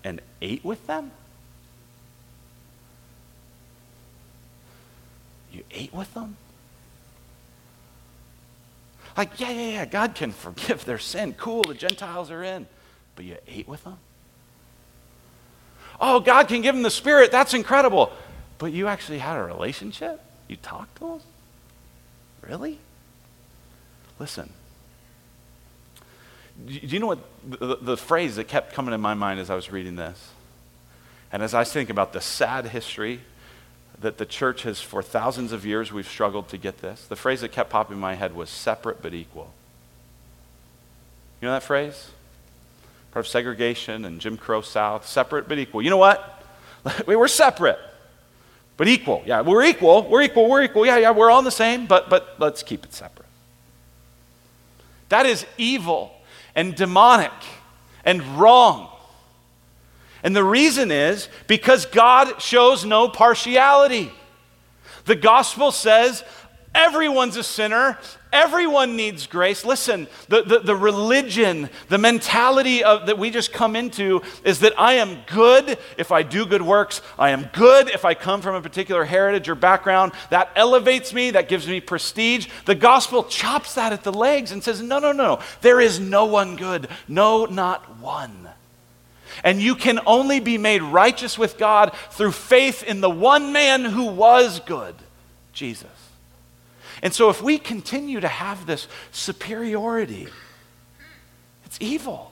and 0.03 0.21
ate 0.41 0.65
with 0.65 0.85
them? 0.87 1.11
You 5.51 5.63
ate 5.71 5.93
with 5.93 6.13
them? 6.13 6.37
Like, 9.17 9.39
yeah, 9.39 9.51
yeah, 9.51 9.69
yeah, 9.71 9.85
God 9.85 10.15
can 10.15 10.31
forgive 10.31 10.85
their 10.85 10.99
sin. 10.99 11.33
Cool, 11.33 11.63
the 11.63 11.73
Gentiles 11.73 12.31
are 12.31 12.43
in. 12.43 12.65
But 13.15 13.25
you 13.25 13.37
ate 13.47 13.67
with 13.67 13.83
them? 13.83 13.97
Oh, 15.99 16.19
God 16.19 16.47
can 16.47 16.61
give 16.61 16.73
them 16.73 16.83
the 16.83 16.89
Spirit. 16.89 17.31
That's 17.31 17.53
incredible. 17.53 18.11
But 18.57 18.71
you 18.71 18.87
actually 18.87 19.19
had 19.19 19.37
a 19.37 19.43
relationship? 19.43 20.21
You 20.49 20.57
talk 20.57 20.93
to 20.95 20.99
them? 21.01 21.19
Really? 22.45 22.79
Listen. 24.19 24.49
Do 26.65 26.73
you 26.73 26.99
know 26.99 27.07
what 27.07 27.19
the, 27.47 27.77
the, 27.81 27.95
phrase 27.95 28.35
that 28.35 28.49
kept 28.49 28.73
coming 28.73 28.93
in 28.93 28.99
my 28.99 29.13
mind 29.13 29.39
as 29.39 29.49
I 29.49 29.55
was 29.55 29.71
reading 29.71 29.95
this? 29.95 30.31
And 31.31 31.41
as 31.41 31.53
I 31.53 31.63
think 31.63 31.89
about 31.89 32.11
the 32.11 32.19
sad 32.19 32.65
history 32.65 33.21
that 34.01 34.17
the 34.17 34.25
church 34.25 34.63
has, 34.63 34.81
for 34.81 35.01
thousands 35.01 35.53
of 35.53 35.65
years, 35.65 35.93
we've 35.93 36.07
struggled 36.07 36.49
to 36.49 36.57
get 36.57 36.79
this, 36.79 37.05
the 37.07 37.15
phrase 37.15 37.41
that 37.41 37.53
kept 37.53 37.69
popping 37.69 37.95
in 37.95 38.01
my 38.01 38.15
head 38.15 38.35
was 38.35 38.49
separate 38.49 39.01
but 39.01 39.13
equal. 39.13 39.53
You 41.39 41.47
know 41.47 41.53
that 41.53 41.63
phrase? 41.63 42.09
Part 43.11 43.25
of 43.25 43.29
segregation 43.29 44.03
and 44.03 44.19
Jim 44.19 44.35
Crow 44.35 44.61
South, 44.61 45.07
separate 45.07 45.47
but 45.47 45.59
equal. 45.59 45.81
You 45.81 45.91
know 45.91 45.97
what? 45.97 46.43
we 47.07 47.15
were 47.15 47.27
separate, 47.27 47.79
but 48.79 48.87
equal. 48.87 49.21
Yeah, 49.25 49.41
we're 49.41 49.65
equal. 49.65 50.07
We're 50.07 50.21
equal. 50.21 50.49
We're 50.49 50.63
equal. 50.63 50.85
Yeah, 50.85 50.99
yeah, 50.99 51.11
we're 51.11 51.29
all 51.29 51.41
the 51.41 51.51
same, 51.51 51.85
but, 51.85 52.09
but 52.09 52.35
let's 52.39 52.63
keep 52.63 52.85
it 52.85 52.93
separate. 52.93 53.27
That 55.09 55.25
is 55.25 55.45
evil 55.57 56.13
and 56.55 56.73
demonic 56.73 57.33
and 58.05 58.23
wrong. 58.39 58.87
And 60.23 60.33
the 60.33 60.45
reason 60.45 60.91
is 60.91 61.27
because 61.45 61.87
God 61.87 62.41
shows 62.41 62.85
no 62.85 63.09
partiality. 63.09 64.13
The 65.03 65.15
gospel 65.15 65.73
says 65.73 66.23
everyone's 66.73 67.37
a 67.37 67.43
sinner, 67.43 67.97
everyone 68.31 68.95
needs 68.95 69.27
grace. 69.27 69.65
Listen, 69.65 70.07
the, 70.27 70.43
the, 70.43 70.59
the 70.59 70.75
religion, 70.75 71.69
the 71.87 71.97
mentality 71.97 72.83
of, 72.83 73.07
that 73.07 73.17
we 73.17 73.29
just 73.29 73.51
come 73.51 73.75
into 73.75 74.21
is 74.43 74.59
that 74.59 74.79
I 74.79 74.93
am 74.95 75.19
good 75.27 75.77
if 75.97 76.11
I 76.11 76.23
do 76.23 76.45
good 76.45 76.61
works. 76.61 77.01
I 77.17 77.31
am 77.31 77.49
good 77.53 77.89
if 77.89 78.05
I 78.05 78.13
come 78.13 78.41
from 78.41 78.55
a 78.55 78.61
particular 78.61 79.03
heritage 79.05 79.49
or 79.49 79.55
background. 79.55 80.13
That 80.29 80.51
elevates 80.55 81.13
me, 81.13 81.31
that 81.31 81.49
gives 81.49 81.67
me 81.67 81.81
prestige. 81.81 82.47
The 82.65 82.75
gospel 82.75 83.23
chops 83.23 83.75
that 83.75 83.93
at 83.93 84.03
the 84.03 84.13
legs 84.13 84.51
and 84.51 84.63
says, 84.63 84.81
no, 84.81 84.99
no, 84.99 85.11
no, 85.11 85.35
no, 85.35 85.39
there 85.61 85.81
is 85.81 85.99
no 85.99 86.25
one 86.25 86.55
good. 86.55 86.87
No, 87.07 87.45
not 87.45 87.97
one. 87.99 88.49
And 89.43 89.61
you 89.61 89.75
can 89.75 89.99
only 90.05 90.39
be 90.39 90.57
made 90.57 90.81
righteous 90.81 91.37
with 91.37 91.57
God 91.57 91.95
through 92.11 92.31
faith 92.31 92.83
in 92.83 93.01
the 93.01 93.09
one 93.09 93.53
man 93.53 93.85
who 93.85 94.05
was 94.05 94.59
good, 94.61 94.95
Jesus. 95.53 95.98
And 97.01 97.13
so 97.13 97.29
if 97.29 97.41
we 97.41 97.57
continue 97.57 98.19
to 98.19 98.27
have 98.27 98.65
this 98.65 98.87
superiority, 99.11 100.27
it's 101.65 101.77
evil. 101.79 102.31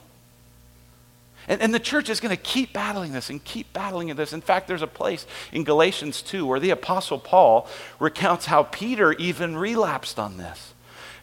And, 1.48 1.62
and 1.62 1.74
the 1.74 1.80
church 1.80 2.10
is 2.10 2.20
going 2.20 2.36
to 2.36 2.42
keep 2.42 2.72
battling 2.72 3.12
this 3.12 3.30
and 3.30 3.42
keep 3.42 3.72
battling 3.72 4.14
this. 4.14 4.32
In 4.32 4.42
fact, 4.42 4.68
there's 4.68 4.82
a 4.82 4.86
place 4.86 5.26
in 5.52 5.64
Galatians 5.64 6.20
2 6.22 6.46
where 6.46 6.60
the 6.60 6.70
Apostle 6.70 7.18
Paul 7.18 7.66
recounts 7.98 8.46
how 8.46 8.64
Peter 8.64 9.12
even 9.14 9.56
relapsed 9.56 10.18
on 10.18 10.36
this. 10.36 10.74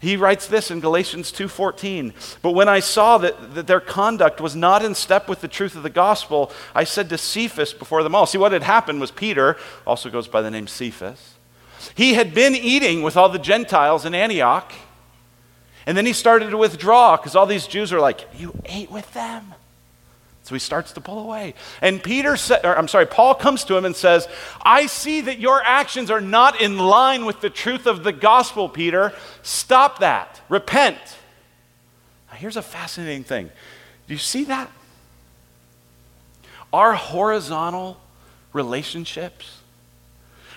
He 0.02 0.18
writes 0.18 0.48
this 0.48 0.70
in 0.70 0.82
Galatians 0.82 1.32
2:14, 1.32 2.14
"But 2.42 2.52
when 2.52 2.68
I 2.68 2.80
saw 2.80 3.18
that, 3.20 3.56
that 3.56 3.66
their 3.66 3.80
conduct 3.80 4.42
was 4.42 4.56
not 4.56 4.84
in 4.84 4.94
step 4.94 5.28
with 5.28 5.42
the 5.42 5.48
truth 5.48 5.76
of 5.76 5.84
the 5.84 5.90
gospel, 5.90 6.52
I 6.76 6.84
said 6.84 7.10
to 7.10 7.18
Cephas 7.18 7.74
before 7.74 8.04
them 8.04 8.14
all." 8.14 8.26
See 8.26 8.38
what 8.38 8.52
had 8.52 8.64
happened 8.64 9.00
was 9.02 9.10
Peter, 9.10 9.58
also 9.88 10.10
goes 10.10 10.28
by 10.28 10.42
the 10.42 10.52
name 10.52 10.68
Cephas. 10.68 11.35
He 11.96 12.14
had 12.14 12.34
been 12.34 12.56
eating 12.56 13.02
with 13.02 13.18
all 13.18 13.30
the 13.30 13.40
Gentiles 13.40 14.06
in 14.06 14.14
Antioch. 14.14 14.72
And 15.88 15.98
then 15.98 16.06
he 16.06 16.14
started 16.14 16.50
to 16.50 16.58
withdraw 16.58 17.16
because 17.16 17.36
all 17.36 17.46
these 17.46 17.68
Jews 17.68 17.94
are 17.94 18.00
like, 18.00 18.28
"You 18.38 18.54
ate 18.66 18.92
with 18.92 19.14
them." 19.14 19.54
So 20.44 20.54
he 20.54 20.60
starts 20.60 20.92
to 20.92 21.02
pull 21.02 21.20
away. 21.20 21.56
And 21.82 22.04
Peter 22.04 22.36
sa- 22.36 22.60
or, 22.64 22.78
I'm 22.78 22.88
sorry, 22.88 23.06
Paul 23.06 23.34
comes 23.34 23.64
to 23.66 23.78
him 23.78 23.86
and 23.86 23.96
says, 23.96 24.28
"I 24.62 24.88
see 24.88 25.22
that 25.22 25.40
your 25.40 25.64
actions 25.64 26.12
are 26.12 26.22
not 26.22 26.60
in 26.60 26.78
line 26.78 27.26
with 27.26 27.42
the 27.42 27.50
truth 27.50 27.88
of 27.88 28.04
the 28.04 28.12
gospel, 28.12 28.68
Peter. 28.68 29.14
Stop 29.42 30.00
that. 30.00 30.42
Repent." 30.50 30.98
Now, 32.30 32.38
here's 32.38 32.58
a 32.58 32.62
fascinating 32.62 33.24
thing. 33.24 33.52
Do 34.08 34.14
you 34.14 34.20
see 34.20 34.44
that? 34.46 34.70
Our 36.74 36.94
horizontal 36.94 38.02
relationships 38.54 39.55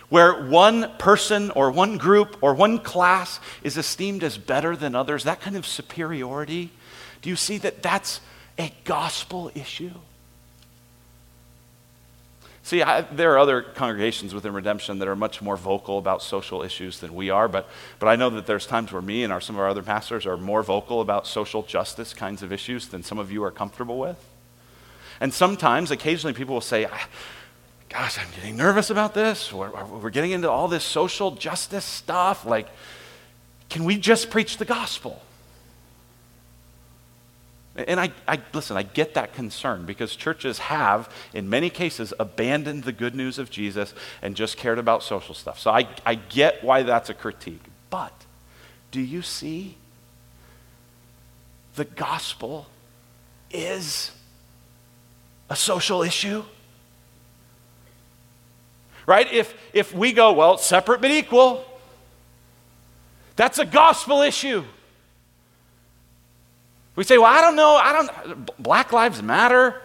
where 0.09 0.43
one 0.49 0.91
person 0.99 1.51
or 1.51 1.71
one 1.71 1.99
group 1.99 2.39
or 2.41 2.55
one 2.55 2.79
class 2.79 3.41
is 3.63 3.77
esteemed 3.77 4.25
as 4.25 4.39
better 4.39 4.75
than 4.75 4.95
others, 4.95 5.25
that 5.25 5.41
kind 5.41 5.57
of 5.57 5.67
superiority, 5.67 6.71
do 7.21 7.31
you 7.31 7.37
see 7.37 7.59
that 7.59 7.83
that's 7.83 8.21
a 8.59 8.73
gospel 8.85 9.51
issue. 9.55 9.93
See, 12.65 12.83
I, 12.83 13.01
there 13.01 13.33
are 13.33 13.39
other 13.39 13.63
congregations 13.63 14.35
within 14.35 14.53
Redemption 14.53 14.99
that 14.99 15.09
are 15.09 15.17
much 15.17 15.41
more 15.41 15.57
vocal 15.57 15.97
about 15.97 16.23
social 16.23 16.63
issues 16.63 16.99
than 17.01 17.15
we 17.15 17.31
are, 17.31 17.49
but, 17.49 17.67
but 17.99 18.09
I 18.09 18.17
know 18.17 18.29
that 18.31 18.47
there's 18.47 18.67
times 18.67 18.93
where 18.93 19.01
me 19.01 19.25
and 19.25 19.33
our, 19.33 19.41
some 19.41 19.57
of 19.57 19.61
our 19.61 19.69
other 19.69 19.83
pastors 19.83 20.27
are 20.27 20.37
more 20.37 20.63
vocal 20.63 21.01
about 21.01 21.27
social 21.27 21.63
justice 21.63 22.13
kinds 22.13 22.43
of 22.43 22.53
issues 22.53 22.89
than 22.89 23.03
some 23.03 23.19
of 23.19 23.33
you 23.33 23.43
are 23.45 23.51
comfortable 23.51 23.99
with. 23.99 24.23
And 25.21 25.33
sometimes, 25.33 25.91
occasionally, 25.91 26.35
people 26.35 26.55
will 26.55 26.61
say, 26.61 26.87
Gosh, 27.89 28.19
I'm 28.19 28.29
getting 28.35 28.57
nervous 28.57 28.91
about 28.91 29.15
this. 29.15 29.53
We're, 29.53 29.71
we're 29.85 30.11
getting 30.11 30.33
into 30.33 30.51
all 30.51 30.69
this 30.69 30.85
social 30.85 31.31
justice 31.31 31.85
stuff. 31.85 32.45
Like, 32.45 32.69
can 33.71 33.85
we 33.85 33.97
just 33.97 34.31
preach 34.31 34.59
the 34.59 34.65
gospel? 34.65 35.23
And 37.77 38.01
I, 38.01 38.11
I, 38.27 38.41
listen, 38.53 38.77
I 38.77 38.83
get 38.83 39.15
that 39.15 39.35
concern 39.35 39.87
because 39.87 40.17
churches 40.17 40.59
have, 40.59 41.09
in 41.33 41.49
many 41.49 41.71
cases, 41.71 42.13
abandoned 42.19 42.83
the 42.83 42.93
good 42.93 43.15
news 43.15 43.39
of 43.39 43.51
Jesus 43.51 43.95
and 44.21 44.35
just 44.35 44.57
cared 44.57 44.79
about 44.79 45.03
social 45.03 45.35
stuff. 45.35 45.61
So 45.61 45.71
I, 45.71 45.89
I 46.05 46.17
get 46.17 46.65
why 46.65 46.83
that's 46.83 47.09
a 47.09 47.15
critique. 47.15 47.63
But 47.89 48.13
do 48.91 49.01
you 49.01 49.23
see? 49.23 49.77
The 51.77 51.85
gospel 51.85 52.67
is 53.51 54.11
a 55.49 55.55
social 55.55 56.03
issue. 56.03 56.43
Right? 59.09 59.33
If, 59.33 59.55
if 59.73 59.95
we 59.95 60.13
go, 60.13 60.35
well, 60.35 60.59
separate 60.59 61.01
but 61.01 61.11
equal, 61.11 61.65
that's 63.37 63.59
a 63.59 63.65
gospel 63.65 64.21
issue. 64.21 64.63
We 66.95 67.05
say, 67.05 67.17
well, 67.17 67.33
I 67.33 67.41
don't 67.41 67.57
know, 67.57 67.75
I 67.75 67.93
don't, 67.95 68.63
Black 68.63 68.93
Lives 68.93 69.23
Matter. 69.23 69.81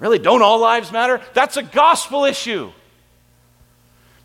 Really, 0.00 0.18
don't 0.18 0.42
all 0.42 0.58
lives 0.58 0.90
matter? 0.90 1.20
That's 1.34 1.56
a 1.56 1.62
gospel 1.62 2.24
issue. 2.24 2.72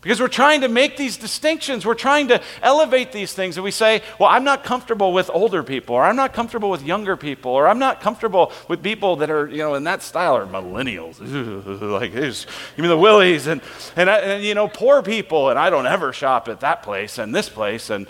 Because 0.04 0.20
we're 0.20 0.28
trying 0.28 0.60
to 0.60 0.68
make 0.68 0.98
these 0.98 1.16
distinctions. 1.16 1.86
We're 1.86 1.94
trying 1.94 2.28
to 2.28 2.42
elevate 2.60 3.10
these 3.10 3.32
things. 3.32 3.56
And 3.56 3.64
we 3.64 3.70
say, 3.70 4.02
well, 4.20 4.28
I'm 4.28 4.44
not 4.44 4.62
comfortable 4.62 5.14
with 5.14 5.30
older 5.32 5.62
people, 5.62 5.94
or 5.94 6.04
I'm 6.04 6.14
not 6.14 6.34
comfortable 6.34 6.68
with 6.68 6.82
younger 6.82 7.16
people, 7.16 7.52
or 7.52 7.66
I'm 7.66 7.78
not 7.78 8.02
comfortable 8.02 8.52
with 8.68 8.82
people 8.82 9.16
that 9.16 9.30
are, 9.30 9.48
you 9.48 9.56
know, 9.56 9.76
in 9.76 9.84
that 9.84 10.02
style, 10.02 10.36
or 10.36 10.46
millennials. 10.46 11.18
like, 11.80 12.12
you 12.12 12.82
me 12.82 12.88
the 12.88 12.98
willies, 12.98 13.46
and, 13.46 13.62
and, 13.96 14.10
and, 14.10 14.44
you 14.44 14.54
know, 14.54 14.68
poor 14.68 15.00
people, 15.00 15.48
and 15.48 15.58
I 15.58 15.70
don't 15.70 15.86
ever 15.86 16.12
shop 16.12 16.48
at 16.48 16.60
that 16.60 16.82
place 16.82 17.16
and 17.16 17.34
this 17.34 17.48
place. 17.48 17.88
And, 17.88 18.06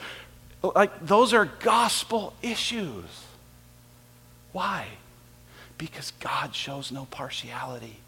like, 0.74 1.06
those 1.06 1.32
are 1.32 1.44
gospel 1.60 2.34
issues. 2.42 3.04
Why? 4.50 4.88
Because 5.78 6.10
God 6.18 6.56
shows 6.56 6.90
no 6.90 7.04
partiality. 7.04 7.98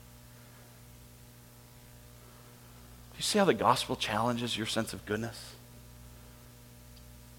Do 3.05 3.06
you 3.17 3.23
see 3.23 3.39
how 3.39 3.45
the 3.45 3.55
gospel 3.55 3.97
challenges 3.97 4.57
your 4.57 4.67
sense 4.67 4.93
of 4.93 5.05
goodness? 5.07 5.55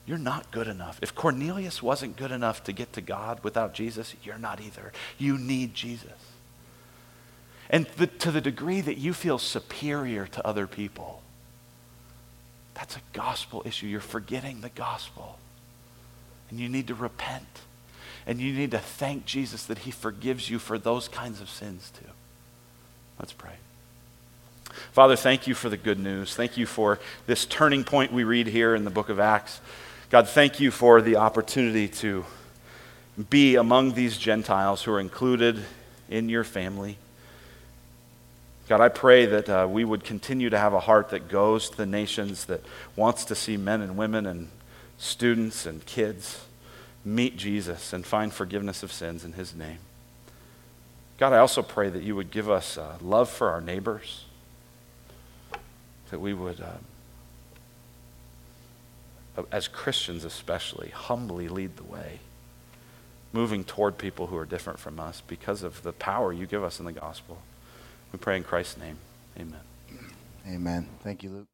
You're 0.05 0.17
not 0.17 0.51
good 0.51 0.67
enough. 0.67 0.99
If 1.01 1.13
Cornelius 1.13 1.83
wasn't 1.83 2.15
good 2.15 2.31
enough 2.31 2.63
to 2.63 2.71
get 2.71 2.93
to 2.93 3.01
God 3.01 3.43
without 3.43 3.73
Jesus, 3.73 4.15
you're 4.23 4.37
not 4.37 4.61
either. 4.61 4.93
You 5.17 5.37
need 5.37 5.75
Jesus. 5.75 6.11
And 7.69 7.85
the, 7.97 8.07
to 8.07 8.31
the 8.31 8.39
degree 8.39 8.79
that 8.79 8.97
you 8.97 9.13
feel 9.13 9.37
superior 9.37 10.25
to 10.27 10.47
other 10.47 10.65
people, 10.65 11.21
that's 12.73 12.95
a 12.95 13.01
gospel 13.11 13.61
issue. 13.65 13.87
You're 13.87 13.99
forgetting 13.99 14.61
the 14.61 14.69
gospel. 14.69 15.37
And 16.49 16.59
you 16.59 16.69
need 16.69 16.87
to 16.87 16.95
repent. 16.95 17.61
And 18.25 18.39
you 18.39 18.53
need 18.53 18.71
to 18.71 18.79
thank 18.79 19.25
Jesus 19.25 19.65
that 19.65 19.79
he 19.79 19.91
forgives 19.91 20.49
you 20.49 20.59
for 20.59 20.77
those 20.77 21.09
kinds 21.09 21.41
of 21.41 21.49
sins 21.49 21.91
too. 21.97 22.09
Let's 23.19 23.33
pray. 23.33 23.53
Father, 24.91 25.15
thank 25.15 25.47
you 25.47 25.53
for 25.53 25.69
the 25.69 25.77
good 25.77 25.99
news. 25.99 26.35
Thank 26.35 26.57
you 26.57 26.65
for 26.65 26.99
this 27.25 27.45
turning 27.45 27.83
point 27.83 28.11
we 28.11 28.23
read 28.23 28.47
here 28.47 28.75
in 28.75 28.83
the 28.83 28.89
book 28.89 29.09
of 29.09 29.19
Acts. 29.19 29.61
God, 30.09 30.27
thank 30.27 30.59
you 30.59 30.71
for 30.71 31.01
the 31.01 31.17
opportunity 31.17 31.87
to 31.87 32.25
be 33.29 33.55
among 33.55 33.93
these 33.93 34.17
Gentiles 34.17 34.83
who 34.83 34.93
are 34.93 34.99
included 34.99 35.63
in 36.09 36.29
your 36.29 36.43
family. 36.43 36.97
God, 38.67 38.81
I 38.81 38.89
pray 38.89 39.25
that 39.25 39.49
uh, 39.49 39.67
we 39.69 39.85
would 39.85 40.03
continue 40.03 40.49
to 40.49 40.57
have 40.57 40.73
a 40.73 40.79
heart 40.79 41.09
that 41.09 41.29
goes 41.29 41.69
to 41.69 41.77
the 41.77 41.85
nations, 41.85 42.45
that 42.45 42.61
wants 42.95 43.23
to 43.25 43.35
see 43.35 43.55
men 43.55 43.81
and 43.81 43.97
women 43.97 44.25
and 44.25 44.49
students 44.97 45.65
and 45.65 45.85
kids 45.85 46.43
meet 47.05 47.37
Jesus 47.37 47.93
and 47.93 48.05
find 48.05 48.33
forgiveness 48.33 48.83
of 48.83 48.91
sins 48.91 49.23
in 49.23 49.33
his 49.33 49.55
name. 49.55 49.79
God, 51.17 51.33
I 51.33 51.37
also 51.39 51.61
pray 51.61 51.89
that 51.89 52.03
you 52.03 52.15
would 52.15 52.29
give 52.29 52.49
us 52.49 52.77
uh, 52.77 52.97
love 53.01 53.29
for 53.29 53.49
our 53.49 53.61
neighbors, 53.61 54.25
that 56.09 56.19
we 56.19 56.33
would, 56.33 56.61
um, 56.61 56.85
as 59.51 59.67
Christians 59.67 60.23
especially, 60.23 60.89
humbly 60.89 61.47
lead 61.47 61.77
the 61.77 61.83
way, 61.83 62.19
moving 63.33 63.63
toward 63.63 63.97
people 63.97 64.27
who 64.27 64.37
are 64.37 64.45
different 64.45 64.79
from 64.79 64.99
us 64.99 65.21
because 65.27 65.63
of 65.63 65.83
the 65.83 65.93
power 65.93 66.33
you 66.33 66.45
give 66.45 66.63
us 66.63 66.79
in 66.79 66.85
the 66.85 66.91
gospel. 66.93 67.39
We 68.11 68.19
pray 68.19 68.37
in 68.37 68.43
Christ's 68.43 68.77
name. 68.77 68.97
Amen. 69.37 69.59
Amen. 70.47 70.87
Thank 71.03 71.23
you, 71.23 71.29
Luke. 71.29 71.47